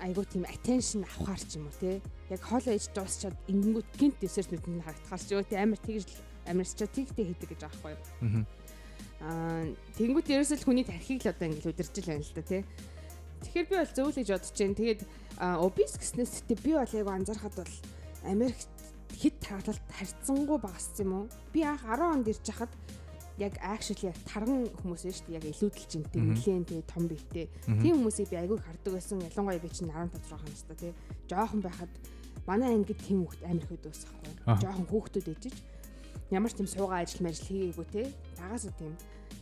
айгуу 0.00 0.24
тийм 0.24 0.44
attention 0.44 1.04
авахар 1.04 1.40
ч 1.40 1.56
юм 1.56 1.68
уу 1.68 1.76
те. 1.80 2.00
Яг 2.28 2.40
хоол 2.44 2.64
ээж 2.64 2.92
дуусчаад 2.92 3.36
ингэнгүүт 3.48 3.88
гинт 3.96 4.16
dessert-үүд 4.20 4.64
нь 4.68 4.84
харагдахаар 4.84 5.22
ч 5.22 5.28
те 5.48 5.56
амар 5.56 5.80
тэгж 5.80 6.08
амарсчаа 6.46 6.88
тэгтэй 6.88 7.24
хийдэг 7.34 7.48
гэж 7.54 7.60
байгаа 7.66 7.82
байхгүй 7.82 7.92
юу? 7.94 8.46
Аа 9.20 9.64
тэнгуут 9.96 10.28
ерөөсөл 10.28 10.64
хүний 10.64 10.84
тархийг 10.84 11.24
л 11.24 11.32
одоо 11.32 11.46
ингэ 11.48 11.70
удирж 11.72 11.94
л 11.96 12.10
байна 12.10 12.24
л 12.24 12.36
да 12.36 12.42
тий. 12.44 12.62
Тэгэхээр 13.42 13.68
би 13.68 13.76
бол 13.76 13.92
зөв 13.96 14.06
л 14.12 14.18
гэж 14.20 14.28
бодож 14.32 14.56
байна. 14.56 14.76
Тэгээд 14.76 15.00
obese 15.60 15.96
гэснээс 16.00 16.32
тэ 16.48 16.54
би 16.60 16.72
бол 16.76 16.92
яг 16.92 17.08
анзаархад 17.08 17.54
бол 17.56 17.74
Америк 18.24 18.60
хит 19.16 19.36
тагалалт 19.40 19.84
харьцангуй 19.88 20.58
багассан 20.60 21.04
юм 21.06 21.12
уу? 21.12 21.26
Би 21.52 21.64
анх 21.64 21.84
10 21.84 22.00
онд 22.02 22.28
ирж 22.28 22.44
хахад 22.44 22.72
яг 23.38 23.54
actually 23.60 24.08
яг 24.08 24.16
тарган 24.24 24.68
хүмүүс 24.80 25.04
ээ 25.04 25.16
шүү 25.16 25.26
дээ. 25.28 25.36
Яг 25.36 25.44
илүүдэл 25.52 25.88
жинтэй, 25.92 26.22
нэлээд 26.24 26.68
тий 26.68 26.82
том 26.88 27.04
биетэй. 27.08 27.46
Тийм 27.64 28.00
хүмүүсийг 28.00 28.28
би 28.32 28.36
айгүй 28.40 28.58
хардаг 28.60 28.92
байсан. 28.96 29.20
Ялангуяа 29.20 29.60
би 29.60 29.68
чинь 29.72 29.92
15 29.92 30.20
6 30.28 30.44
настай 30.48 30.76
тий. 30.76 30.92
Жохон 31.28 31.60
байхад 31.60 31.92
манай 32.48 32.72
ангид 32.76 33.00
тийм 33.00 33.24
хүүхд 33.24 33.44
амир 33.44 33.66
хөд 33.68 33.84
өсөхгүй. 33.92 34.32
Жохон 34.44 34.86
хүүхдүүд 34.88 35.28
ээжиж 35.32 35.56
ямар 36.30 36.50
ч 36.50 36.58
тийм 36.58 36.68
суугаа 36.68 37.02
ажил 37.06 37.22
мэржил 37.22 37.50
хийгээгүй 37.50 37.86
те. 37.92 38.02
Багасаа 38.38 38.72
тийм. 38.78 38.94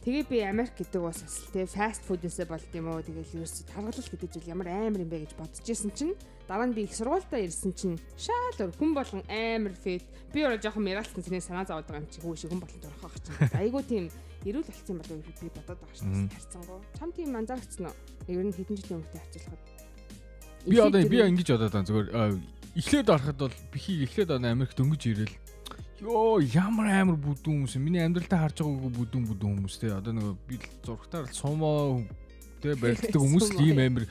Тэгээ 0.05 0.25
би 0.29 0.39
Америк 0.45 0.77
гэдэг 0.77 1.01
бас 1.01 1.25
асал 1.25 1.49
те. 1.53 1.65
Фаст 1.65 2.05
фудээсээ 2.05 2.45
болд 2.45 2.69
юм 2.77 2.93
уу? 2.93 3.01
Тэгэл 3.01 3.41
ерөөс 3.41 3.65
таргалал 3.73 4.11
гэдэг 4.13 4.31
зүйл 4.37 4.53
ямар 4.53 4.69
амар 4.69 5.01
юм 5.01 5.09
бэ 5.09 5.25
гэж 5.25 5.33
бодож 5.41 5.65
исэн 5.65 5.93
чинь 5.97 6.13
дараа 6.45 6.69
нь 6.69 6.77
би 6.77 6.85
их 6.85 6.93
сургуультаа 6.93 7.41
ирсэн 7.41 7.73
чинь 7.73 7.97
шаал 8.21 8.69
хүн 8.77 8.93
болгон 8.93 9.25
амар 9.33 9.73
фэт 9.73 10.05
би 10.29 10.45
өөрөө 10.45 10.61
жоохон 10.61 10.85
мэралцсан 10.85 11.25
зэний 11.25 11.41
санаа 11.41 11.65
зовоод 11.65 11.89
байгаа 11.89 12.05
юм 12.05 12.13
чи 12.13 12.21
хөөш 12.21 12.45
хүн 12.53 12.61
болон 12.61 12.81
дурах 12.85 13.01
байх 13.01 13.17
чинь. 13.17 13.49
Айгуу 13.57 13.81
тийм 13.81 14.13
эрүүл 14.45 14.69
болцсон 14.69 14.97
болов 15.01 15.19
би 15.25 15.49
бодоод 15.57 15.81
байгаа 15.81 15.97
шин 15.97 16.29
харцсангуу 16.29 16.81
чам 17.01 17.11
тийм 17.17 17.33
анзаарчихсан 17.33 17.89
уу? 17.89 17.97
Ер 18.29 18.45
нь 18.45 18.53
хэдэн 18.53 18.77
жилийн 18.77 19.01
өмнөд 19.01 19.17
харьцуулахад 19.17 19.63
би 20.69 20.77
одоо 20.85 21.01
би 21.09 21.17
ингэж 21.25 21.49
бодоод 21.49 21.73
байгаа. 21.73 21.89
Зүгээр 21.89 22.09
эхлээд 22.77 23.09
ороход 23.09 23.39
бол 23.41 23.57
бихийг 23.73 24.01
эхлээд 24.05 24.31
оноо 24.37 24.53
Америк 24.53 24.77
дөнгөж 24.77 25.03
ирэл 25.09 25.35
Йоо 26.03 26.43
ямар 26.43 26.91
амар 26.91 27.19
бүдүүн 27.23 27.65
хүмүүс. 27.65 27.79
Миний 27.79 28.03
амьдралтаа 28.03 28.49
харж 28.49 28.63
байгаагүй 28.65 28.91
бүдүүн 28.99 29.27
бүдүүн 29.31 29.53
хүмүүс 29.63 29.77
те. 29.79 29.93
Одоо 29.95 30.15
нэг 30.17 30.35
би 30.49 30.59
зургатаар 30.83 31.31
сумоо 31.31 32.03
те 32.59 32.75
барилддаг 32.75 33.21
хүмүүс 33.23 33.55
ийм 33.63 33.79
амар 33.79 34.07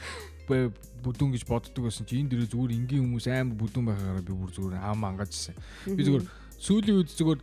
бүдүүн 1.03 1.33
гэж 1.35 1.43
боддог 1.43 1.83
байсан 1.83 2.07
чи. 2.07 2.21
Энэ 2.23 2.31
дэрээ 2.31 2.51
зүгээр 2.55 2.75
энгийн 2.77 3.03
хүмүүс 3.03 3.27
амар 3.27 3.59
бүдүүн 3.59 3.85
байхаараа 3.91 4.23
би 4.23 4.31
бүр 4.31 4.51
зүгээр 4.55 4.79
хаам 4.79 5.03
ангажсэн. 5.11 5.59
Би 5.91 6.07
зүгээр 6.07 6.25
сүүлийн 6.63 6.97
үед 7.03 7.11
зүгээр 7.19 7.39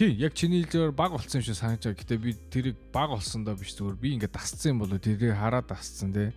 тий 0.00 0.10
яг 0.16 0.32
чиний 0.32 0.64
зүгээр 0.64 0.96
баг 0.96 1.12
болсон 1.12 1.44
юм 1.44 1.44
шиг 1.44 1.60
санаж 1.60 1.84
байгаа. 1.84 2.00
Гэтэ 2.00 2.16
би 2.24 2.32
тэрийг 2.48 2.80
баг 2.88 3.12
болсон 3.12 3.44
доо 3.44 3.52
биш 3.52 3.76
зүгээр. 3.76 4.00
Би 4.00 4.16
ингээд 4.16 4.32
дасцсан 4.32 4.80
юм 4.80 4.80
болоо. 4.80 4.96
Тэрийг 4.96 5.36
хараад 5.36 5.68
дасцсан 5.68 6.08
те. 6.16 6.32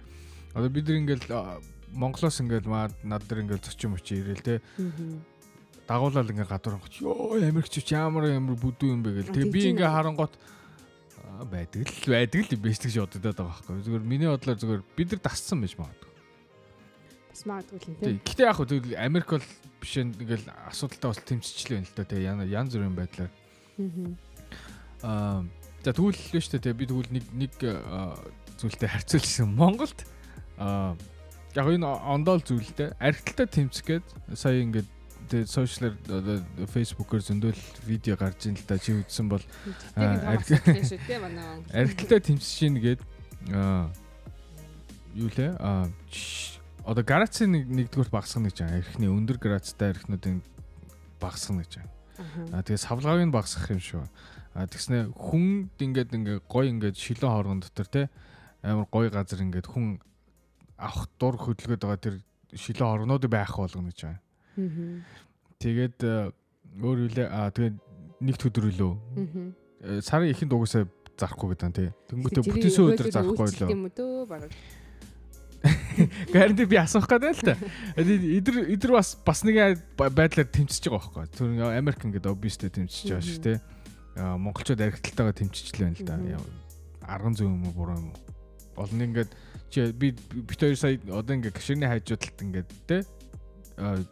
Одоо 0.52 0.68
бид 0.68 0.84
нар 0.84 1.00
ингээд 1.00 1.32
Монголоос 1.96 2.44
ингээд 2.44 2.68
над 3.08 3.24
нар 3.24 3.40
ингээд 3.40 3.64
зочин 3.64 3.96
мөчи 3.96 4.20
ирээл 4.20 4.44
те 4.44 4.60
дагуулаад 5.88 6.32
ингээ 6.32 6.52
гадуур 6.52 6.78
онгоч 6.78 7.00
ёо 7.00 7.40
Америкч 7.40 7.80
ямар 7.96 8.28
ямар 8.28 8.60
бүдүү 8.60 8.88
юм 8.92 9.02
бэ 9.02 9.24
гэл. 9.24 9.34
Тэгээ 9.34 9.52
би 9.56 9.62
ингээ 9.72 9.88
харангуут 9.88 10.36
байдаг 11.48 11.88
л 11.88 12.12
байдаг 12.12 12.42
л 12.52 12.60
биш 12.60 12.80
гэж 12.84 12.96
бодоод 13.00 13.24
байгаа 13.24 13.48
байхгүй. 13.48 13.84
Зүгээр 13.88 14.04
миний 14.04 14.28
бодлоор 14.28 14.58
зүгээр 14.60 14.84
бид 14.98 15.08
нар 15.16 15.22
дассан 15.24 15.62
байж 15.64 15.74
магадгүй. 15.80 16.12
Бас 17.32 17.42
магадгүй 17.48 17.78
л 17.78 18.00
тийм. 18.04 18.20
Гэтэ 18.26 18.44
яг 18.44 18.56
хөө 18.58 18.68
тэгэл 18.68 19.00
Америк 19.00 19.30
бол 19.32 19.48
биш 19.80 19.94
ингээл 20.02 20.48
асуудалтай 20.68 21.08
бас 21.08 21.22
тэмцчихлээ 21.24 21.78
байна 21.78 21.88
л 21.88 21.96
да. 21.96 22.04
Тэгээ 22.04 22.52
ян 22.52 22.68
зүрийн 22.68 22.96
байдлаар. 22.98 23.32
Аа 25.06 25.46
за 25.86 25.92
тэгвэл 25.94 26.20
л 26.20 26.42
шүү 26.42 26.60
дээ. 26.60 26.76
Би 26.76 26.86
тэгвэл 26.90 27.12
нэг 27.16 27.26
нэг 27.32 27.54
зүйлтэй 28.58 28.90
харьцуулсан 28.90 29.54
Монголд 29.54 30.04
аа 30.58 30.98
яг 31.54 31.68
энэ 31.70 31.86
ондоол 31.86 32.42
зүйлтэй 32.42 32.98
архиталтай 32.98 33.48
тэмцгээд 33.48 34.06
сая 34.34 34.62
ингээд 34.66 34.90
тэгээд 35.28 35.52
сошиалэр 35.52 35.96
одоо 36.08 36.36
фейсбүүкээр 36.72 37.24
зөндөл 37.28 37.62
видео 37.86 38.16
гарч 38.16 38.48
ин 38.48 38.56
л 38.56 38.66
да 38.68 38.80
чи 38.80 38.96
үзсэн 38.96 39.28
бол 39.28 39.44
архиталтай 41.76 42.22
тэмцэж 42.24 42.48
шин 42.48 42.80
гээд 42.84 43.02
юу 45.18 45.30
лээ 45.34 45.56
а 45.60 45.88
одоо 46.88 47.04
грацийн 47.04 47.52
нэгдүгээр 47.52 48.08
багсгах 48.08 48.48
гэж 48.48 48.64
байгаа. 48.64 48.80
Эрхний 48.80 49.12
өндөр 49.12 49.38
грацтай 49.44 49.92
эрхнүүдийн 49.92 50.40
багсгах 51.20 51.60
гэж 51.68 51.72
байгаа. 51.84 52.56
А 52.56 52.64
тэгээ 52.64 52.80
савлгааг 52.80 53.28
нь 53.28 53.36
багсгах 53.36 53.76
юм 53.76 53.84
шүү. 53.84 54.08
А 54.56 54.66
тэгснэ 54.72 55.12
хүн 55.12 55.68
ингээд 55.76 56.16
ингээ 56.16 56.38
гой 56.48 56.72
ингээд 56.72 56.96
шилэн 56.96 57.28
хооргон 57.28 57.60
дотор 57.60 57.88
те 57.92 58.02
амар 58.64 58.88
гой 58.88 59.12
газар 59.12 59.44
ингээд 59.44 59.68
хүн 59.68 60.00
авах 60.80 61.12
дур 61.20 61.36
хөдөлгөөд 61.36 61.84
байгаа 61.84 62.00
тэр 62.00 62.16
шилэн 62.56 62.88
хооргонууд 62.88 63.28
байх 63.28 63.52
болгоно 63.52 63.92
гэж 63.92 64.00
байгаа. 64.08 64.22
Тэгээд 65.58 65.98
э, 66.02 66.34
өөр 66.82 66.98
үлээ 67.10 67.28
аа 67.30 67.50
тэгээд 67.54 67.78
нэгд 68.22 68.42
өдөр 68.50 68.66
үлөө. 68.74 68.94
Э, 69.86 70.02
сарын 70.02 70.34
ихэнд 70.34 70.54
угаасаа 70.54 70.90
зарахгүй 71.18 71.54
гэдэг 71.54 71.70
нь 71.70 71.78
тий. 71.78 71.90
Тэнгүүтээ 72.10 72.44
бүтэнсөө 72.46 72.86
өдөр 72.94 73.08
зарахгүй 73.14 73.48
лөө. 73.54 73.70
Тийм 73.70 73.86
үү 73.90 74.26
баг. 74.26 74.50
Гэрэнтэй 76.34 76.68
би 76.70 76.78
асуух 76.78 77.10
гэдэг 77.10 77.34
л 77.34 77.46
та. 77.46 77.58
Эдэр 77.98 78.70
эдэр 78.70 78.92
бас 78.94 79.18
бас 79.26 79.42
нэг 79.42 79.82
байдлаар 79.98 80.50
тэмцэж 80.50 80.90
байгаа 80.90 81.26
байхгүй. 81.26 81.26
Тэр 81.34 81.74
Америк 81.74 82.02
ингээд 82.06 82.30
обвистэй 82.30 82.70
тэмцэж 82.70 83.14
байгаа 83.14 83.26
шүү 83.26 83.42
тий. 83.42 83.58
Монголчууд 84.18 84.82
архитекталтайгаа 84.82 85.38
тэмцэж 85.42 85.66
л 85.74 85.82
байна 85.82 85.98
л 85.98 86.06
да. 86.06 86.18
Арган 87.06 87.34
зүүн 87.34 87.54
юм 87.58 87.66
уу 87.70 87.74
буруу 87.74 87.98
юм 87.98 88.10
уу? 88.14 88.22
Олон 88.78 89.02
ингээд 89.02 89.34
чи 89.74 89.90
би 89.92 90.14
бит 90.14 90.62
хоёр 90.62 90.78
сая 90.78 91.02
одоо 91.10 91.34
ингээд 91.34 91.58
каширны 91.58 91.90
хайжуудалт 91.90 92.38
ингээд 92.46 92.70
тий 92.86 93.02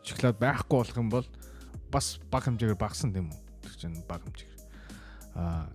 шоколад 0.05 0.37
байхгүй 0.37 0.77
болох 0.77 0.97
юм 0.97 1.09
бол 1.09 1.27
бас 1.91 2.19
баг 2.29 2.45
хэмжээгээр 2.45 2.77
багсан 2.77 3.13
тийм 3.13 3.33
үү? 3.33 3.39
Тэр 3.65 3.73
чинь 3.81 4.05
баг 4.05 4.21
хэмжээгээр. 4.23 4.63
Аа 5.35 5.65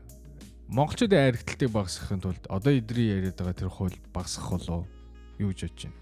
монголчуудын 0.71 1.35
аригтлалтыг 1.35 1.71
багасгахын 1.75 2.23
тулд 2.23 2.45
одоо 2.47 2.73
эдрий 2.73 3.11
яриад 3.11 3.35
байгаа 3.35 3.59
тэр 3.59 3.71
хууль 3.75 3.99
багасгах 4.15 4.55
болов 4.55 4.87
юу 5.43 5.51
гэж 5.51 5.67
бодож 5.67 5.83
байна? 5.91 5.99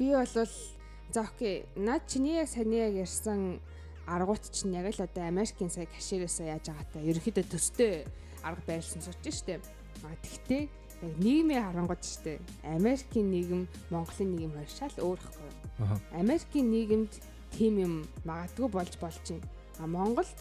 Би 0.00 0.06
бол 0.16 0.26
за 1.12 1.20
окей. 1.20 1.68
Наад 1.76 2.08
чиний 2.08 2.40
яг 2.40 2.48
саний 2.48 2.80
яг 2.88 2.94
ярьсан 2.96 3.60
аргууд 4.08 4.48
чинь 4.48 4.72
яг 4.72 4.88
л 4.88 5.04
одоо 5.04 5.28
Америкийн 5.28 5.68
сая 5.68 5.84
каширээсээ 5.84 6.56
яаж 6.56 6.72
байгаатай 6.72 7.04
ерөнхийдөө 7.04 7.44
төстэй 7.44 8.08
арга 8.40 8.62
байрлсан 8.64 9.04
сууч 9.04 9.20
штеп. 9.28 9.60
А 10.00 10.16
тэгтээ 10.24 10.68
яг 11.02 11.14
нийгмийн 11.18 11.62
харангууд 11.64 12.02
штеп. 12.04 12.40
Америкийн 12.64 13.30
нийгэм, 13.30 13.62
Монголын 13.90 14.30
нийгэм 14.32 14.52
хоёр 14.56 14.70
шал 14.70 14.96
өөр 14.96 15.20
хэвгүй. 15.20 15.52
Америкийн 16.16 16.70
нийгэмд 16.70 17.12
тийм 17.52 17.74
юм 17.78 17.94
магадгүй 18.24 18.68
болж 18.68 18.94
болж 19.00 19.24
байна. 19.28 19.46
А 19.78 19.86
Монголд 19.86 20.38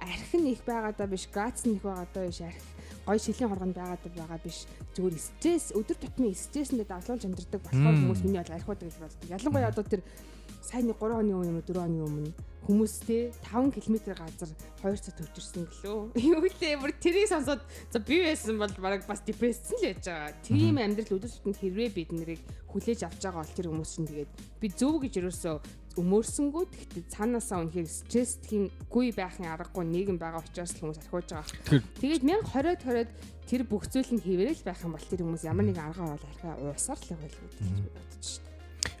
архин 0.00 0.46
их 0.46 0.64
байгаадаа 0.66 1.06
биш, 1.06 1.28
гац 1.32 1.64
нь 1.64 1.76
их 1.76 1.82
байгаадаа 1.82 2.26
биш, 2.26 2.40
арх 2.40 2.58
гой 3.06 3.18
шилийн 3.18 3.50
хоргонд 3.50 3.74
байгаадаа 3.74 4.10
байгаа 4.16 4.40
биш. 4.42 4.66
Зүгээр 4.94 5.18
стресс, 5.18 5.70
өдөр 5.72 5.96
тутмын 5.98 6.34
стрессэндээ 6.34 6.90
давлуулж 6.90 7.24
амьдардаг 7.24 7.62
болохоор 7.62 7.96
хүмүүс 7.98 8.22
миний 8.26 8.42
бол 8.42 8.56
архиудаг 8.58 8.86
гэж 8.90 8.98
боддог. 8.98 9.30
Ялангуяа 9.30 9.70
одоо 9.70 9.84
тэр 9.86 10.02
нэг 10.02 10.98
3 10.98 11.20
оны 11.20 11.32
өмнө 11.34 11.62
4 11.62 11.78
оны 11.78 11.98
өмнө 12.02 12.30
хүмүүстэй 12.66 13.34
5 13.50 13.74
км 13.74 14.14
газар 14.14 14.50
2 14.82 15.02
цаг 15.02 15.14
төвчөрсөн 15.18 15.66
гэлөө. 15.66 15.98
Юу 16.30 16.46
лээ 16.46 16.78
бүр 16.78 16.94
тэрийг 16.94 17.26
сонсоод 17.26 17.62
за 17.90 17.98
би 17.98 18.22
байсан 18.22 18.58
бол 18.58 18.74
бараг 18.78 19.02
бас 19.06 19.22
депресссэн 19.26 19.82
л 19.82 19.88
яж 19.90 20.06
байгаа. 20.06 20.30
Тийм 20.46 20.78
амьдрал 20.78 21.18
өдөртөнд 21.18 21.58
хэрвээ 21.58 21.90
бид 21.90 22.10
нарыг 22.14 22.40
хүлээж 22.70 23.02
авч 23.02 23.22
байгаа 23.26 23.42
бол 23.42 23.56
тэр 23.58 23.66
хүмүүс 23.66 23.90
чинь 23.98 24.08
тэгээд 24.08 24.30
би 24.62 24.66
зөв 24.70 24.94
гэж 25.02 25.14
ерөөсөө 25.18 25.56
өмөрсөнгөө 25.98 26.64
тэгтээ 26.72 27.04
цаанаасаа 27.12 27.60
үнэхээр 27.66 27.88
стрессдхийнгүй 27.90 29.06
байхын 29.12 29.52
аргагүй 29.52 29.84
нийгэм 29.84 30.16
байгаа 30.16 30.40
учраас 30.40 30.72
л 30.78 30.88
хүмүүс 30.88 31.00
архиуж 31.04 31.28
байгаа. 31.28 31.84
Тэгээд 32.00 32.22
1020-д 32.24 32.80
20-д 32.80 33.10
тэр 33.44 33.62
бүх 33.68 33.84
зүйл 33.92 34.08
нь 34.16 34.24
хийвэрэл 34.24 34.64
байх 34.64 34.80
юм 34.80 34.96
бол 34.96 35.04
тэр 35.04 35.20
хүмүүс 35.20 35.44
ямар 35.44 35.66
нэгэн 35.68 35.84
арга 35.84 36.16
бол 36.16 36.24
архиа 36.32 36.56
уусаар 36.64 36.96
л 36.96 37.12
байх 37.12 37.36
гэж 37.36 37.52
бодож 37.92 38.24
шүү 38.24 38.40
дээ. 38.40 38.52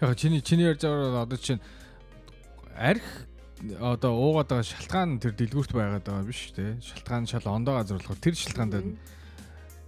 Яг 0.04 0.16
чиний 0.20 0.42
чиний 0.44 0.66
ярьж 0.68 0.82
байгаа 0.84 1.24
одоо 1.24 1.38
чинь 1.40 1.62
арх 2.76 3.06
одоо 3.78 4.12
уугаад 4.18 4.48
байгаа 4.50 4.66
шалтгаан 4.66 5.22
тэр 5.22 5.34
дэлгүүрт 5.38 5.72
байгаад 5.72 6.06
байгаа 6.06 6.26
биш 6.26 6.50
те. 6.50 6.74
Шалтгаан 6.82 7.26
шал 7.30 7.46
ондоо 7.46 7.78
газар 7.78 7.98
болохоор 8.02 8.18
тэр 8.18 8.34
шалтгаанд 8.34 8.74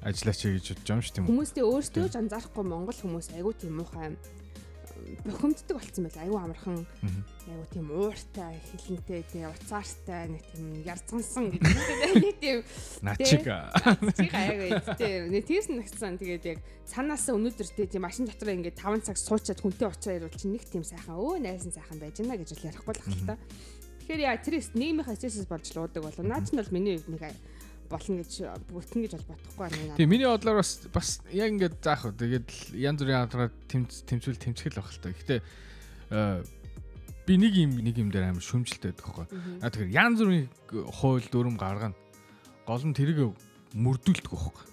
ажиллаач 0.04 0.40
гэж 0.46 0.66
бодож 0.78 0.90
юм 0.94 1.00
шүү 1.02 1.14
дээ. 1.14 1.26
Хүмүүстээ 1.26 1.64
өөрсдөө 1.64 2.06
ч 2.12 2.14
анзаарахгүй 2.20 2.64
монгол 2.64 2.98
хүмүүс 3.02 3.28
айгүй 3.34 3.54
тийм 3.58 3.80
муухай 3.80 4.14
бухимддаг 5.24 5.76
болсон 5.78 6.06
байл 6.06 6.20
айгүй 6.24 6.40
амархан. 6.40 6.78
Айгүй 7.44 7.66
тийм 7.72 7.86
ууртай 7.92 8.56
хилэнтэй 8.70 9.22
тийм 9.30 9.48
уцаартай 9.50 10.28
нэг 10.32 10.42
тийм 10.52 10.66
ярцгансан 10.86 11.50
гэдэг 11.52 11.70
нэг 12.20 12.36
тийм. 12.40 12.58
Начиг 13.02 13.44
начиг 13.44 14.32
айгүй 14.34 14.70
тийм. 14.96 15.30
Нэг 15.34 15.44
тийс 15.48 15.68
нэгсэн 15.68 16.18
тэгээд 16.20 16.44
яг 16.54 16.58
цаанаас 16.88 17.28
өнөөдөр 17.32 17.68
тийм 17.88 18.02
машин 18.04 18.28
дотор 18.28 18.54
ингээд 18.54 18.80
5 18.80 19.06
цаг 19.08 19.16
суучаад 19.20 19.60
хүнтэй 19.60 19.88
уцаар 19.88 20.16
ирүүл 20.22 20.38
чинь 20.38 20.54
нэг 20.56 20.64
тийм 20.68 20.84
сайхан 20.84 21.16
өө 21.16 21.42
найсан 21.44 21.72
сайхан 21.72 21.98
байж 22.00 22.20
гэнэ 22.20 22.38
гэж 22.40 22.50
ярихгүй 22.64 22.94
л 22.94 23.04
хэл 23.04 23.28
та 23.28 23.36
тэгэхээр 24.04 24.24
яа 24.28 24.36
тэр 24.36 24.60
нийгмийнхаа 24.60 25.16
стрессээс 25.16 25.48
болж 25.48 25.68
луудаг 25.72 26.04
болов. 26.04 26.20
Наа 26.20 26.44
чинь 26.44 26.60
бол 26.60 26.72
миний 26.76 27.00
нэг 27.00 27.32
болно 27.90 28.20
гэж 28.20 28.32
бүтэн 28.70 29.00
гэж 29.04 29.12
бол 29.14 29.28
бодохгүй 29.34 29.60
байна. 29.60 29.96
Тэгээ 29.96 30.10
миний 30.10 30.28
бодлоор 30.28 30.58
бас 30.60 30.70
бас 30.92 31.08
яг 31.30 31.50
ингээд 31.54 31.78
заах 31.84 32.04
уу. 32.08 32.16
Тэгээд 32.16 32.48
янз 32.74 32.98
бүрийн 33.00 33.20
хаалгаар 33.24 33.52
тэмцвэл 33.68 34.42
тэмцгэл 34.42 34.78
байх 34.78 34.90
л 34.90 35.02
та. 35.02 35.12
Гэхдээ 35.12 35.40
би 37.24 37.34
нэг 37.40 37.52
юм 37.56 37.72
нэг 37.80 37.96
юм 37.98 38.10
дээр 38.12 38.30
амар 38.30 38.44
шүмжилтэй 38.44 38.92
байдаг 38.92 39.06
хөөе. 39.08 39.28
Аа 39.64 39.70
тэгэхээр 39.72 39.96
янз 39.96 40.18
бүрийн 40.20 40.48
хууль 41.00 41.28
дүрм 41.28 41.56
гаргана. 41.56 41.96
Гол 42.66 42.84
нь 42.84 42.96
тэрийг 42.96 43.32
мөрдүүлдэг 43.72 44.28
байхгүй. 44.28 44.64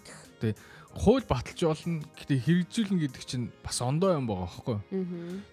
Тэгээ 0.41 0.56
хууль 0.95 1.26
баталж 1.28 1.60
болно. 1.63 2.04
Гэтэ 2.19 2.36
хэрэгжүүлнэ 2.43 3.00
гэдэг 3.08 3.24
чинь 3.24 3.47
бас 3.63 3.80
ондоо 3.80 4.15
юм 4.15 4.28
байгаа 4.28 4.47
байхгүй. 4.47 4.78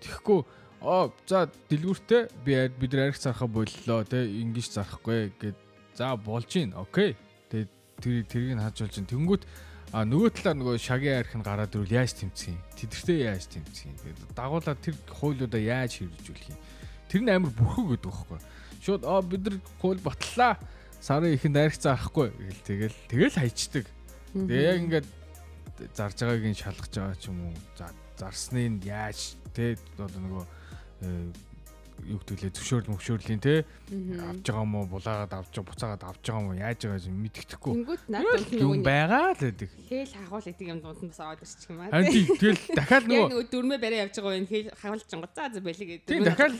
Тэгэхгүй 0.02 0.40
оо 0.80 1.10
за 1.26 1.50
дэлгүүртээ 1.70 2.22
би 2.46 2.54
бид 2.78 2.92
нар 2.94 3.10
арх 3.10 3.18
зархаа 3.18 3.50
боллоо 3.50 4.06
те 4.06 4.22
ингэж 4.22 4.78
зарахгүй 4.78 5.34
гэд 5.38 5.58
за 5.98 6.14
болж 6.14 6.46
гин 6.46 6.74
окей 6.78 7.18
тэр 8.02 8.24
тэрийг 8.26 8.54
нь 8.56 8.62
хааж 8.62 8.76
болж 8.78 8.92
чинь 8.94 9.10
тэнгүүт 9.10 9.42
а 9.92 10.04
нөгөө 10.04 10.30
талаар 10.36 10.56
нөгөө 10.60 10.76
шагийн 10.76 11.18
арх 11.24 11.32
нь 11.32 11.46
гараад 11.46 11.72
ирвэл 11.72 11.96
яаж 11.96 12.12
тэмцэх 12.12 12.52
юм? 12.52 12.60
Тэдэртээ 12.76 13.18
яаж 13.24 13.44
тэмцэх 13.48 13.88
юм? 13.88 13.96
Тэгээд 13.96 14.36
дагуулаад 14.36 14.80
тэр 14.84 14.96
хуулиудаа 15.08 15.62
яаж 15.64 15.92
хэрэгжүүлэх 16.04 16.52
юм? 16.52 16.58
Тэр 17.08 17.22
нь 17.24 17.32
амар 17.32 17.52
бүрхэг 17.56 17.88
гэдэг 17.96 18.12
байхгүй. 18.12 18.40
Шууд 18.84 19.02
аа 19.08 19.22
бид 19.24 19.42
нар 19.48 19.56
хууль 19.80 20.02
батлаа. 20.04 20.60
Сарын 21.00 21.32
ихэнд 21.32 21.56
арх 21.56 21.76
заахгүй 21.80 22.28
гэл 22.36 22.62
тэгэл 22.68 22.96
тэгэл 23.08 23.38
хайчдаг. 23.40 23.86
Тэгээ 24.36 24.68
яг 24.68 24.78
ингээд 24.84 25.08
зарж 25.96 26.16
байгааг 26.20 26.46
нь 26.52 26.60
шалгаж 26.60 26.92
байгаа 26.92 27.16
ч 27.16 27.24
юм 27.32 27.48
уу. 27.48 27.56
За 27.80 27.88
зарсныг 28.20 28.84
яаж 28.84 29.40
те 29.56 29.80
одоо 29.96 30.20
нөгөө 30.20 30.44
э, 31.00 31.32
юу 32.06 32.18
гэдгэлээ 32.22 32.52
зөвшөөрөл 32.54 32.92
мөвшөөрлийн 32.94 33.42
те 33.42 33.64
авж 33.64 34.44
байгаа 34.46 34.62
юм 34.62 34.74
уу 34.78 34.86
булаагаад 34.86 35.32
авч 35.34 35.54
буцаагаад 35.58 36.02
авж 36.06 36.22
байгаа 36.22 36.42
юм 36.42 36.48
уу 36.52 36.58
яаж 36.58 36.80
байгаа 36.86 37.08
юм 37.10 37.18
мэддэхгүй. 37.24 37.72
Юм 38.62 38.82
байгаа 38.86 39.34
л 39.34 39.42
гэдэг. 39.42 39.70
Хээл 39.88 40.14
хагуул 40.14 40.46
гэдэг 40.46 40.66
юм 40.68 40.80
дунд 40.84 41.02
нь 41.02 41.10
бас 41.10 41.20
аваад 41.20 41.42
ирчих 41.42 41.70
юм 41.70 41.80
аа. 41.82 41.90
Харин 41.90 42.26
тэгэл 42.38 42.62
дахиад 42.78 43.04
нөгөө 43.08 43.42
дөрмөө 43.50 43.78
барай 43.82 43.98
явж 44.06 44.14
байгаа 44.18 44.38
юм 44.38 44.48
хээл 44.48 44.68
хагуулж 44.78 45.04
байгаа. 45.10 45.30
За 45.34 45.44
за 45.50 45.60
байлиг 45.60 45.88
гэдэг. 45.88 46.06
Тийм 46.06 46.22
дахиад 46.22 46.54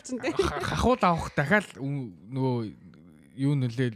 хахуул 0.67 1.03
авах 1.07 1.31
дахиад 1.39 1.69
нөгөө 1.79 2.57
юу 3.39 3.55
нөлөөл 3.55 3.95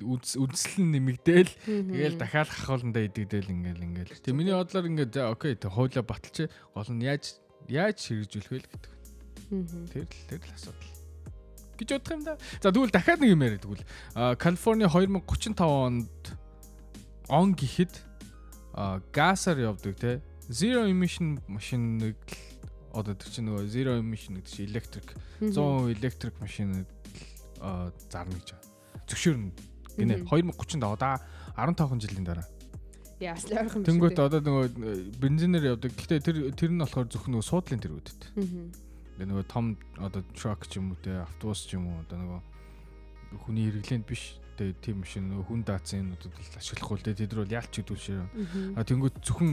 нь 0.78 0.90
нэмэгдээл 0.94 1.52
тэгэл 1.66 2.20
дахиад 2.22 2.48
хахууландаа 2.48 3.10
идэгдээл 3.10 3.50
ингээл 3.50 3.86
ингээл. 3.90 4.22
Тэг 4.22 4.34
миний 4.38 4.54
бодлоор 4.54 4.86
ингээд 4.86 5.10
за 5.10 5.34
окей 5.34 5.58
тэг 5.58 5.74
хуулаа 5.74 6.06
баталчих 6.06 6.46
гол 6.70 6.90
нь 6.94 7.02
яаж 7.02 7.42
яаж 7.66 7.98
хэрэгжүүлэх 7.98 8.50
вэ 8.54 8.58
гэдэг. 8.70 8.92
Тэр 9.90 10.06
л 10.06 10.26
тэр 10.30 10.40
л 10.46 10.54
асуудал 10.54 10.91
гэж 11.78 11.88
бодох 11.96 12.12
юм 12.12 12.22
да. 12.24 12.36
За 12.60 12.72
тэгвэл 12.72 12.90
дахиад 12.92 13.20
нэг 13.20 13.30
юм 13.32 13.42
яриад 13.42 13.62
тэгвэл 13.62 13.84
Калифорни 14.36 14.86
2035 14.86 15.60
онд 15.60 16.22
он 17.28 17.54
гэхэд 17.54 17.92
газар 19.12 19.56
явдаг 19.58 19.96
те 19.96 20.20
zero 20.48 20.84
emission 20.88 21.40
машиныг 21.48 22.16
одоо 22.92 23.14
тэр 23.16 23.30
чинь 23.32 23.48
нөгөө 23.48 23.68
zero 23.72 23.96
emission 24.00 24.36
гэдэг 24.36 24.52
чинь 24.52 24.68
electric 24.68 25.06
100% 25.40 25.96
electric 25.96 26.34
машиныг 26.40 26.86
зарна 28.12 28.36
гэж 28.36 28.48
байна. 28.52 28.68
Зөвшөөрнө 29.08 29.50
гинэ 29.96 30.14
2035 30.28 30.82
одоо 30.82 31.16
15 31.56 32.00
жилийн 32.04 32.24
дараа. 32.24 32.48
Яа, 33.20 33.36
бас 33.36 33.44
л 33.46 33.54
ойрхон 33.54 33.84
биш. 33.84 33.88
Тэнгүүт 33.92 34.18
одоо 34.18 34.40
нөгөө 34.40 34.66
бензинээр 35.20 35.64
явдаг. 35.76 35.92
Гэхдээ 35.94 36.20
тэр 36.26 36.36
тэр 36.56 36.70
нь 36.74 36.80
болохоор 36.82 37.06
зөвхөн 37.06 37.32
нөгөө 37.38 37.46
суудлын 37.46 37.80
тэр 37.80 37.92
үүдтэй. 37.94 38.30
Аа 39.18 39.28
нөгөө 39.28 39.46
том 39.48 39.76
одоо 40.00 40.22
truck 40.32 40.64
ч 40.68 40.80
юм 40.80 40.92
уу 40.92 40.98
те 41.04 41.20
автобус 41.20 41.64
ч 41.68 41.76
юм 41.76 41.92
уу 41.92 42.00
одоо 42.06 42.18
нөгөө 42.18 42.40
хүний 43.44 43.68
хэрэглээнд 43.68 44.06
биш 44.08 44.36
тэгээ 44.56 44.80
тийм 44.80 44.96
машин 45.02 45.28
нөгөө 45.32 45.46
хүн 45.48 45.62
даацын 45.64 46.00
юмнуудад 46.04 46.32
л 46.32 46.58
ашиглахгүй 46.60 46.96
л 47.00 47.06
те 47.06 47.12
тэд 47.16 47.32
нар 47.32 47.40
бол 47.44 47.56
яалч 47.56 47.72
хэдүүлшээ. 47.72 48.76
А 48.76 48.84
тэнгууд 48.84 49.16
зөвхөн 49.24 49.50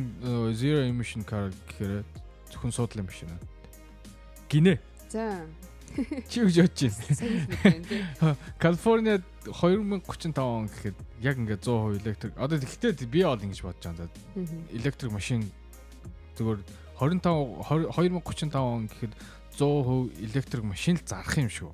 zero 0.55 0.83
emission 0.83 1.23
car 1.23 1.51
гэхээр 1.71 2.03
зөвхөн 2.51 2.75
суудлын 2.75 3.07
машин. 3.07 3.31
Гинэ. 4.51 4.79
За. 5.07 5.43
Чи 6.29 6.43
гэж 6.45 6.55
бодож 6.61 6.81
байна. 7.63 8.35
Калифорниад 8.59 9.23
2035 9.47 10.37
он 10.43 10.67
гэхэд 10.67 10.97
яг 11.23 11.35
ингээд 11.39 11.63
100% 11.63 12.03
электрик. 12.03 12.33
Одоо 12.37 12.59
тэгтээ 12.59 13.07
би 13.07 13.23
бол 13.23 13.39
ингэж 13.39 13.61
бодож 13.63 13.83
байгаа. 13.87 14.09
Электрик 14.75 15.11
машин 15.11 15.47
зөвхөн 16.35 16.61
25 16.99 17.23
2035 17.95 18.55
он 18.59 18.87
гэхэд 18.91 19.13
100% 19.59 20.23
электрик 20.23 20.63
машин 20.63 20.95
л 20.95 21.03
зарах 21.03 21.35
юм 21.35 21.51
шүү. 21.51 21.71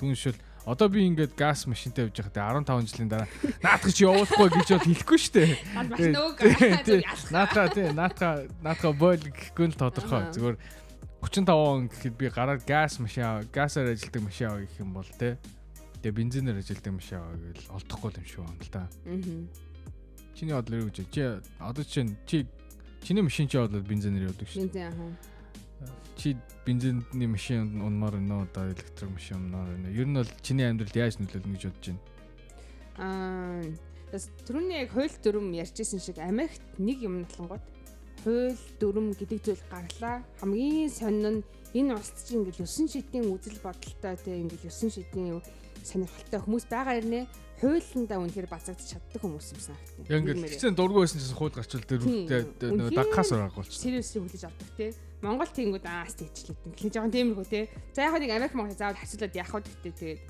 Түүншэл 0.00 0.36
одоо 0.68 0.88
би 0.92 1.04
ингээд 1.08 1.32
газ 1.32 1.64
машинтай 1.64 2.04
явж 2.04 2.20
байхад 2.20 2.64
15 2.64 2.92
жилийн 2.92 3.08
дараа 3.08 3.28
наадах 3.64 3.92
чи 3.92 4.04
явуулахгүй 4.04 4.48
гэж 4.52 4.68
бод 4.76 4.84
хэлэхгүй 4.84 5.18
шүү 5.24 5.32
дээ. 5.32 5.52
Наатаа 7.32 7.66
тий 7.72 7.88
наатаа 7.96 8.44
наатаа 8.60 8.92
бойл 8.92 9.24
гэхгүй 9.24 9.72
л 9.72 9.80
тодорхой. 9.80 10.28
Зүгээр 10.36 10.56
35 11.24 11.56
он 11.56 11.88
гэхэд 11.88 12.14
би 12.20 12.28
гараад 12.28 12.68
газ 12.68 13.00
машин 13.00 13.48
газаар 13.48 13.96
ажилладаг 13.96 14.22
машин 14.28 14.48
авах 14.52 14.68
гэх 14.68 14.80
юм 14.84 14.92
бол 14.92 15.08
тий. 15.08 15.40
Тэгээ 16.04 16.16
бензинээр 16.20 16.60
ажилладаг 16.60 16.92
машин 16.92 17.16
авах 17.16 17.40
гэвэл 17.40 17.72
олдохгүй 17.72 18.10
юм 18.12 18.26
шүү 18.28 18.44
юм 18.44 18.58
л 18.60 18.68
та. 18.68 18.82
Чиний 20.36 20.52
бодлоо 20.52 20.84
юу 20.84 20.92
гэж 20.92 21.08
чи 21.08 21.22
одоо 21.56 21.84
чинь 21.88 22.12
чи 22.28 22.44
чиний 23.00 23.24
машин 23.24 23.48
чи 23.48 23.56
бодлоо 23.56 23.80
бензинээр 23.80 24.28
явдаг 24.28 24.46
шүү. 24.52 24.68
Бензин 24.68 24.92
аа 24.92 25.37
чи 26.16 26.36
бензиний 26.66 27.28
машин 27.30 27.80
унмаар 27.80 28.18
өнөө 28.18 28.50
одоо 28.50 28.70
электрик 28.72 29.10
машин 29.10 29.44
унмаар 29.44 29.70
өнөө. 29.76 29.94
Ер 29.94 30.06
нь 30.06 30.18
бол 30.18 30.30
чиний 30.42 30.66
амьдралд 30.66 30.96
яаж 30.96 31.18
нөлөөлнө 31.22 31.54
гэж 31.54 31.64
бодож 31.70 31.86
байна? 31.86 32.02
Аа 32.98 33.88
түрүүний 34.48 34.82
яг 34.82 34.92
хууль 34.96 35.16
дүрм 35.22 35.52
ярьжсэн 35.52 36.00
шиг 36.00 36.18
Америкт 36.18 36.64
нэг 36.80 37.04
юм 37.04 37.22
натлангууд 37.22 37.64
хууль 38.24 38.56
дүрм 38.80 39.12
гэдэг 39.12 39.38
зүйл 39.44 39.64
гарлаа. 39.68 40.24
Хамгийн 40.40 40.90
сонин 40.90 41.40
нь 41.40 41.44
энэ 41.76 41.94
улс 41.94 42.12
чинь 42.24 42.42
ингээл 42.42 42.64
9 42.64 42.88
шидийн 42.88 43.28
үзэл 43.28 43.60
бодолтой 43.60 44.16
тийм 44.16 44.48
ингээл 44.48 44.72
9 44.72 44.96
шидийн 44.96 45.42
сонирхолтой 45.84 46.40
хүмүүс 46.40 46.66
байгаа 46.72 46.96
юм 47.04 47.28
хуулиндаа 47.60 48.18
үнэхээр 48.22 48.48
базагдчих 48.48 48.96
чаддаг 48.96 49.20
хүмүүс 49.20 49.46
юм 49.52 49.60
санагдав. 49.60 50.06
Яг 50.08 50.20
ингээд 50.22 50.56
хэцэн 50.56 50.78
дургүй 50.78 51.04
байсан 51.04 51.20
чинь 51.20 51.36
хууль 51.36 51.52
гарчвал 51.52 51.84
тэр 51.84 52.00
дагхаас 52.94 53.30
оргуулчих. 53.34 53.76
Сервисийг 53.76 54.22
хүлээж 54.24 54.44
авдаг 54.46 54.70
тийм. 54.78 54.94
Монгол 55.22 55.50
тэнгүүд 55.50 55.86
аас 55.86 56.14
тэгчлээ. 56.14 56.56
Тэгэх 56.78 56.94
жоохон 56.94 57.14
тиймэрхүү 57.14 57.46
тийм. 57.50 57.66
За 57.90 58.06
яг 58.06 58.14
нэг 58.22 58.30
Америк 58.30 58.54
Монгол 58.54 58.78
заавал 58.78 59.00
хацуулаад 59.02 59.34
явах 59.34 59.66
гэхдээ 59.66 59.94
тэгээд 59.98 60.20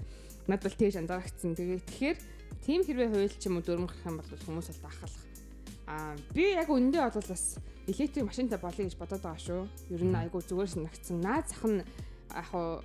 над 0.49 0.61
бол 0.65 0.77
тэгж 0.81 0.97
анзаарчихсан. 0.97 1.53
Тэгээд 1.53 1.85
тэгэхээр 1.85 2.19
тийм 2.65 2.81
хэрвээ 2.89 3.09
хууль 3.13 3.37
ч 3.37 3.45
юм 3.49 3.61
уу 3.61 3.65
дөрмөх 3.69 3.95
юм 4.09 4.17
бол 4.17 4.33
хүмүүс 4.49 4.69
бол 4.73 4.83
дахалах. 4.89 5.25
Аа 5.89 6.17
би 6.33 6.45
яг 6.57 6.69
үндэ 6.73 6.99
бол 7.05 7.29
бас 7.29 7.45
электрик 7.85 8.25
машинтай 8.25 8.59
болъё 8.61 8.85
гэж 8.89 8.97
бодоод 8.97 9.23
байгаа 9.25 9.41
шүү. 9.45 9.63
Ер 9.93 10.03
нь 10.05 10.17
айгу 10.17 10.41
зүгээр 10.41 10.73
санагдсан. 10.73 11.21
Наад 11.21 11.47
зах 11.53 11.65
нь 11.69 11.85
яг 12.33 12.47
хуу 12.49 12.81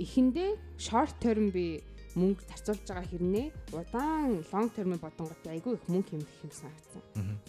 эхэндээ 0.00 0.50
short 0.80 1.16
term 1.20 1.52
би 1.52 1.84
мөнгө 2.16 2.44
зарцуулж 2.48 2.84
байгаа 2.88 3.08
хэрнээ 3.08 3.46
удаан 3.72 4.44
long 4.52 4.68
term 4.72 4.96
бодонгот 5.00 5.44
айгүй 5.48 5.76
их 5.76 5.84
мөнгө 5.88 6.16
хэмжих 6.16 6.44
юм 6.44 6.52
санагдсан. 6.52 7.02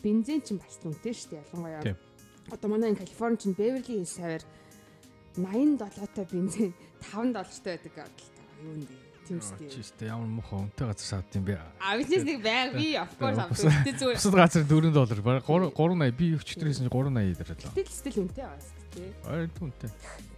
Бензин 0.04 0.40
ч 0.44 0.56
бас 0.56 0.80
үнэтэй 0.84 1.14
шүү 1.16 1.30
дээ 1.36 1.44
ялангуяа. 1.44 2.13
Одоо 2.52 2.70
манай 2.70 2.96
Калифорни 2.96 3.38
чинь 3.38 3.54
Beverly 3.54 3.88
Hills 3.88 4.12
савар 4.18 4.42
87 5.36 5.78
та 6.16 6.24
бензин 6.26 6.74
5 7.02 7.34
доллартай 7.34 7.78
байдаг 7.78 7.94
бодлоо. 7.96 8.44
Юу 8.64 8.76
нэ. 8.78 8.88
Тийм 9.24 9.40
шүү. 9.40 9.72
Чистэй 9.72 10.12
ямар 10.12 10.28
муухай 10.28 10.60
өнтэй 10.68 10.84
газар 10.84 11.24
саад 11.24 11.32
юм 11.32 11.46
бэ? 11.48 11.56
А 11.80 11.96
бизнес 11.96 12.28
нэг 12.28 12.44
байг 12.44 12.76
би 12.76 13.00
of 13.00 13.08
course 13.16 13.40
авсан. 13.40 13.72
Тэ 13.88 13.96
зүгээр. 13.96 14.20
Бусад 14.20 14.36
газар 14.36 14.64
4 14.68 14.92
доллар 14.92 15.22
баг 15.24 15.48
380 15.48 16.12
би 16.12 16.26
өчтөрөөс 16.36 16.80
нь 16.84 16.92
380 16.92 17.40
дээр 17.40 17.52
л. 17.56 17.72
Тэгэл 17.72 17.96
стил 17.96 18.20
үнэтэй 18.20 18.44
байгаа 18.44 18.60
шүү 18.60 18.84
дээ. 19.00 19.12
Аа 19.24 19.48
үнэтэй. 19.64 19.92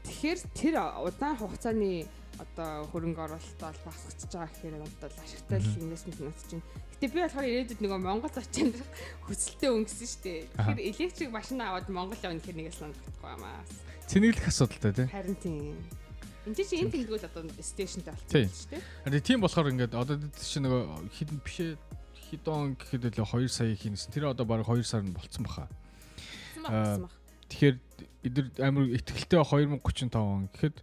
Тэгэхээр 0.05 0.39
тэр 0.53 0.75
удаан 1.01 1.35
хугацааны 1.41 2.05
одоо 2.39 2.87
хөрөнгө 2.91 3.21
оруулалтаа 3.25 3.71
багасгаж 3.85 4.31
байгаа 4.31 4.49
гэхээр 4.51 4.75
одоо 4.83 5.09
ашигтай 5.23 5.59
инвестмент 5.79 6.19
нот 6.19 6.39
чинь. 6.49 6.63
Гэтэ 6.95 7.07
би 7.13 7.19
болохоор 7.23 7.47
ирээдүйд 7.47 7.81
нөгөө 7.83 7.99
Монгол 8.03 8.35
очинд 8.35 8.75
хүсэлтэд 9.25 9.71
өнгөсөн 9.71 10.09
шүү 10.11 10.21
дээ. 10.25 10.39
Тэгэхээр 10.55 10.81
электрик 10.91 11.31
машин 11.31 11.61
аваад 11.63 11.87
Монгол 11.87 12.19
явна 12.19 12.39
гэхээр 12.39 12.57
нэг 12.59 12.75
санагдахгүй 12.75 13.29
юмаа. 13.35 13.63
Цэнэглэх 14.11 14.47
асуудалтай 14.51 14.91
тий. 14.93 15.07
Харин 15.09 15.37
тийм. 15.39 15.75
Энд 16.45 16.59
чинь 16.61 16.85
энэ 16.85 16.93
тэмдгүүл 16.93 17.25
одоо 17.25 17.41
стейшнтэй 17.57 18.13
болчихсон 18.13 18.51
шүү 18.51 18.69
дээ. 18.75 18.81
Харин 19.07 19.23
тийм 19.25 19.39
болохоор 19.41 19.71
ингээд 19.73 19.93
одоо 19.95 20.15
чи 20.35 20.59
нөгөө 20.61 20.81
хідэн 21.15 21.39
бишээ 21.41 21.71
хідон 22.29 22.75
гэхэд 22.77 23.17
л 23.17 23.25
2 23.25 23.49
сая 23.49 23.73
хийсэн. 23.73 24.11
Тэр 24.13 24.29
одоо 24.29 24.45
баг 24.45 24.61
2 24.67 24.83
сар 24.83 25.01
нь 25.01 25.15
болцсон 25.15 25.45
баха. 25.47 25.65
Тэгэхээр 27.49 27.77
эдгээр 28.25 28.47
амар 28.65 28.89
ихтгэлтэй 28.93 29.39
2035 29.41 30.17
он 30.17 30.49
гэхэд 30.53 30.77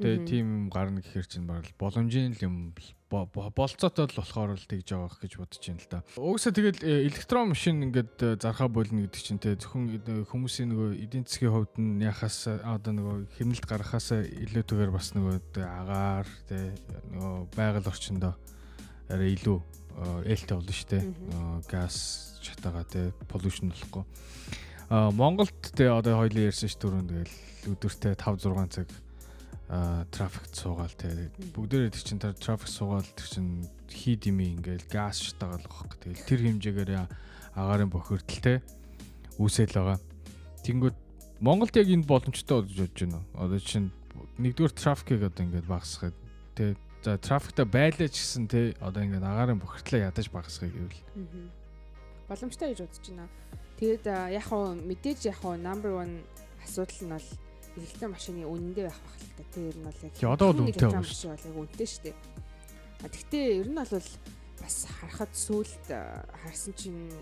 тэгээ 0.00 0.28
тийм 0.28 0.68
гарна 0.68 1.00
гэхээр 1.00 1.26
чинь 1.26 1.48
баг 1.48 1.64
боломжийн 1.80 2.36
юм 2.44 2.76
болцоотой 3.08 4.10
л 4.10 4.18
болохоор 4.18 4.58
л 4.58 4.66
тэгж 4.66 4.92
байгаа 4.92 5.20
гэж 5.22 5.32
бодож 5.38 5.62
байна 5.62 5.80
л 5.80 5.88
да. 5.88 6.00
Угсаа 6.18 6.52
тэгэл 6.52 6.82
э, 6.82 7.06
электрон 7.06 7.54
машин 7.54 7.86
ингээд 7.86 8.18
э, 8.20 8.36
зархаа 8.36 8.68
болно 8.68 9.06
гэдэг 9.06 9.22
чинь 9.22 9.38
те 9.38 9.54
зөвхөн 9.54 9.94
э, 9.94 10.26
хүмүүсийн 10.26 10.74
нөгөө 10.74 10.90
эдийн 11.06 11.24
засгийн 11.24 11.54
хувьд 11.54 11.74
нь 11.78 12.02
яхаас 12.02 12.50
одоо 12.66 12.92
нөгөө 12.92 13.16
хэмнэлт 13.38 13.64
гаргахаас 13.64 14.10
илүүтэйгээр 14.26 14.90
бас 14.90 15.14
нөгөө 15.14 15.38
агаар 15.64 16.28
те 16.50 16.74
нөгөө 17.14 17.36
байгаль 17.54 17.88
орчиндөө 17.88 18.34
арай 19.14 19.32
илүү 19.38 19.58
ээлтэй 20.26 20.56
болно 20.58 20.74
шүү 20.74 20.88
дээ. 20.92 21.04
Газ 21.70 21.96
чатаага 22.42 22.84
те 22.90 23.14
полюшн 23.30 23.70
болохгүй. 23.70 24.04
Монголд 24.90 25.54
те 25.72 25.88
одоо 25.94 26.20
хоёлын 26.20 26.50
ярьсан 26.50 26.68
ш 26.68 26.76
түрүүн 26.76 27.06
тэгэл 27.06 27.34
өдөртөө 27.70 28.12
5 28.18 28.44
6 28.44 28.76
цаг 28.76 28.88
трафикт 29.68 30.54
суугаал 30.54 30.94
те. 30.94 31.30
Бүгдээрээ 31.54 31.90
тэр 31.90 32.04
чин 32.06 32.18
трафик 32.22 32.70
суугаал 32.70 33.06
тэр 33.18 33.26
чин 33.26 33.46
хий 33.90 34.14
дими 34.14 34.54
ингээл 34.54 34.86
газ 34.86 35.18
шатаагаал 35.18 35.66
واخх 35.66 35.98
тэгэл 35.98 36.22
тэр 36.22 36.40
хэмжээгээр 36.46 36.90
агаарын 37.58 37.90
бохирдол 37.90 38.42
те 38.42 38.62
үсэл 39.42 39.74
байгаа. 39.74 39.98
Тэнгүүд 40.62 40.96
Монголд 41.40 41.76
яг 41.76 41.88
энд 41.90 42.06
боломжтой 42.06 42.62
болж 42.62 42.72
бодож 42.78 43.00
байна 43.02 43.18
уу? 43.18 43.26
Одоо 43.42 43.58
чин 43.58 43.90
нэгдүгээр 44.38 44.72
трафикийг 44.72 45.22
одоо 45.26 45.42
ингээд 45.44 45.66
багасгах 45.66 46.14
те. 46.54 46.76
За 47.02 47.18
трафикта 47.18 47.66
байлаа 47.66 48.08
ч 48.08 48.22
гэсэн 48.22 48.46
те 48.46 48.72
одоо 48.80 49.02
ингээд 49.02 49.26
агаарын 49.26 49.60
бохирдлаа 49.60 50.08
ядаж 50.08 50.30
багасгахыг 50.30 50.74
гэвэл. 50.74 51.02
Боломжтой 52.30 52.72
гэж 52.72 52.80
бодож 52.86 53.06
байна. 53.10 53.28
Тэгээд 53.76 54.04
яг 54.32 54.44
хуу 54.48 54.78
мэдээж 54.78 55.20
яг 55.28 55.38
хуу 55.42 55.58
number 55.60 55.92
1 56.00 56.24
асуудал 56.64 57.02
нь 57.04 57.12
бол 57.12 57.28
электрон 57.76 58.12
машины 58.12 58.46
үнэндээ 58.48 58.84
байх 58.88 59.00
байх 59.00 59.16
л 59.20 59.32
та. 59.36 59.44
Тэр 59.52 59.64
ер 59.68 59.76
нь 59.76 59.84
бол 59.84 60.00
яг 60.00 60.14
одоо 60.24 60.46
бол 60.52 60.62
үнэтэй 60.64 60.88
байна 60.88 61.04
шүү. 61.04 61.30
Яг 61.36 61.56
үнэтэй 61.56 61.86
шүү 61.86 62.02
дээ. 62.08 62.16
А 63.04 63.08
тэгтээ 63.12 63.44
ер 63.60 63.68
нь 63.68 63.76
бол 63.76 64.08
бас 64.60 64.76
харахад 64.88 65.32
сүулт 65.36 65.84
харсан 65.86 66.72
чинь 66.74 67.12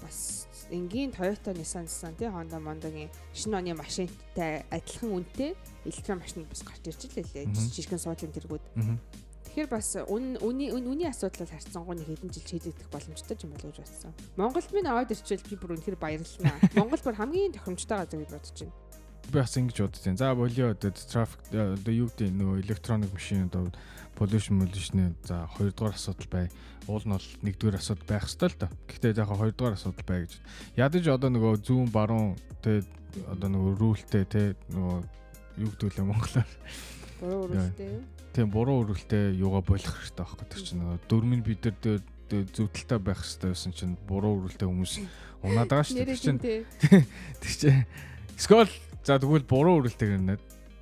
бас 0.00 0.48
энгийн 0.72 1.12
Toyota 1.12 1.52
Nissan 1.52 1.84
Nissan 1.84 2.16
тий 2.16 2.28
Honda 2.28 2.56
Monda-гийн 2.56 3.12
шинэ 3.36 3.60
оны 3.60 3.76
машинтай 3.76 4.64
адилхан 4.72 5.12
үнэтэй 5.20 5.52
электрон 5.84 6.24
машин 6.24 6.48
бас 6.48 6.64
гарч 6.64 6.88
ирж 6.88 7.02
лээ. 7.12 7.52
Жижигхэн 7.52 8.00
суудлын 8.00 8.32
тэргүүд. 8.32 8.64
Тэгэхээр 9.50 9.68
бас 9.68 9.98
үн 10.08 10.40
үний 10.40 10.72
үний 10.72 11.10
асуудал 11.10 11.44
харьцангуй 11.44 11.98
нэг 11.98 12.08
хэдэн 12.08 12.32
жил 12.32 12.46
шийдэгдэх 12.48 12.88
боломжтой 12.88 13.36
юм 13.44 13.50
болов 13.52 13.68
гэж 13.68 13.78
бодсон. 13.82 14.12
Монголд 14.38 14.70
минь 14.72 14.88
аваад 14.88 15.10
ирчихвэл 15.10 15.50
би 15.50 15.56
бүр 15.58 15.74
үнэхээр 15.74 15.98
баярлалаа. 15.98 16.54
Монгол 16.78 17.02
бүр 17.02 17.18
хамгийн 17.18 17.52
тохиромжтой 17.58 17.98
газар 17.98 18.20
гэж 18.22 18.30
бодож 18.30 18.56
байна 18.62 18.79
би 19.30 19.40
бас 19.40 19.56
ингэж 19.56 19.78
бодож 19.80 20.02
байна. 20.04 20.18
За 20.18 20.34
болио 20.34 20.70
одоо 20.74 20.90
трафик 20.90 21.40
одоо 21.50 21.94
юу 21.94 22.10
гэдэг 22.10 22.30
нөгөө 22.34 22.62
электроник 22.66 23.12
машин 23.14 23.46
одоо 23.46 23.70
pollution 24.18 24.58
pollution 24.60 25.14
за 25.24 25.46
хоёрдугаар 25.56 25.94
асуудал 25.94 26.28
бай. 26.30 26.50
Уул 26.86 27.04
нь 27.06 27.14
бол 27.14 27.28
нэгдүгээр 27.46 27.78
асуудал 27.78 28.06
байх 28.10 28.26
ёстой 28.26 28.50
л 28.50 28.58
доо. 28.58 28.70
Гэхдээ 28.90 29.16
яг 29.16 29.30
хоёрдугаар 29.30 29.74
асуудал 29.78 30.06
бай 30.06 30.26
гэж. 30.26 30.32
Ядаж 30.76 31.04
одоо 31.08 31.30
нөгөө 31.30 31.62
зүүн 31.62 31.88
баруун 31.94 32.36
тэ 32.60 32.82
одоо 33.30 33.48
нөгөө 33.48 33.72
рүүлтэй 33.78 34.24
тэ 34.26 34.42
нөгөө 34.74 34.98
юу 35.62 35.70
гэдэг 35.70 35.94
лээ 35.96 36.06
монголоор. 36.10 36.50
Буруу 37.20 37.40
өрөлттэй. 37.46 37.90
Тийм 38.34 38.50
буруу 38.50 38.76
өрөлттэй 38.84 39.38
юугаа 39.38 39.62
болох 39.62 39.94
хэрэгтэй 39.94 40.24
байхгүй 40.26 40.46
тэр 40.50 40.62
чинь 40.62 40.80
нөгөө 40.82 40.98
дөрмийн 41.10 41.42
бид 41.42 41.64
нар 41.66 41.76
зөвдөлтэй 42.30 42.98
байх 42.98 43.20
хэрэгтэй 43.22 43.50
байсан 43.50 43.72
чинь 43.74 43.94
буруу 44.06 44.38
өрөлттэй 44.38 44.68
хүмүүс 44.70 44.94
унаад 45.42 45.68
байгаа 45.70 45.86
шүү 45.86 45.96
дээ. 45.98 46.08
Тэр 46.10 46.20
чинь 46.20 46.38
тэр 46.38 47.54
чинь 47.56 47.84
Скол 48.40 48.70
За 49.04 49.16
тэгвэл 49.16 49.48
буруу 49.48 49.80
үрэлтэйгээр 49.80 50.24
нэ 50.24 50.36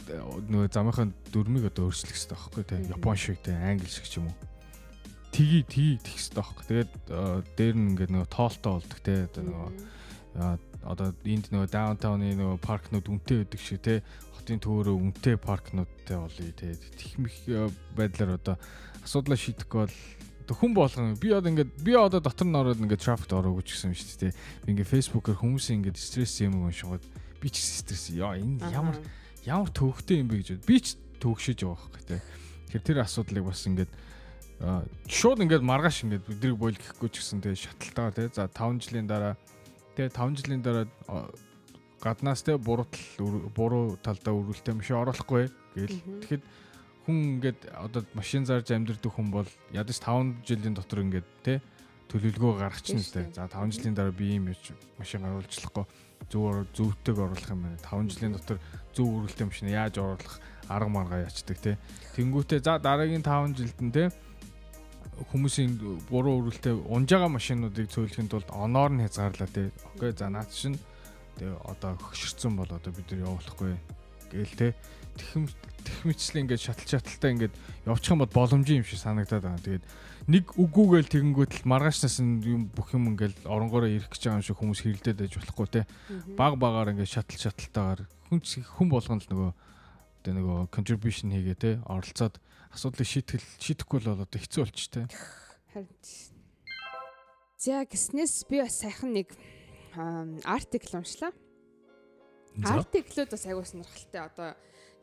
нөгөө 0.09 0.73
замынхаа 0.73 1.07
дөрмийг 1.31 1.69
одоо 1.71 1.93
өөрчлөх 1.93 2.17
хэрэгтэй 2.17 2.35
байхгүй 2.35 2.65
те. 2.65 2.77
Япон 2.91 3.17
шиг 3.17 3.39
те 3.45 3.53
англи 3.55 3.87
шиг 3.87 4.09
ч 4.09 4.19
юм 4.19 4.33
уу. 4.33 4.37
Тгий 5.31 5.63
тгий 5.63 6.01
тэгх 6.01 6.17
хэрэгтэй 6.17 6.43
байхгүй. 6.43 6.65
Тэгээд 6.67 6.93
дээр 7.55 7.75
нь 7.77 7.89
ингээд 7.95 8.13
нөгөө 8.17 8.29
тоолтой 8.33 8.73
болдог 8.81 9.01
те. 9.05 9.29
Одоо 9.29 9.43
нөгөө 9.45 9.71
одоо 10.89 11.09
энд 11.29 11.47
нөгөө 11.53 11.69
даунтауны 11.69 12.33
нөгөө 12.35 12.59
паркнууд 12.65 13.07
үнэтэй 13.07 13.37
байдаг 13.45 13.61
шиг 13.61 13.81
те. 13.85 14.03
Хотын 14.35 14.59
төөрөө 14.65 14.97
үнэтэй 14.97 15.37
паркнуудтай 15.37 16.17
болъё 16.19 16.53
те. 16.57 16.75
Техник 16.97 17.35
байдлаар 17.95 18.41
одоо 18.41 18.57
асуудлаа 19.05 19.37
шийдэхгүй 19.37 19.79
бол 19.85 19.95
хүн 20.57 20.73
болгон 20.73 21.15
би 21.21 21.29
одоо 21.37 21.53
ингээд 21.53 21.71
би 21.85 21.93
одоо 21.93 22.25
дотор 22.25 22.49
нь 22.49 22.57
ороод 22.57 22.81
ингээд 22.81 23.05
трафикт 23.05 23.37
ороогүй 23.37 23.63
ч 23.69 23.77
гэсэн 23.77 23.93
шүү 23.93 24.33
дээ. 24.33 24.33
Би 24.65 24.69
ингээд 24.73 24.89
фэйсбүүкээр 24.89 25.39
хүмүүсийн 25.45 25.85
ингээд 25.85 26.01
стресс 26.01 26.41
юм 26.41 26.65
уншаад 26.65 27.05
би 27.41 27.49
ч 27.51 27.63
стресс 27.63 28.11
яа 28.11 28.35
энэ 28.39 28.63
ямар 28.75 28.99
ямар 29.47 29.71
төвхтэй 29.71 30.21
юм 30.23 30.29
бэ 30.29 30.43
гэж 30.43 30.49
би 30.67 30.77
ч 30.83 30.99
төвөгшөж 31.23 31.59
байгаа 31.63 31.79
байхгүй 31.79 32.05
тий. 32.07 32.21
Тэгэхээр 32.69 32.87
тэр 32.87 32.99
асуудлыг 33.03 33.45
бас 33.47 33.63
ингээд 33.67 33.93
шууд 35.07 35.39
ингээд 35.47 35.63
маргааш 35.63 36.03
ингээд 36.05 36.25
бидрийг 36.27 36.59
бойл 36.59 36.79
гэхгүй 36.79 37.09
ч 37.15 37.23
гэсэн 37.23 37.43
тэгээ 37.43 37.63
шаталтаагаар 37.63 38.15
тий. 38.19 38.29
За 38.35 38.51
5 38.51 38.83
жилийн 38.83 39.07
дараа 39.07 39.35
тэгээ 39.95 40.11
5 40.15 40.39
жилийн 40.43 40.63
дараа 40.63 40.87
гаднаас 42.03 42.43
тий 42.43 42.59
буруу 42.59 42.87
буруу 43.55 43.99
талдаа 44.03 44.35
өрүүлтэй 44.35 44.75
маш 44.75 44.91
оруулахгүй 44.91 45.47
гээл. 45.79 45.99
Тэгэхэд 46.27 46.43
хүн 47.07 47.17
ингээд 47.39 47.61
одоо 47.71 48.03
машин 48.19 48.43
зарж 48.47 48.75
амьдрэх 48.75 49.03
хүн 49.03 49.31
бол 49.31 49.49
ядаж 49.71 49.99
5 50.03 50.43
жилийн 50.43 50.75
дотор 50.75 51.07
ингээд 51.07 51.29
тий 51.47 51.59
төлөвлөгөө 52.11 52.53
гаргачихна 52.59 53.03
л 53.03 53.15
дээ. 53.15 53.27
За 53.39 53.47
5 53.47 53.79
жилийн 53.79 53.95
дараа 53.95 54.15
би 54.15 54.35
ийм 54.35 54.51
машин 54.99 55.23
гаруулчихлахгүй 55.23 55.87
зөв 56.31 56.67
зөвтэйг 56.77 57.19
оруулах 57.19 57.51
юм 57.51 57.63
байна. 57.65 57.79
5 57.83 58.13
жилийн 58.13 58.33
дотор 58.37 58.59
зөв 58.95 59.07
үргэлтэй 59.09 59.47
машин 59.49 59.69
яаж 59.69 59.99
оруулах 59.99 60.41
арга 60.69 60.89
маргаа 60.89 61.25
ячдаг 61.25 61.59
те. 61.59 61.79
Тэнгүүтээ 62.17 62.61
за 62.61 62.79
дараагийн 62.79 63.25
5 63.25 63.57
жилд 63.57 63.79
нь 63.81 63.93
те 63.93 64.13
хүмүүсийн 65.33 66.07
буруу 66.07 66.39
үргэлтэй 66.39 66.79
унжаага 66.79 67.29
машинуудыг 67.33 67.91
цөөлөхийн 67.91 68.31
тулд 68.31 68.49
оноор 68.55 68.95
нь 68.95 69.03
хязгаарлаа 69.03 69.51
те. 69.51 69.75
Окей 69.95 70.13
за 70.15 70.31
наад 70.31 70.51
чинь 70.55 70.79
тэгээ 71.39 71.59
одоо 71.67 71.99
хөшөрцөн 71.99 72.55
бол 72.55 72.71
одоо 72.71 72.93
бид 72.95 73.11
нар 73.11 73.27
явуулахгүй 73.27 73.75
гээл 74.31 74.55
те. 74.55 74.69
Тэхэм 75.19 75.45
техмичлэн 75.83 76.43
ингээд 76.47 76.63
шатал 76.63 76.89
шаталтай 76.89 77.31
ингээд 77.35 77.55
явчих 77.85 78.13
юм 78.15 78.23
бол 78.23 78.33
боломжийн 78.33 78.81
юм 78.81 78.87
шиг 78.87 79.03
санагдаад 79.03 79.45
байна. 79.45 79.67
Тэгээд 79.67 79.85
нэг 80.31 80.45
үгүйгээл 80.55 81.13
тэгэнгүүт 81.13 81.53
л 81.63 81.69
маргаашнаас 81.69 82.23
нь 82.23 82.41
юм 82.47 82.71
бүх 82.71 82.95
юм 82.95 83.13
ингээд 83.13 83.45
оронгороо 83.45 83.91
ирэх 83.91 84.09
гэж 84.09 84.23
байгаа 84.31 84.39
юм 84.39 84.47
шиг 84.47 84.59
хүмүүс 84.63 84.81
хэрэлдээд 84.87 85.19
байж 85.19 85.33
болохгүй 85.37 85.69
те. 85.69 85.83
Баг 86.39 86.55
багаар 86.57 86.95
ингээд 86.95 87.15
шатал 87.19 87.39
шаталтайгаар 87.39 88.01
хүн 88.31 88.41
хүн 88.41 88.89
болгоно 88.89 89.21
л 89.21 89.31
нөгөө 89.35 89.51
тэ 90.23 90.31
нөгөө 90.37 90.59
contribution 90.71 91.35
хийгээ 91.35 91.59
те 91.59 91.71
оролцоод 91.89 92.39
асуудлыг 92.73 93.09
шийтгэл 93.09 93.47
шийдэхгүй 93.59 93.99
бол 94.05 94.23
одоо 94.23 94.39
хэцүү 94.39 94.63
болч 94.63 94.81
те. 94.93 95.09
Харин 95.73 95.91
За 97.59 97.83
гиснээс 97.83 98.47
би 98.47 98.63
бас 98.63 98.79
сайхан 98.79 99.19
нэг 99.19 99.35
артикл 100.47 101.03
уншлаа. 101.03 101.35
Артиклууд 102.63 103.35
бас 103.35 103.45
аягүй 103.51 103.67
сонирхолтой. 103.67 104.23
Одоо 104.23 104.49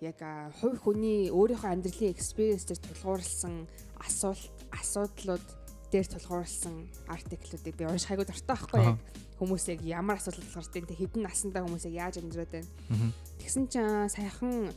яг 0.02 0.20
хувь 0.60 0.80
хүний 0.82 1.32
өөрийнхөө 1.32 1.72
амьдралын 1.72 2.12
экспириенс 2.12 2.66
дээр 2.68 2.82
тулгуурласан 2.84 3.68
асуулт 4.04 4.52
асуудлууд 4.76 5.46
дээр 5.92 6.08
тулгуурласан 6.12 6.90
артиклуудыг 7.08 7.76
би 7.80 7.88
унших 7.88 8.12
хайгуу 8.12 8.28
дуртай 8.28 8.56
байхгүй 8.56 8.82
яг 8.84 9.00
хүмүүс 9.40 9.66
яг 9.72 9.82
ямар 9.84 10.20
асуудал 10.20 10.44
байна 10.52 10.88
те 10.88 10.96
хэдэн 11.00 11.24
наснда 11.24 11.64
хүмүүс 11.64 11.88
яг 11.88 11.96
яаж 11.96 12.16
амьдраад 12.20 12.52
байна. 12.52 13.12
Тэгсэн 13.40 13.64
чинь 13.72 14.10
саяхан 14.12 14.72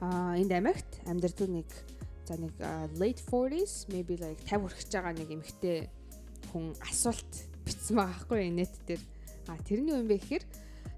энд 0.00 0.52
Америкт 0.52 1.00
амьдардаг 1.04 1.48
нэг 1.48 1.68
за 2.24 2.36
нэг 2.36 2.52
late 2.96 3.20
40s 3.28 3.88
maybe 3.88 4.16
like 4.20 4.40
50 4.44 4.68
хүрэх 4.68 4.84
байгаа 4.92 5.12
нэг 5.16 5.28
эмэгтэй 5.28 5.88
хүн 6.52 6.72
асуулт 6.84 7.32
бичсэн 7.64 7.96
байгаа 7.96 8.12
байхгүй 8.12 8.48
net 8.52 8.72
дээр. 8.88 9.02
А 9.48 9.56
тэрний 9.64 9.96
юм 9.96 10.08
бэ 10.08 10.20
гэхээр 10.20 10.44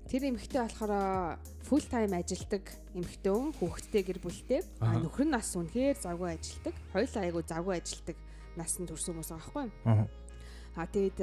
тэр 0.09 0.23
эмэгтэй 0.31 0.61
болохоор 0.63 1.39
full 1.67 1.85
time 1.87 2.15
ажилдаг 2.17 2.65
эмэгтэй 2.95 3.33
хүн 3.33 3.53
хүүхэдтэй 3.57 4.03
гэр 4.03 4.19
бүлтэй. 4.23 4.61
А 4.81 4.97
Аха. 4.97 5.03
нөхөр 5.03 5.27
нь 5.29 5.35
бас 5.35 5.51
үнэхээр 5.57 5.97
завгүй 5.99 6.31
ажилдаг. 6.37 6.75
Хоёулаа 6.93 7.23
айгу 7.23 7.41
завгүй 7.43 7.75
ажилдаг 7.79 8.17
насанд 8.57 8.89
төрсөн 8.91 9.15
хүмүүс 9.17 9.31
юу? 9.33 9.71
Аа. 9.87 10.07
Тэгээд 10.89 11.19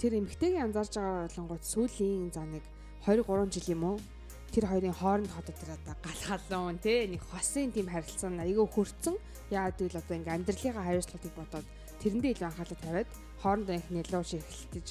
тэр 0.00 0.12
эмэгтэйг 0.20 0.54
анзаарж 0.60 0.96
байгаа 0.96 1.28
болонгууд 1.28 1.64
сүүлийн 1.64 2.32
за 2.32 2.44
нэг 2.44 2.64
23 3.04 3.52
жил 3.52 3.68
юм 3.76 3.82
уу? 3.84 3.98
Тэр 4.52 4.70
хоёрын 4.70 4.94
хооронд 4.94 5.30
хотод 5.34 5.56
тэр 5.58 5.76
одоо 5.76 5.94
галхалуун 6.00 6.78
тий 6.78 7.08
нэг 7.10 7.22
хосын 7.26 7.72
тийм 7.72 7.90
харилцаа 7.90 8.30
айгүй 8.38 8.66
хөрцөн. 8.70 9.16
Яагаад 9.50 9.76
гэвэл 9.76 10.00
одоо 10.00 10.14
ингээм 10.16 10.36
амьдралынхаа 10.40 10.84
хариуцлагыг 10.88 11.34
бодоод 11.36 11.66
тэрэндээ 12.00 12.32
илүү 12.32 12.48
анхаарлаа 12.48 12.80
тавиад 12.80 13.10
хоорондоо 13.42 13.76
их 13.76 13.88
нэлээд 13.90 14.24
ширхэлтэж 14.24 14.86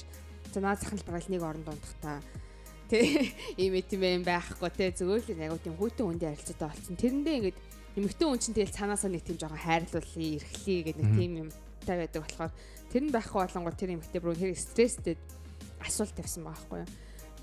за 0.54 0.60
наад 0.60 0.78
захын 0.78 1.02
барал 1.02 1.26
нэг 1.26 1.42
оронд 1.42 1.68
унтахтаа 1.68 2.22
тий 2.90 3.32
ийм 3.56 3.74
этэм 3.78 4.02
юм 4.02 4.24
байхгүй 4.24 4.70
тий 4.74 4.90
зүгээр 4.92 5.22
л 5.34 5.44
айгүй 5.48 5.60
тийм 5.64 5.76
хүйтэн 5.78 6.08
үндэ 6.08 6.26
харилцаатай 6.32 6.68
болсон. 6.68 6.96
Тэрэндээ 7.00 7.36
ингээд 7.38 7.58
эмэгтэй 7.94 8.26
хүн 8.26 8.40
чинь 8.42 8.56
тэгэл 8.58 8.76
цаанаасаа 8.76 9.10
нэг 9.10 9.22
тийм 9.22 9.38
жоохон 9.38 9.62
хайрлуулъя, 9.62 10.38
эрхлэе 10.42 10.82
гэдэг 10.82 11.02
нэг 11.04 11.12
тийм 11.14 11.32
юм 11.46 11.48
тавиадаг 11.86 12.22
болохоор 12.26 12.52
тэр 12.90 13.02
нь 13.06 13.14
байхгүй 13.14 13.40
болонгоо 13.44 13.74
тэр 13.78 13.94
эмэгтэй 13.94 14.20
бүр 14.20 14.34
хэрэг 14.34 14.58
стресстэй 14.58 15.14
асуулт 15.84 16.14
тавьсан 16.16 16.42
байгаа 16.42 16.58
байхгүй 16.58 16.80
юу. 16.82 16.90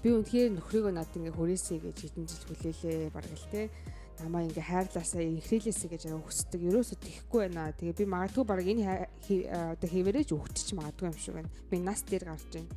Би 0.01 0.09
үнэхээр 0.17 0.49
нөхрийгөө 0.57 0.93
над 0.97 1.13
ингээ 1.13 1.37
хүрээсэй 1.37 1.77
гэж 1.77 1.97
хэдэн 2.01 2.25
жил 2.25 2.45
хүлээлээ 2.49 3.13
бараг 3.13 3.31
л 3.37 3.51
те. 3.53 3.69
Намаа 4.17 4.41
ингээ 4.49 4.65
хайрлаасаа 4.65 5.21
инхрээлээсэй 5.21 5.89
гэж 5.93 6.03
хүсдэг. 6.09 6.61
Ерөөсөө 6.67 6.97
тэхгүй 6.99 7.39
байна. 7.45 7.69
Тэгээ 7.77 8.01
би 8.01 8.05
магадгүй 8.09 8.45
бараг 8.45 8.65
энэ 8.65 8.83
а, 8.89 9.77
одоо 9.77 9.89
хэвээрэж 9.89 10.29
өгчих 10.33 10.73
магадгүй 10.73 11.05
юм 11.05 11.17
шиг 11.21 11.37
байна. 11.37 11.53
Би 11.69 11.77
нас 11.77 12.01
дээр 12.01 12.33
гарч 12.33 12.49
байна. 12.49 12.69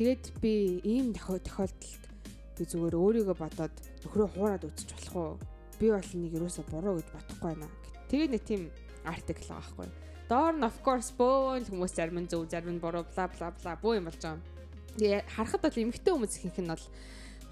Тэгээд 0.00 0.24
би 0.40 0.80
ийм 0.80 1.12
тохиол- 1.12 1.44
тохиолдолд 1.44 2.04
би 2.56 2.62
зүгээр 2.64 2.96
өөрийгөө 2.96 3.36
бодоод 3.36 3.74
нөхрөө 4.00 4.28
хуураад 4.32 4.64
үзчих 4.64 4.96
болох 4.96 5.16
уу? 5.20 5.36
Би 5.76 5.92
бол 5.92 6.12
энийг 6.16 6.40
ерөөсөө 6.40 6.64
буруу 6.72 6.96
гэж 6.96 7.08
бодохгүй 7.12 7.52
байна. 7.52 7.68
Тэгээд 8.08 8.32
нэг 8.32 8.42
тийм 8.48 8.62
артикл 9.04 9.44
байгаа 9.44 9.60
байхгүй 9.60 10.56
нь 10.56 10.64
of 10.64 10.76
course 10.80 11.10
бөөн 11.20 11.68
хүмүүс 11.68 11.92
зарим 11.92 12.22
нь 12.22 12.30
зөв, 12.32 12.48
зарим 12.48 12.78
нь 12.78 12.80
буруу 12.80 13.04
бла 13.04 13.28
бла 13.28 13.52
бла 13.52 13.76
бөө 13.76 14.00
юм 14.00 14.08
болж 14.08 14.22
байгаа. 14.24 14.40
Тэгээ 14.96 15.20
харахад 15.36 15.62
бол 15.68 15.82
эмгтэй 15.84 16.12
хүмүүс 16.16 16.34
ихэнх 16.38 16.58
нь 16.64 16.72
бол 16.72 16.84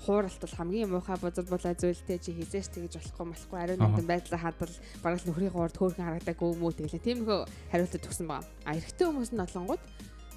хууралт 0.09 0.40
бол 0.40 0.57
хамгийн 0.57 0.88
муухай 0.88 1.18
бузар 1.20 1.44
булаа 1.51 1.74
зүйлтэй 1.76 2.18
чи 2.22 2.30
хизээш 2.32 2.72
тэгэж 2.72 2.96
болохгүй 2.96 3.26
болохгүй 3.28 3.59
ариун 3.61 3.82
нэгэн 3.82 4.09
байдлаа 4.09 4.40
хадвал 4.40 4.76
бараг 5.03 5.20
л 5.20 5.28
нөхрийн 5.28 5.53
хуурд 5.53 5.76
хөөрхөн 5.76 6.07
харагдаагүй 6.07 6.49
юм 6.55 6.62
уу 6.64 6.72
тэгэлээ 6.72 7.03
тиймэрхүү 7.03 7.40
хариултад 7.76 8.03
төгсөн 8.07 8.26
байгаа. 8.30 8.46
А 8.62 8.78
эрэгтэй 8.78 9.05
хүмүүс 9.05 9.30
нь 9.34 9.42
олонгууд 9.42 9.82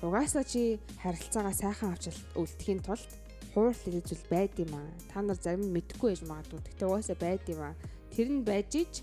угаасаа 0.02 0.44
чи 0.44 0.80
харилцаагаа 1.02 1.54
сайхан 1.54 1.94
авч 1.94 2.10
үлдэхийн 2.36 2.82
тулд 2.82 3.10
хууралт 3.54 3.82
гэдэг 3.86 4.06
зүйл 4.08 4.26
байд 4.30 4.54
юм 4.58 4.74
аа. 4.76 4.90
Та 5.14 5.22
нар 5.22 5.38
зарим 5.38 5.70
нь 5.70 5.74
мэдэхгүй 5.76 6.10
байж 6.18 6.22
магадгүй. 6.26 6.60
Гэхдээ 6.66 6.88
угаасаа 6.90 7.18
байд 7.22 7.44
юм 7.52 7.62
аа. 7.62 7.76
Тэр 8.10 8.28
нь 8.34 8.42
байж 8.42 8.72
ич 8.76 8.94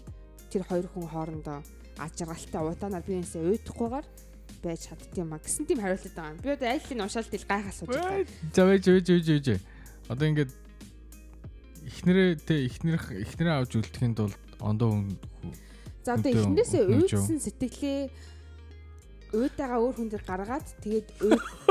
тэр 0.51 0.63
хоёр 0.67 0.87
хүн 0.91 1.07
хоорондоо 1.07 1.63
аж 2.03 2.15
аргалтай 2.23 2.63
удаанаар 2.63 3.05
биенээсээ 3.07 3.43
уйдахгүйгээр 3.47 4.07
байж 4.63 4.81
чаддсан 4.89 5.23
юм 5.23 5.33
а 5.35 5.39
гэсэн 5.39 5.65
тийм 5.67 5.81
хариулт 5.83 6.15
байгаа 6.17 6.33
юм. 6.35 6.43
Би 6.43 6.51
одоо 6.51 6.69
аль 6.69 6.89
нь 6.91 7.03
уншаал 7.05 7.29
тэл 7.31 7.47
гайхах 7.47 7.71
асууж 7.71 7.95
байгаа. 7.95 8.27
За 8.55 8.63
вэж 8.67 8.85
вэж 8.89 9.07
вэж 9.13 9.27
вэж. 9.29 9.47
Одоо 10.09 10.27
ингээд 10.27 10.53
эхнэрээ 11.87 12.31
те 12.43 12.55
эхнэр 12.67 12.97
эхнэрээ 13.23 13.55
авч 13.55 13.73
үлдэхийн 13.79 14.15
тулд 14.19 14.39
ондоо 14.59 14.91
хүн 14.97 15.07
За 16.09 16.17
одоо 16.17 16.33
эхнээсээ 16.33 16.83
уйдсан 16.89 17.39
сэтгэлээ 17.39 18.09
уйдагаа 19.33 19.79
өөр 19.83 19.95
хүн 19.99 20.09
дээр 20.09 20.25
гаргаад 20.25 20.67
тэгээд 20.85 21.09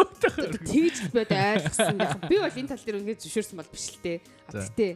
тэгж 0.70 0.98
бод 1.14 1.32
ойлгосон. 1.32 1.98
Яг 1.98 2.22
би 2.30 2.36
бол 2.38 2.60
энэ 2.60 2.70
тал 2.70 2.84
дээр 2.86 3.00
үнээр 3.02 3.20
зөвшөөрсөн 3.22 3.58
бол 3.58 3.72
биш 3.74 3.86
л 3.94 4.02
те. 4.04 4.14
За. 4.52 4.62
Гэтэ 4.62 4.88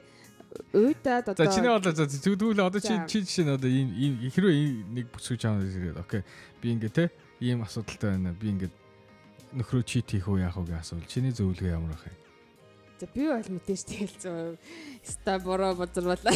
уйдаад 0.73 1.25
одоо 1.31 1.45
За 1.45 1.51
чиний 1.51 1.71
бодлоо 1.71 1.95
за 1.95 2.05
зүгдүүл 2.05 2.59
одоо 2.61 2.81
чи 2.81 2.93
чи 3.07 3.23
жишээ 3.23 3.45
нь 3.47 3.55
одоо 3.55 3.71
ийм 3.71 4.19
хэрвээ 4.29 4.83
нэг 4.93 5.05
бүсгүйч 5.15 5.41
аав 5.47 5.63
ирээд 5.63 5.97
окей 5.99 6.21
би 6.59 6.67
ингээд 6.75 6.95
те 6.95 7.05
ийм 7.39 7.63
асуудалтай 7.63 8.19
байна. 8.19 8.35
Би 8.35 8.51
ингээд 8.51 8.73
нөхрөө 9.55 9.83
чит 9.87 10.11
хийх 10.11 10.27
үү 10.27 10.43
яах 10.43 10.59
уу 10.59 10.67
гэж 10.67 10.79
асуувал 10.79 11.07
чиний 11.07 11.31
зөвлөгөө 11.31 11.71
ямар 11.71 11.95
байх 11.95 12.05
юм? 12.07 12.20
За 13.01 13.07
би 13.09 13.25
бол 13.25 13.41
мэдээж 13.57 13.81
тэгэл 13.89 14.17
зөв. 14.21 14.61
Ста 15.01 15.39
бороо 15.41 15.73
бозар 15.73 16.05
болоо. 16.05 16.33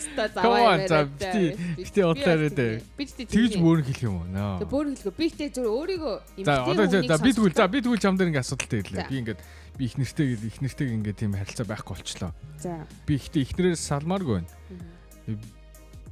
Ста 0.00 0.32
Come 0.32 0.64
on, 0.64 0.88
заваа 0.88 1.12
за, 1.20 1.28
яриад. 1.28 1.60
удлаарай 2.08 2.48
тэгнэ. 2.48 2.80
дээ. 2.96 3.28
Тэгж 3.28 3.60
бүр 3.60 3.84
хэлэх 3.84 4.00
юм 4.08 4.24
уу? 4.24 4.32
Тэг 4.32 4.68
бүр 4.72 4.96
хэлгүй. 4.96 5.12
Би 5.12 5.28
тэ 5.28 5.52
зөв 5.52 5.68
өөрийгөө 5.68 6.40
За 6.48 6.64
одоо 6.64 6.88
за 6.88 7.20
би 7.20 7.36
тэгвэл 7.36 7.52
за 7.52 7.68
би 7.68 7.84
тэгвэл 7.84 8.00
чам 8.00 8.16
дээр 8.16 8.32
ингээд 8.32 8.46
асуудалтай 8.48 8.80
ирлээ. 8.80 9.08
Би 9.12 9.16
ингээд 9.20 9.40
би 9.76 9.84
их 9.84 9.94
нэртэй 10.00 10.28
их 10.40 10.58
нэртэй 10.64 10.88
ингээд 10.96 11.20
тийм 11.20 11.36
харилцаа 11.36 11.68
байхгүй 11.68 11.94
болчлоо. 12.00 12.32
За. 12.56 12.88
Би 13.04 13.20
ихтэй 13.20 13.44
ихнэрээс 13.44 13.84
салмааргүй 13.84 14.40
байна. 14.40 14.48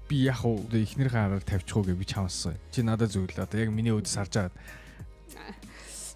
Би 0.04 0.16
яг 0.28 0.44
уу 0.44 0.68
ихнэрийн 0.68 1.16
хараар 1.16 1.40
тавьчих 1.40 1.80
уу 1.80 1.88
гэж 1.88 1.96
би 1.96 2.04
чамссан. 2.04 2.60
Чи 2.68 2.84
надад 2.84 3.08
зөвлөө. 3.08 3.48
Одоо 3.48 3.56
яг 3.56 3.72
миний 3.72 3.96
өөд 3.96 4.04
сарж 4.04 4.36
аваад. 4.36 4.52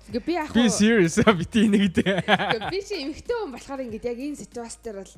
Гэ 0.06 0.20
би 0.22 0.32
яг 0.38 0.52
Би 0.54 0.68
serious 0.70 1.18
бити 1.18 1.66
нэгдээ. 1.66 2.22
Гэхдээ 2.26 2.70
би 2.70 2.80
чи 2.86 2.94
эмэгтэй 3.02 3.36
хүн 3.36 3.50
болохоор 3.54 3.80
ингээд 3.86 4.06
яг 4.06 4.18
энэ 4.22 4.38
ситуаци 4.38 4.78
дээр 4.84 5.02
бол 5.02 5.14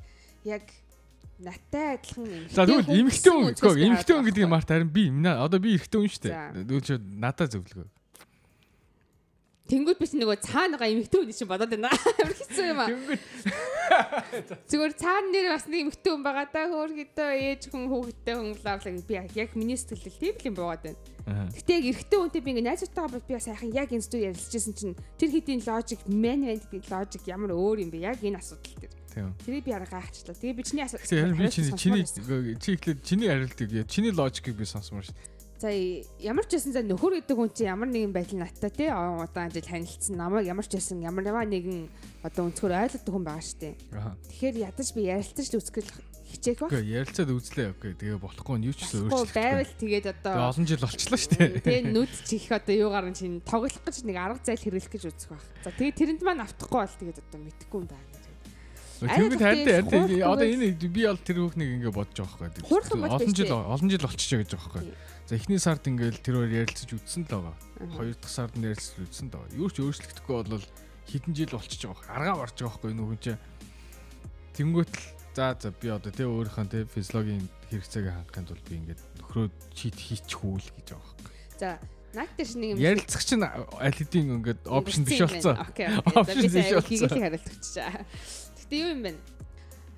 яг 0.48 0.64
наттай 1.38 2.00
адилхан 2.00 2.24
эмэгтэй 2.24 2.56
За 2.56 2.64
тэгвэл 2.64 2.96
эмэгтэй 2.96 3.32
хүн 3.32 3.52
эмэгтэй 3.84 4.14
хүн 4.16 4.26
гэдэг 4.32 4.44
юм 4.48 4.56
арт 4.56 4.68
харин 4.72 4.88
би 4.88 5.04
одоо 5.28 5.58
би 5.60 5.76
эрэгтэй 5.76 5.98
хүн 6.00 6.08
шүү 6.08 6.22
дээ. 6.24 6.36
Тэгвэл 6.64 6.86
чи 6.88 6.94
надад 6.96 7.52
зөвлөгөө. 7.52 7.86
Тэнгүүд 9.68 9.98
би 10.00 10.06
чи 10.08 10.16
нөгөө 10.16 10.38
цаана 10.40 10.80
байгаа 10.80 10.96
эмэгтэй 10.96 11.18
хүн 11.20 11.36
чинь 11.36 11.50
бодоод 11.50 11.68
байна. 11.76 11.92
Амар 12.24 12.34
хэцүү 12.40 12.64
юм 12.72 12.80
аа. 12.80 12.88
Тэнгүүд 12.88 13.20
Зүгээр 14.68 14.94
цаана 14.96 15.28
нэр 15.28 15.46
бас 15.52 15.64
нэг 15.68 15.80
эмэгтэй 15.84 16.12
хүн 16.12 16.24
байгаа 16.24 16.46
да 16.48 16.62
хөөр 16.72 16.92
гэдэг 16.96 17.28
ээж 17.36 17.62
хүн 17.68 17.84
хүүхэдтэй 17.92 18.34
хүн 18.36 18.56
бла 18.64 18.80
би 18.80 19.14
яг- 19.16 19.56
миний 19.56 19.76
сэтгэлд 19.76 20.16
тийм 20.16 20.34
л 20.40 20.48
юм 20.48 20.56
боод 20.56 20.82
байна. 20.84 20.98
Гэтэ 21.28 21.72
яг 21.76 21.84
эрэгтэй 21.92 22.16
хүнтэй 22.16 22.40
би 22.40 22.50
ингээ 22.56 22.64
найзтайгаа 22.64 23.12
бол 23.12 23.28
би 23.28 23.36
сайхан 23.36 23.70
яг 23.76 23.92
энэ 23.92 24.04
зүйл 24.08 24.28
ярилцчихсан 24.32 24.72
чинь 24.72 24.96
тэр 25.20 25.28
хэдийн 25.36 25.60
логик 25.68 26.00
мен 26.08 26.40
мен 26.48 26.56
гэдэг 26.56 26.88
логик 26.88 27.24
ямар 27.28 27.52
өөр 27.52 27.84
юм 27.84 27.90
бэ 27.92 28.08
яг 28.08 28.24
энэ 28.24 28.40
асуудал 28.40 28.72
дээр. 28.80 28.94
Тэрийг 29.44 29.64
би 29.68 29.72
арга 29.76 30.00
гайхчихлаа. 30.00 30.36
Тэгээ 30.40 30.56
би 30.56 30.62
чиний 30.64 30.84
асуулт. 30.88 31.04
Тэгэхээр 31.04 31.36
би 31.36 31.48
чиний 31.52 31.72
чиний 31.76 32.04
чи 32.56 32.68
ихлээр 32.72 32.98
чиний 33.04 33.28
хариултыг 33.28 33.68
чиний 33.88 34.12
логикийг 34.16 34.56
би 34.56 34.64
сонсомоор 34.64 35.04
шүү. 35.04 35.16
За 35.58 35.74
ямар 36.22 36.46
ч 36.46 36.54
байсан 36.54 36.70
за 36.70 36.86
нөхөр 36.86 37.18
гэдэг 37.18 37.34
хүн 37.34 37.50
чинь 37.50 37.66
ямар 37.66 37.90
нэгэн 37.90 38.14
байдал 38.14 38.46
наттай 38.46 38.70
тий 38.70 38.90
удаан 38.94 39.50
жил 39.50 39.66
танилцсан 39.66 40.14
намайг 40.14 40.46
ямар 40.46 40.62
ч 40.62 40.78
байсан 40.78 41.02
ямар 41.02 41.26
нэгэн 41.26 41.90
одоо 42.22 42.46
өнцгөр 42.46 42.78
ойлгодог 42.78 43.10
хүн 43.10 43.26
байгаа 43.26 43.42
шүү 43.42 43.58
дээ. 43.66 43.74
Тэгэхээр 44.38 44.56
ядаж 44.70 44.88
би 44.94 45.00
ярилцаж 45.10 45.46
л 45.50 45.58
үсгэл 45.58 45.90
хичээх 46.30 46.58
баг. 46.62 46.70
Окей, 46.70 46.86
ярилцаад 46.94 47.30
үзлээ. 47.34 47.68
Окей, 47.74 47.92
тэгээ 47.98 48.22
болохгүй 48.22 48.54
нь 48.54 48.66
юу 48.70 48.74
ч 48.78 48.86
гэсэн 48.86 49.10
өөрчлөлт. 49.10 49.34
байвал 49.34 49.72
тэгээд 49.82 50.06
Тэгээ 50.06 50.14
одоо 50.22 50.46
олон 50.46 50.66
жил 50.68 50.84
болчихлоо 50.84 51.18
шүү 51.18 51.32
дээ. 51.34 51.50
Тэгээ 51.66 51.84
нүд 51.90 52.12
чих 52.22 52.46
одоо 52.54 52.74
юугаар 52.78 53.06
нь 53.10 53.18
чинь 53.18 53.42
тоглох 53.42 53.82
гэж 53.82 53.96
нэг 54.06 54.14
арга 54.14 54.44
зээл 54.46 54.62
хэрэглэх 54.62 54.92
гэж 54.94 55.02
үзэх 55.10 55.30
байх. 55.34 55.46
За 55.64 55.74
тэгээ 55.74 55.98
тэрэнд 55.98 56.22
маань 56.22 56.44
автахгүй 56.44 56.78
бол 56.84 56.98
тэгээд 57.02 57.18
одоо 57.18 57.40
мэдхгүй 57.42 57.78
юм 57.82 57.88
байна. 57.90 58.18
Арай 58.98 59.30
харин 59.30 59.86
хурдтай 59.86 60.22
одоо 60.26 60.46
энэ 60.46 60.74
би 60.74 61.02
бол 61.06 61.22
тэр 61.22 61.38
хүүхнийг 61.38 61.70
ингээ 61.82 61.94
бодож 61.94 62.18
байгаа 62.18 62.50
байхгүй. 62.50 62.98
Олон 63.08 63.34
жил 63.34 63.52
олон 63.54 63.88
жил 63.88 64.04
болчихоо 64.04 64.38
гэж 64.42 64.50
байгаа 64.52 64.70
байхгүй. 64.74 65.17
За 65.28 65.36
эхний 65.36 65.60
сард 65.60 65.84
ингээл 65.84 66.24
тэр 66.24 66.40
хоёр 66.40 66.64
ярилцаж 66.64 66.88
үзсэн 66.88 67.28
л 67.28 67.52
байгаа. 67.52 67.56
Хоёр 68.00 68.16
дахь 68.16 68.32
сард 68.32 68.56
нь 68.56 68.64
ярилцаж 68.64 68.96
үзсэн 68.96 69.28
л 69.28 69.36
байгаа. 69.36 69.60
Юу 69.60 69.68
ч 69.68 69.84
өөрчлөгдөхгүй 69.84 70.36
бол 70.48 70.64
хэдэн 71.04 71.36
жил 71.36 71.52
болчихж 71.52 71.84
байгаа. 71.84 72.16
Аргаа 72.16 72.36
барж 72.40 72.56
байгаа 72.56 72.80
байхгүй 72.80 72.96
нөхөн 72.96 73.20
чинь. 73.20 73.42
Тэнгүүт 74.56 74.88
л 74.88 75.04
за 75.36 75.52
за 75.60 75.68
би 75.68 75.92
одоо 75.92 76.08
тэ 76.08 76.24
өөрийнхөө 76.24 76.66
тэ 76.72 76.88
физиологийн 76.88 77.44
хэрэгцээг 77.68 78.08
хангахын 78.08 78.48
тулд 78.48 78.64
би 78.64 78.74
ингээд 78.80 79.00
нөхрөө 79.20 79.46
чит 79.76 80.00
хийчихгүй 80.00 80.64
л 80.64 80.70
гэж 80.80 80.86
байгаа 80.96 81.12
байхгүй. 81.12 81.32
За 81.60 81.68
наад 82.16 82.32
чинь 82.40 82.60
нэг 82.64 82.70
юм 82.72 82.80
Ярилцах 82.80 83.22
чинь 83.28 83.44
аль 83.44 83.96
хэдийн 84.00 84.32
ингээд 84.40 84.64
опшн 84.64 85.04
биш 85.04 85.20
болцоо. 85.28 85.60
Окей. 85.60 85.92
Би 85.92 86.00
болцоо. 86.08 86.80
хийгээл 86.88 87.20
хариулт 87.20 87.46
өгчээ. 87.52 88.00
Гэтэ 88.64 88.74
юу 88.80 88.90
юм 88.96 89.00
бэ? 89.04 89.12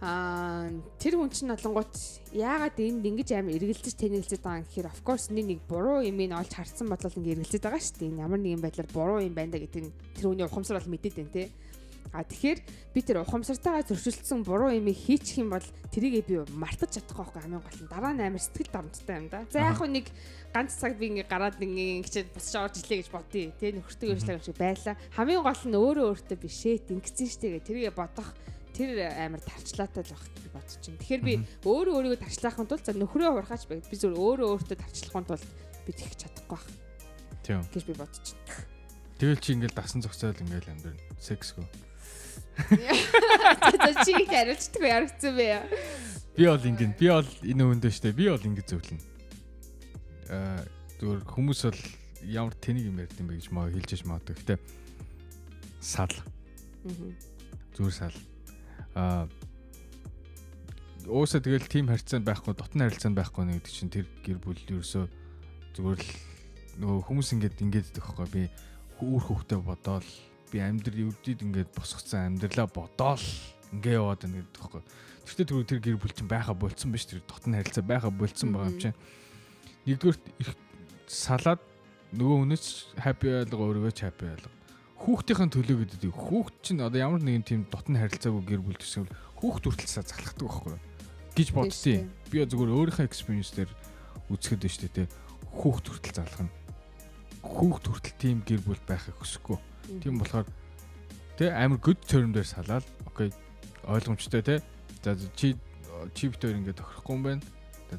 Аа 0.00 0.64
тэр 0.96 1.20
хүн 1.20 1.28
чинь 1.28 1.52
олонгууд 1.52 1.92
яагаад 2.32 2.76
энд 2.80 3.04
ингэж 3.04 3.36
амар 3.36 3.52
эргэлзэж 3.52 4.00
танилцээд 4.00 4.40
байгаа 4.40 4.64
юм 4.64 4.68
гэхээр 4.72 4.88
of 4.88 5.00
course 5.04 5.28
нэг 5.28 5.44
нэг 5.44 5.60
буруу 5.68 6.00
юм 6.00 6.24
ин 6.24 6.32
олж 6.40 6.56
харсан 6.56 6.88
бодлол 6.88 7.20
ингэ 7.20 7.36
эргэлзээд 7.36 7.68
байгаа 7.68 7.84
шүү 7.84 8.08
дээ. 8.08 8.24
Ямар 8.24 8.40
нэгэн 8.40 8.64
байдлаар 8.64 8.88
буруу 8.96 9.20
юм 9.20 9.36
байна 9.36 9.52
да 9.52 9.60
гэдэг 9.60 9.82
нь 9.84 9.92
тэр 10.16 10.24
хүний 10.32 10.48
ухамсар 10.48 10.80
бол 10.80 10.88
мэдээд 10.96 11.16
байна 11.20 11.36
те. 11.36 11.52
А 12.16 12.24
тэгэхээр 12.24 12.58
би 12.96 13.00
тэр 13.04 13.20
ухамсартайгаа 13.22 13.84
зөрчилдсөн 13.92 14.40
буруу 14.40 14.72
юм 14.72 14.88
хийчих 14.88 15.44
юм 15.44 15.52
бол 15.52 15.68
тэрийгээ 15.92 16.24
би 16.24 16.34
мартаж 16.56 16.96
чадахгүй 16.96 17.20
байхгүй 17.20 17.42
хамгийн 17.44 17.60
гол 17.60 17.80
нь 17.84 17.92
дараа 17.92 18.12
нь 18.16 18.24
амар 18.24 18.40
сэтгэл 18.40 18.72
дарамттай 18.72 19.16
юм 19.20 19.28
да. 19.28 19.44
За 19.52 19.68
яг 19.68 19.78
хөө 19.78 20.00
нэг 20.00 20.08
ганц 20.50 20.80
цаг 20.80 20.96
би 20.96 21.12
ингээ 21.12 21.28
гараад 21.28 21.60
ингээ 21.60 22.02
ингэчээд 22.02 22.32
босч 22.34 22.56
орж 22.56 22.82
илээ 22.82 23.04
гэж 23.04 23.08
бодъё. 23.14 23.52
Тэ 23.52 23.76
нөхөртөө 23.78 24.10
ярьшлаа 24.16 24.36
юм 24.40 24.42
шиг 24.42 24.56
байла. 24.58 24.98
Хамгийн 25.12 25.44
гол 25.44 25.62
нь 25.68 25.76
өөрөө 25.76 26.06
өөртөө 26.08 26.38
бишээ 26.40 26.74
ингэсэн 26.88 27.28
штэ 27.30 27.46
гэ 27.52 27.68
тэрийгээ 27.68 27.94
бодох 27.94 28.32
тэр 28.74 28.90
амар 29.12 29.40
тарчлаатай 29.44 30.04
л 30.06 30.14
багт 30.14 30.34
би 30.40 30.48
бодож 30.54 30.76
чинь. 30.80 30.98
Тэгэхээр 30.98 31.22
би 31.26 31.34
өөрөө 31.66 31.94
өөрийгөө 31.98 32.20
тарчлахын 32.24 32.68
тулд 32.70 32.84
за 32.86 32.94
нөхрөө 32.94 33.30
хурхаач 33.36 33.64
байг. 33.68 33.84
Би 33.86 33.96
зөв 33.96 34.14
өөрөө 34.16 34.48
өөртөө 34.56 34.78
тарчлахын 34.80 35.26
тулд 35.28 35.44
би 35.86 35.90
тэгэх 35.92 36.14
чадахгүй 36.16 36.56
байх 36.56 36.66
Тийм. 37.44 37.62
гэж 37.66 37.84
би 37.84 37.94
бодож 37.94 38.20
чинь. 38.22 38.40
Тэгэл 39.18 39.40
чи 39.40 39.52
ингээл 39.52 39.76
дасан 39.76 40.00
зохицол 40.00 40.36
ингээл 40.38 40.70
амьдрын. 40.70 41.00
Сексгүй. 41.20 41.66
За 42.70 44.04
чи 44.04 44.12
их 44.16 44.28
хариулцдаг 44.28 44.82
ярагцсан 44.82 45.36
бэ. 45.36 45.60
Би 46.36 46.44
бол 46.46 46.64
ингэн 46.64 46.92
би 46.96 47.06
бол 47.10 47.28
энэ 47.44 47.64
өндөө 47.64 47.92
штэ 47.92 48.12
би 48.16 48.28
бол 48.30 48.40
ингэ 48.40 48.64
зөвлөнө. 48.64 49.02
Аа 50.30 50.64
зүгээр 51.00 51.22
хүмүүс 51.26 51.60
бол 51.68 51.80
ямар 52.24 52.54
тэнийг 52.56 52.86
юм 52.88 53.00
ярьд 53.00 53.16
юм 53.18 53.28
бэ 53.28 53.40
гэж 53.40 53.46
маа 53.52 53.68
хэлж 53.68 54.04
магадгүй. 54.04 54.36
Гэтэ 54.40 54.56
сал. 55.80 56.14
Зүгээр 57.76 57.92
сал. 57.96 58.14
Аа 58.14 58.29
Ууса 61.10 61.40
тэгэл 61.40 61.66
тим 61.66 61.88
харьцаанд 61.88 62.26
байхгүй, 62.26 62.54
дотны 62.54 62.86
харилцаанд 62.86 63.16
байхгүй 63.16 63.44
нэг 63.46 63.62
гэдэг 63.62 63.72
чинь 63.72 63.90
тэр 63.90 64.06
гэр 64.22 64.38
бүл 64.42 64.58
ерөөсөө 64.58 65.04
зүгээр 65.74 66.00
л 66.00 66.10
нөгөө 66.80 67.00
хүмүүс 67.08 67.28
ингээд 67.34 67.62
ингээд 67.64 67.88
байхгүй 67.98 68.28
би 68.30 68.42
үүр 69.00 69.22
хөвгтөө 69.26 69.60
бодоол 69.64 70.08
би 70.52 70.58
амьдрал 70.60 71.10
өвдөд 71.10 71.40
ингээд 71.46 71.70
босгоцсон 71.74 72.36
амьдралаа 72.36 72.68
бодоол 72.68 73.26
ингээ 73.74 73.96
яваад 73.96 74.20
байна 74.22 74.42
гэдэг 74.42 74.60
байхгүй. 74.60 74.82
Тэртээ 75.24 75.46
түрүү 75.46 75.66
тэр 75.66 75.80
гэр 75.80 75.98
бүл 75.98 76.14
чинь 76.14 76.30
байха 76.30 76.52
болцсон 76.54 76.90
биш 76.92 77.06
тэр 77.06 77.22
дотны 77.24 77.58
харилцаа 77.58 77.84
байха 77.86 78.10
болцсон 78.10 78.50
байгаа 78.52 78.70
юм 78.70 78.80
чинь. 78.82 78.98
Нэгдүгээр 79.86 80.18
салаад 81.06 81.62
нөгөө 82.12 82.36
хүнээс 82.44 82.66
happy 82.98 83.28
байлга 83.30 83.62
өөрийгөө 83.62 83.94
happy 83.94 84.24
байлга. 84.26 84.50
Хүүхдийн 85.00 85.48
төлөө 85.48 85.76
гэдэг. 85.80 86.12
Хүүхд 86.12 86.54
чинь 86.60 86.84
одоо 86.84 87.00
ямар 87.00 87.24
нэгэн 87.24 87.44
тийм 87.48 87.60
дотны 87.72 87.96
харилцаагүй 87.96 88.44
гэр 88.44 88.60
бүл 88.60 88.76
төсөв 88.76 89.08
хүүхд 89.40 89.64
хүртэл 89.64 89.94
залхахдаг 89.96 90.44
байхгүй 90.44 90.76
гэж 91.32 91.48
боддتي. 91.56 92.04
Би 92.28 92.44
зөвхөн 92.44 92.76
өөрийнхөө 92.76 93.08
experience 93.08 93.56
дээр 93.56 93.72
үзэхэд 94.28 94.60
байна 94.60 94.76
шүү 94.76 94.92
дээ. 94.92 95.08
Хүүхд 95.56 95.86
хүртэл 95.88 96.16
залхах 96.20 96.44
нь. 96.44 96.52
Хүүхд 97.40 97.84
хүртэл 97.88 98.20
тийм 98.20 98.38
гэр 98.44 98.60
бүл 98.60 98.82
байхыг 98.84 99.16
хүсэхгүй. 99.16 99.56
Тийм 100.04 100.20
болохоор 100.20 100.48
тэ 101.40 101.48
амар 101.48 101.80
good 101.80 102.00
term 102.04 102.36
дээр 102.36 102.44
салаад 102.44 102.84
окей 103.08 103.32
ойлгомжтой 103.88 104.44
те. 104.44 104.60
За 105.00 105.16
чи 105.32 105.56
чи 106.12 106.28
битээр 106.28 106.60
ингээд 106.60 106.76
тохирохгүй 106.76 107.16
юм 107.16 107.24
байна. 107.24 107.44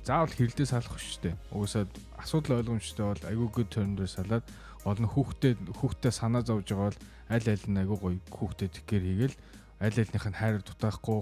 Заавал 0.06 0.30
хэрэлдээ 0.30 0.70
салах 0.70 1.02
шүү 1.02 1.34
дээ. 1.34 1.36
Угсаад 1.50 1.90
асуудал 2.22 2.62
ойлгомжтой 2.62 3.06
бол 3.10 3.26
айгүй 3.26 3.50
good 3.50 3.70
term 3.74 3.98
дээр 3.98 4.14
салаад 4.14 4.46
олон 4.86 5.08
хүүхдэд 5.10 5.58
хүүхдэд 5.78 6.14
санаа 6.14 6.42
зовж 6.42 6.74
байгаа 6.74 6.90
бол 6.90 7.00
аль 7.30 7.48
аль 7.48 7.66
нь 7.70 7.80
айгүй 7.82 7.98
гоё 8.02 8.18
хүүхдэд 8.34 8.72
тэгэхээр 8.82 9.04
хийгээл 9.06 9.36
аль 9.82 9.98
альнийх 9.98 10.26
нь 10.30 10.38
хайр 10.38 10.62
дутаахгүй 10.62 11.20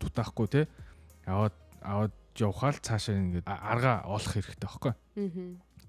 дутаахгүй 0.00 0.46
те. 0.48 0.62
Аваад 1.26 1.54
аваад 1.82 2.14
явхаал 2.38 2.78
цаашаа 2.78 3.18
ингээд 3.18 3.46
арга 3.46 4.02
олох 4.06 4.32
хэрэгтэй 4.32 4.66
байхгүй. 4.66 4.92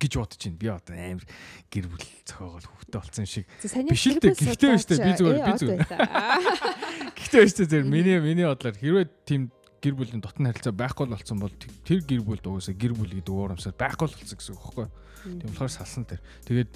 Гэж 0.02 0.14
бодож 0.18 0.42
байна. 0.42 0.58
Би 0.58 0.68
одоо 0.68 0.96
амар 0.98 1.26
гэр 1.70 1.86
бүл 1.88 2.06
зохиогоол 2.26 2.66
хөвгтэй 2.66 3.00
болсон 3.00 3.26
шиг. 3.30 3.46
Биш 3.62 4.06
л 4.10 4.18
дээ. 4.18 4.34
Гэхдээ 4.34 4.72
биш 4.74 4.86
дээ. 4.90 5.06
Би 5.06 5.12
зүгээр 5.18 5.40
би 5.46 5.54
зүгээр. 5.62 5.82
Гэхдээ 7.22 7.42
биш 7.46 7.54
дээ. 7.54 7.70
Зэрэг 7.70 7.88
миний 7.88 8.18
миний 8.18 8.48
бодлоор 8.50 8.78
хэрвээ 8.82 9.06
тийм 9.30 9.54
гэр 9.82 9.94
бүлийн 9.98 10.22
дотн 10.22 10.50
харилцаа 10.50 10.74
байхгүй 10.74 11.06
болсон 11.06 11.38
бол 11.38 11.54
тэр 11.86 12.02
гэр 12.02 12.22
бүлд 12.26 12.46
угаасаа 12.46 12.74
гэр 12.74 12.94
бүл 12.98 13.14
гэдэг 13.14 13.34
уурамсаар 13.34 13.78
байхгүй 13.78 14.06
болсон 14.10 14.26
гэсэн 14.26 14.54
үг 14.58 14.62
байхгүй. 14.62 14.88
Тийм 15.42 15.50
болохоор 15.54 15.74
салсан 15.74 16.06
тэр. 16.10 16.22
Тэгээд 16.50 16.70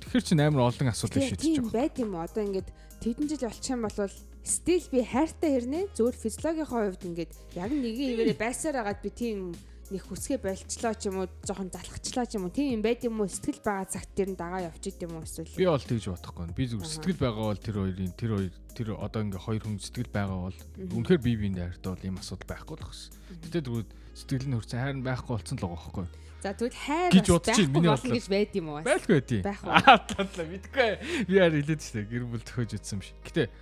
тэгэхэр 0.00 0.24
чинь 0.24 0.42
амар 0.42 0.68
олон 0.68 0.88
асуудал 0.88 1.22
шийдэж 1.22 1.40
байгаа. 1.40 1.56
Тийм 1.60 1.66
байт 1.70 1.96
юм? 2.00 2.12
Одоо 2.16 2.42
ингээд 2.44 2.68
тэдэн 3.00 3.26
жил 3.28 3.44
болчих 3.46 3.72
юм 3.72 3.82
бол 3.84 4.12
стил 4.44 4.84
би 4.92 5.00
хайртай 5.04 5.50
хэрнээ 5.54 5.84
зөвхөн 5.96 6.22
физиологийн 6.24 6.68
хувьд 6.68 7.02
ингээд 7.04 7.32
яг 7.56 7.70
нэгэн 7.70 8.12
ивэрэ 8.16 8.34
байсаар 8.40 8.76
агаад 8.80 9.00
би 9.04 9.10
тийм 9.12 9.52
нэг 9.90 10.06
хүсгээ 10.06 10.38
болчлоо 10.38 10.94
ч 10.94 11.10
юм 11.10 11.18
уу 11.20 11.28
жоохон 11.42 11.68
залхачлаа 11.74 12.26
ч 12.26 12.38
юм 12.38 12.46
уу 12.46 12.54
тийм 12.54 12.78
юм 12.78 12.82
байд 12.82 13.02
юм 13.02 13.20
уу? 13.20 13.26
Сэтгэл 13.26 13.60
байгаа 13.60 13.90
цагт 13.90 14.10
тэр 14.14 14.30
нь 14.32 14.38
дагаа 14.38 14.70
явчих 14.70 14.96
юм 15.02 15.18
уу 15.18 15.26
эсвэл? 15.26 15.50
Би 15.58 15.66
бол 15.66 15.82
тэгж 15.82 16.04
бодохгүй 16.14 16.46
би 16.54 16.64
зүгээр 16.70 16.92
сэтгэл 16.94 17.20
байгаа 17.20 17.44
бол 17.50 17.60
тэр 17.60 17.76
хоёрын 17.76 18.14
тэр 18.14 18.30
хоёр 18.38 18.52
тэр 18.70 18.88
одоо 18.94 19.20
ингээ 19.26 19.42
хоёр 19.42 19.62
хүн 19.66 19.78
сэтгэл 19.82 20.14
байгаа 20.14 20.38
бол 20.46 20.58
үнэхээр 20.78 21.20
бие 21.26 21.36
биендээ 21.42 21.66
хайртай 21.74 21.90
бол 21.90 22.06
ийм 22.06 22.16
асуудал 22.22 22.48
байхгүй 22.54 22.76
л 22.78 22.84
багс 22.86 23.00
тэгтээ 23.50 23.62
тэгвэл 23.66 23.90
сэтгэл 24.14 24.46
нь 24.46 24.56
хөрцөн 24.56 24.80
хайр 24.80 24.96
нь 24.96 25.06
байхгүй 25.06 25.32
болцсон 25.34 25.56
л 25.58 25.64
байгаа 25.66 25.78
байхгүй 25.82 26.06
За 26.40 26.56
тэгвэл 26.56 26.72
хайр 26.72 27.10
гэж 27.12 27.26
бодож 27.28 27.52
чинь 27.52 27.68
миний 27.68 27.92
бодлоо 27.92 28.14
гэж 28.16 28.26
байд 28.32 28.52
юм 28.56 28.66
уу? 28.72 28.80
Байлгүй 28.80 29.14
байдیں۔ 29.20 29.42
Аа 29.68 30.00
татлаа 30.00 30.46
мэдгүй. 30.48 30.90
Би 31.28 31.34
яар 31.36 31.52
хэлээд 31.52 31.82
штэ 31.84 32.08
гэр 32.08 32.24
бүл 32.24 32.40
төхөж 32.40 32.80
юм 32.80 33.04
шиг. 33.04 33.16
Гэтэ 33.28 33.52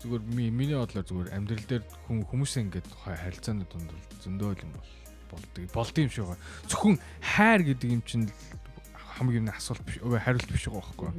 зүгээр 0.00 0.22
миний 0.24 0.72
бодлоор 0.72 1.04
зүгээр 1.04 1.30
амьдрал 1.36 1.66
дээр 1.68 1.84
хүмүүс 2.08 2.52
ингээд 2.64 2.88
харилцааны 3.04 3.68
дунд 3.68 3.92
зөндөө 4.24 4.64
юм 4.64 4.72
бол 4.72 4.90
болдгийг 5.30 5.70
болд 5.76 5.96
юм 6.00 6.08
шиг 6.08 6.24
байгаа. 6.26 6.40
Зөвхөн 6.66 6.96
хайр 7.20 7.60
гэдэг 7.60 7.88
юм 7.92 8.02
чинь 8.08 8.26
хамгийн 9.20 9.46
нэг 9.46 9.56
асуулт 9.60 9.84
биш 9.84 10.00
хариулт 10.00 10.48
биш 10.48 10.64
байгаа 10.66 10.80
байхгүй. 10.80 11.10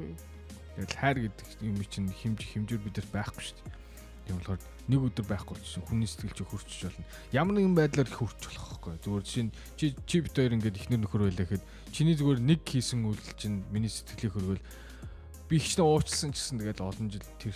Тэгэл 0.74 0.98
хайр 0.98 1.18
гэдэг 1.30 1.48
юм 1.62 1.78
чинь 1.86 2.10
хэмж 2.10 2.40
хэмжүүр 2.44 2.82
бидэрт 2.82 3.10
байхгүй 3.14 3.42
шүү 3.46 3.58
дээ. 3.62 3.83
Тийм 4.24 4.40
болохоор 4.40 4.62
нэг 4.88 5.00
өдөр 5.04 5.26
байхгүй 5.28 5.56
чинь 5.64 5.84
хүний 5.84 6.08
сэтгэл 6.08 6.36
чи 6.36 6.44
хөрчөж 6.48 6.82
болно. 6.88 7.06
Ямар 7.32 7.54
нэгэн 7.60 7.76
байдлаар 7.76 8.08
их 8.08 8.20
хөрч 8.20 8.42
болох 8.48 8.68
байхгүй. 8.72 8.94
Зүгээр 9.04 9.24
жишээ 9.24 9.46
нь 9.48 9.54
чи 9.76 9.86
чи 10.08 10.18
бит 10.24 10.36
хоёр 10.36 10.56
ингээд 10.56 10.80
ихнэр 10.80 11.02
нөхөр 11.04 11.24
байлаа 11.28 11.48
гэхэд 11.48 11.64
чиний 11.92 12.16
зүгээр 12.16 12.40
нэг 12.40 12.62
хийсэн 12.64 13.04
үйлдэл 13.04 13.40
чинь 13.40 13.64
миний 13.72 13.92
сэтгэлийг 13.92 14.36
хөргөл 14.36 14.64
би 15.48 15.56
ихнэ 15.60 15.84
уучлсан 15.84 16.32
ч 16.32 16.40
гэсэн 16.40 16.60
тэгэл 16.64 16.88
олон 16.88 17.08
жил 17.12 17.28
тэр 17.38 17.56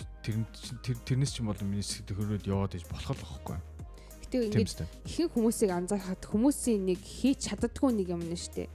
тэр 0.84 0.96
тэрнээс 1.08 1.32
ч 1.34 1.40
юм 1.40 1.48
бол 1.50 1.62
миний 1.64 1.84
сэтгэл 1.84 2.20
хөрөөд 2.20 2.44
яваад 2.46 2.76
иж 2.76 2.84
болох 2.84 3.10
л 3.10 3.24
байхгүй. 3.24 3.58
Гэтэ 4.28 4.36
ингээд 4.52 4.84
ихэнх 5.08 5.32
хүмүүсийг 5.32 5.72
анзаархад 5.72 6.22
хүмүүсийн 6.28 6.84
нэг 6.84 7.00
хийж 7.00 7.48
чаддгүй 7.48 7.96
нэг 7.96 8.12
юм 8.12 8.22
нь 8.28 8.36
штэ. 8.36 8.68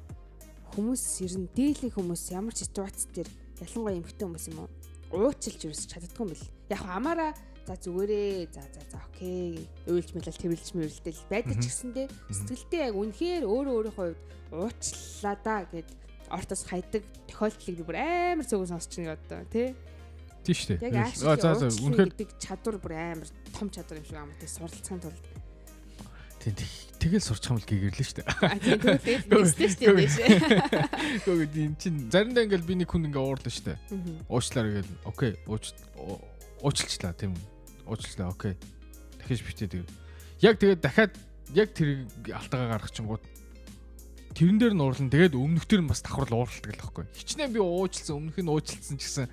Хүмүүс 0.73 1.03
ер 1.29 1.33
нь 1.39 1.49
дээлийн 1.53 1.93
хүмүүс 1.93 2.33
ямар 2.33 2.57
ч 2.57 2.65
ситуац 2.65 3.05
дээр 3.13 3.29
ялангуяа 3.61 4.01
эмгтэн 4.01 4.27
хүмүүс 4.33 4.45
юм 4.49 4.65
уу? 4.65 4.69
Уучлж 5.13 5.61
ерөөс 5.61 5.85
чаддгүй 5.85 6.21
юм 6.25 6.29
бэл. 6.33 6.49
Яг 6.73 6.81
хамаараа 6.81 7.31
за 7.68 7.76
зүгээрээ. 7.80 8.47
За 8.51 8.61
за 8.61 8.82
за 8.91 8.97
окей. 9.07 9.68
Уйлж 9.88 10.09
мэлэл 10.14 10.41
тэрвэлж 10.41 10.70
мэрэлтэл 10.76 11.24
байдаг 11.32 11.57
ч 11.59 11.66
гэсэндээ 11.72 12.07
сэтгэлдээ 12.32 12.82
яг 12.91 12.95
үнэхээр 12.95 13.43
өөрөө 13.47 13.74
өөрийнхөө 13.80 14.07
хувьд 14.11 14.22
уучлаа 14.51 15.36
да 15.39 15.55
гэд 15.72 15.89
ортос 16.28 16.61
хайдаг 16.68 17.03
тохиолдлыг 17.30 17.78
би 17.80 17.84
бүр 17.84 17.97
амар 17.99 18.45
зөвгөн 18.45 18.72
сонсч 18.76 18.99
нэг 18.99 19.16
одоо 19.16 19.41
тий. 19.47 19.72
Тийм 20.43 20.55
шүү 20.55 20.78
дээ. 20.80 20.91
Яг 20.91 21.16
за 21.16 21.55
за 21.55 21.72
үнэхээр 21.72 22.11
чадвар 22.41 22.78
бүр 22.84 22.93
амар 22.99 23.30
том 23.55 23.72
чадвар 23.72 24.03
юм 24.03 24.05
шиг 24.07 24.18
юм 24.20 24.32
тий 24.39 24.49
суралцахын 24.51 25.01
тулд. 25.07 25.24
Тэгэл 26.43 27.24
сурч 27.24 27.47
хамл 27.47 27.64
гэгэрлээ 27.64 28.03
шүү 28.03 28.18
дээ. 28.20 28.28
А 28.43 28.59
тийм 28.59 28.80
тэгэл 28.84 29.55
тийм 29.55 29.95
шүү. 30.11 30.28
Гэхдээ 31.24 31.68
энэ 31.72 31.80
чинь 31.80 31.99
заримдаа 32.11 32.43
ингээл 32.43 32.68
би 32.68 32.76
нэг 32.84 32.91
хүн 32.91 33.07
ингээ 33.07 33.24
уурлаа 33.24 33.51
шүү 33.51 33.66
дээ. 33.72 33.80
Уучлаар 34.28 34.68
гээл 34.84 34.91
окей 35.07 35.32
ууч 35.47 35.72
уучлчлаа 36.64 37.16
тийм 37.16 37.36
уучлаа 37.88 38.31
окей. 38.31 38.55
Дахиж 39.19 39.41
битээ 39.43 39.67
тэг. 39.67 39.88
Яг 40.41 40.59
тэгээд 40.59 40.81
дахиад 40.81 41.13
яг 41.53 41.69
тэр 41.73 42.07
алтагаа 42.31 42.77
гаргах 42.77 42.91
чингууд 42.91 43.23
тэрэн 44.34 44.57
дээр 44.57 44.73
нь 44.73 44.84
уурлан 44.84 45.09
тэгээд 45.13 45.38
өмнөх 45.38 45.65
төр 45.69 45.86
нь 45.86 45.89
бас 45.91 46.01
давхрал 46.01 46.43
ууралдаг 46.43 46.73
л 46.73 46.81
байхгүй. 46.81 47.05
Хичнээн 47.13 47.53
би 47.53 47.61
уучлсан 47.61 48.17
өмнөх 48.17 48.38
нь 48.41 48.49
уучлсан 48.49 48.97
ч 48.97 49.05
гэсэн 49.05 49.27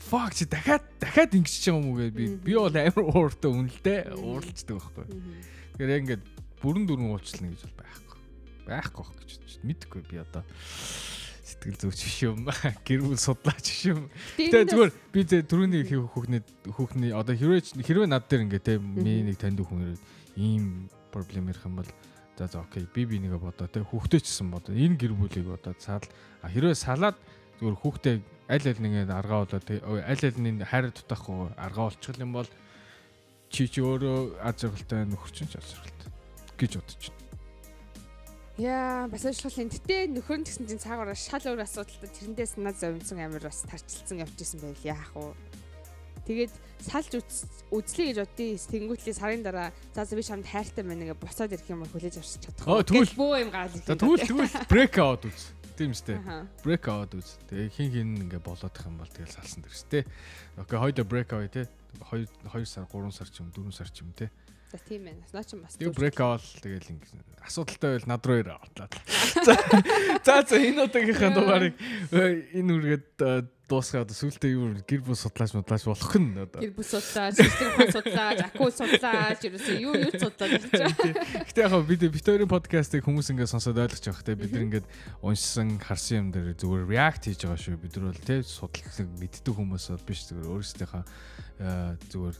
fuck 0.00 0.32
чи 0.32 0.48
дахиад 0.48 0.84
дахиад 0.96 1.36
ингэж 1.36 1.54
ч 1.60 1.68
юм 1.68 1.92
уу 1.92 2.00
гэ 2.00 2.10
би 2.10 2.24
би 2.40 2.52
бол 2.56 2.72
амар 2.72 3.04
ууртай 3.04 3.52
үнэлдэ 3.52 4.16
ууралцдаг 4.16 4.80
байхгүй. 4.80 5.04
Тэгэхээр 5.76 5.92
яг 5.92 6.02
ингээд 6.08 6.24
бүрэн 6.64 6.84
дүрэн 6.88 7.12
уучлна 7.12 7.52
гэж 7.52 7.60
бол 7.68 7.76
байхгүй. 7.84 8.18
Байхгүй 8.64 9.04
байх 9.04 9.18
гэж 9.20 9.30
бодчих. 9.44 9.60
Мэдхгүй 9.60 10.02
би 10.08 10.16
одоо 10.24 10.42
сэтгэл 11.50 11.80
зүйч 11.82 12.00
биш 12.06 12.18
юм. 12.22 12.46
Гэр 12.86 13.00
бүл 13.02 13.18
судлаач 13.18 13.66
биш 13.66 13.82
юм. 13.90 14.06
Тэгээ 14.38 14.70
зүгээр 14.70 14.90
би 15.10 15.20
түрүүний 15.26 15.82
хүүхний 15.90 16.40
хүүхний 16.70 17.10
одоо 17.10 17.34
хэрвээ 17.34 17.82
хэрвээ 17.82 18.06
над 18.06 18.30
дээр 18.30 18.46
ингээ 18.46 18.62
те 18.62 18.78
миний 18.78 19.26
нэг 19.26 19.42
танд 19.42 19.58
хүн 19.58 19.98
ирээд 19.98 20.02
ийм 20.38 20.86
проблем 21.10 21.50
ярих 21.50 21.66
юм 21.66 21.82
бол 21.82 21.90
за 22.38 22.46
за 22.46 22.60
окей 22.60 22.86
би 22.94 23.04
би 23.04 23.18
нэгэ 23.18 23.38
бодоо 23.38 23.68
те 23.68 23.82
хүүхдээ 23.84 24.20
ч 24.22 24.26
гэсэн 24.30 24.48
бодоо 24.50 24.72
энэ 24.72 24.96
гэр 24.96 25.12
бүлийг 25.12 25.50
одоо 25.50 25.74
цаал 25.76 26.06
хэрвээ 26.40 26.74
салаад 26.78 27.16
зүгээр 27.60 27.76
хүүхдээ 27.76 28.16
аль 28.48 28.66
аль 28.70 28.80
нэгэ 28.80 29.12
аргаа 29.12 29.44
болоо 29.44 29.60
те 29.60 29.82
аль 29.84 30.24
аль 30.24 30.38
нэг 30.40 30.64
хайр 30.64 30.88
дутах 30.88 31.28
аргаа 31.58 31.92
болчих 31.92 32.16
юм 32.16 32.32
бол 32.32 32.48
чи 33.50 33.68
чи 33.68 33.82
өөрөө 33.82 34.40
аз 34.40 34.56
жаргалтай 34.56 35.04
нөхөрчин 35.04 35.50
ч 35.50 35.58
аз 35.58 35.68
жаргалтай 35.74 36.08
гэж 36.56 36.72
бодож 36.78 37.02
байна. 37.10 37.29
Яа, 38.60 39.08
бас 39.08 39.24
ажиллах 39.24 39.56
юм. 39.56 39.72
Гэтэ 39.72 40.12
нөхөр 40.12 40.44
нь 40.44 40.44
гэсэн 40.44 40.68
чинь 40.68 40.84
цаагаар 40.84 41.16
шал 41.16 41.40
өөр 41.40 41.64
асуудалтай 41.64 42.12
тэрэндээ 42.12 42.44
санаа 42.44 42.76
зовсон 42.76 43.24
амир 43.24 43.48
бас 43.48 43.64
тарчилсан 43.64 44.20
явчихсан 44.20 44.60
байл 44.60 44.84
яах 44.84 45.16
вэ? 45.16 45.32
Тэгээд 46.28 46.52
салж 46.84 47.24
үзлээ 47.72 48.12
гэж 48.12 48.18
боддیں۔ 48.20 48.60
Тэнгүүтлээ 48.60 49.16
сарын 49.16 49.40
дараа 49.40 49.72
за 49.96 50.04
за 50.04 50.12
би 50.12 50.20
шамд 50.20 50.44
хайртай 50.44 50.84
байна 50.84 51.08
гэ 51.08 51.16
буцаад 51.16 51.56
ирэх 51.56 51.72
юм 51.72 51.88
хүлээж 51.88 52.20
авч 52.20 52.36
чадах. 52.36 52.68
Аа 52.68 52.84
тэгвэл 52.84 53.16
бөө 53.16 53.48
юм 53.48 53.50
гал. 53.50 53.72
За 53.72 53.96
тэгвэл 53.96 54.28
тэгвэл 54.28 54.52
брейк 54.68 54.94
аут 55.00 55.24
үз. 55.24 55.56
Тийм 55.80 55.96
үстэй. 55.96 56.20
Брейк 56.60 56.84
аут 56.84 57.16
үз. 57.16 57.40
Тэгээ 57.48 57.72
хин 57.72 57.88
хин 57.88 58.08
ингээ 58.28 58.44
болоодох 58.44 58.84
юм 58.84 59.00
бол 59.00 59.08
тэгэл 59.08 59.40
салсан 59.40 59.64
дэрс 59.64 59.88
тээ. 59.88 60.04
Окей, 60.60 60.76
хоёул 60.76 61.08
брейк 61.08 61.32
аут 61.32 61.56
тээ. 61.56 61.64
2 62.12 62.28
2 62.44 62.68
сар 62.68 62.84
3 62.84 63.08
сар 63.08 63.28
ч 63.32 63.40
юм 63.40 63.48
4 63.56 63.72
сар 63.72 63.88
ч 63.88 64.04
юм 64.04 64.12
тээ. 64.12 64.28
За 64.70 64.78
тийм 64.78 65.02
байна. 65.04 65.22
Наа 65.34 65.42
чи 65.42 65.56
бас. 65.58 65.74
Тэгээ 65.74 65.98
брейк 65.98 66.20
авал 66.22 66.46
тэгэл 66.62 66.94
ингэ 66.94 67.06
асуудалтай 67.42 67.90
байл 67.98 68.06
над 68.06 68.22
руу 68.22 68.38
ирээ 68.38 68.58
отлаа. 68.62 68.88
За 69.42 69.54
за 70.22 70.34
за 70.46 70.56
энэ 70.62 70.86
удаагийнхаа 70.86 71.30
дугаарыг 71.34 71.74
энэ 72.54 72.70
үргээд 72.78 73.06
дуусгаа 73.70 74.02
одоо 74.02 74.16
сүултээ 74.18 74.50
юу 74.58 74.74
гэр 74.82 75.02
бүл 75.06 75.14
судлаач 75.14 75.54
мудлаач 75.54 75.84
болох 75.86 76.14
нь 76.18 76.34
одоо. 76.34 76.58
Гэр 76.58 76.74
бүл 76.74 76.90
судлаач, 76.90 77.38
телефон 77.38 77.88
судлаач, 77.94 78.38
акул 78.42 78.72
судлаач, 78.74 79.40
ерөөсөө 79.46 79.76
юу 79.78 79.94
юу 79.94 80.12
судлаач. 80.18 80.62
Гэтэ 81.46 81.60
яг 81.62 81.86
бид 81.86 82.26
хоёрын 82.26 82.50
подкастыг 82.50 83.06
хүмүүс 83.06 83.30
ингээд 83.30 83.54
сонсоод 83.54 83.78
ойлгож 83.78 84.02
байгаа 84.02 84.26
те 84.26 84.34
бид 84.34 84.54
ингээд 84.58 84.86
уншсан 85.22 85.78
харсан 85.78 86.18
юм 86.18 86.28
дээр 86.34 86.58
зүгээр 86.58 86.84
react 86.90 87.30
хийж 87.30 87.46
байгаа 87.46 87.62
шүү. 87.62 87.78
Бид 87.78 87.94
нар 87.94 88.10
бол 88.10 88.26
те 88.26 88.42
судалсан 88.42 89.06
мэддэг 89.22 89.54
хүмүүс 89.54 89.84
бол 89.94 90.06
биш. 90.10 90.26
Зүгээр 90.26 90.50
өөрсдийнхөө 90.50 91.04
зүгээр 91.60 92.36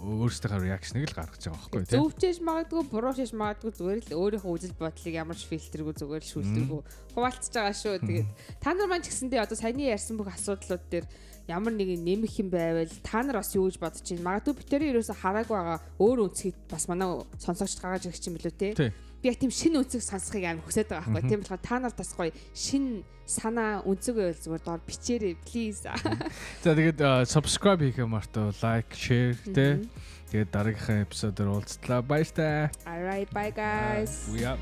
өөрсдийнхөө 0.00 0.64
реакшныг 0.68 1.08
л 1.08 1.16
гаргаж 1.16 1.44
байгаа 1.48 1.60
байхгүй 1.60 1.84
тийм 1.88 2.04
зөвчээж 2.04 2.38
магадгүй 2.44 2.82
буруу 2.92 3.12
шиш 3.16 3.32
магадгүй 3.32 3.72
зүгээр 3.72 4.00
л 4.04 4.16
өөрийнхөө 4.20 4.52
үзэл 4.52 4.76
бодлыг 4.76 5.14
ямар 5.16 5.36
ч 5.36 5.48
фильтргүй 5.48 5.96
зүгээр 5.96 6.24
л 6.24 6.32
шүүлтэргүй 6.32 6.80
хуваалцж 7.16 7.52
байгаа 7.56 7.76
шүү. 7.76 8.04
Тэгээд 8.04 8.28
та 8.60 8.76
нар 8.76 8.88
маань 8.88 9.04
ч 9.04 9.08
гэсэндээ 9.12 9.40
одоо 9.44 9.56
саяны 9.56 9.88
ярьсан 9.88 10.20
бүх 10.20 10.28
асуудлууд 10.60 10.84
дээр 10.92 11.06
ямар 11.48 11.72
нэг 11.74 11.98
нэмэх 11.98 12.38
юм 12.38 12.48
байвал 12.52 12.92
та 13.02 13.24
нар 13.24 13.40
бас 13.40 13.56
юу 13.56 13.66
гэж 13.66 13.80
бодож 13.80 14.04
байна 14.04 14.28
магадгүй 14.28 14.54
битэрийн 14.60 14.92
ерөөсө 14.94 15.16
хараагүй 15.18 15.56
байгаа 15.56 15.78
өөр 15.98 16.18
үнцгийг 16.28 16.56
бас 16.68 16.86
манай 16.86 17.24
сонсогч 17.40 17.80
гаргаж 17.80 18.06
ирэх 18.06 18.22
юм 18.28 18.36
билүү 18.38 18.54
те 18.54 18.92
би 19.20 19.28
яг 19.28 19.36
тийм 19.36 19.52
шин 19.52 19.76
үнцэг 19.76 20.00
сонсохыг 20.00 20.44
амар 20.46 20.64
хүсэж 20.64 20.88
байгаа 20.88 21.12
байхгүй 21.12 21.28
тийм 21.28 21.40
болохоор 21.44 21.64
та 21.64 21.76
нар 21.80 21.94
бас 21.96 22.10
гоё 22.16 22.32
шин 22.54 23.04
санаа 23.28 23.84
үнцэг 23.84 24.14
байвал 24.16 24.42
зүгээр 24.42 24.64
доор 24.64 24.82
бичээрэй 24.88 25.34
please. 25.44 25.84
За 26.64 26.74
тэгээд 26.74 26.98
subscribe 27.28 27.84
хийх 27.84 28.00
мартаа 28.02 28.50
лайк, 28.64 28.90
share 28.96 29.38
тэ. 29.44 29.84
Тэгээд 30.34 30.50
дараагийнхаа 30.50 31.04
эпизодоор 31.06 31.62
уулзлаа. 31.62 32.02
Баяр 32.02 32.30
таа. 32.32 32.70
Alright, 32.86 33.30
bye 33.30 33.54
guys. 33.54 34.26
We 34.32 34.42
up. 34.42 34.58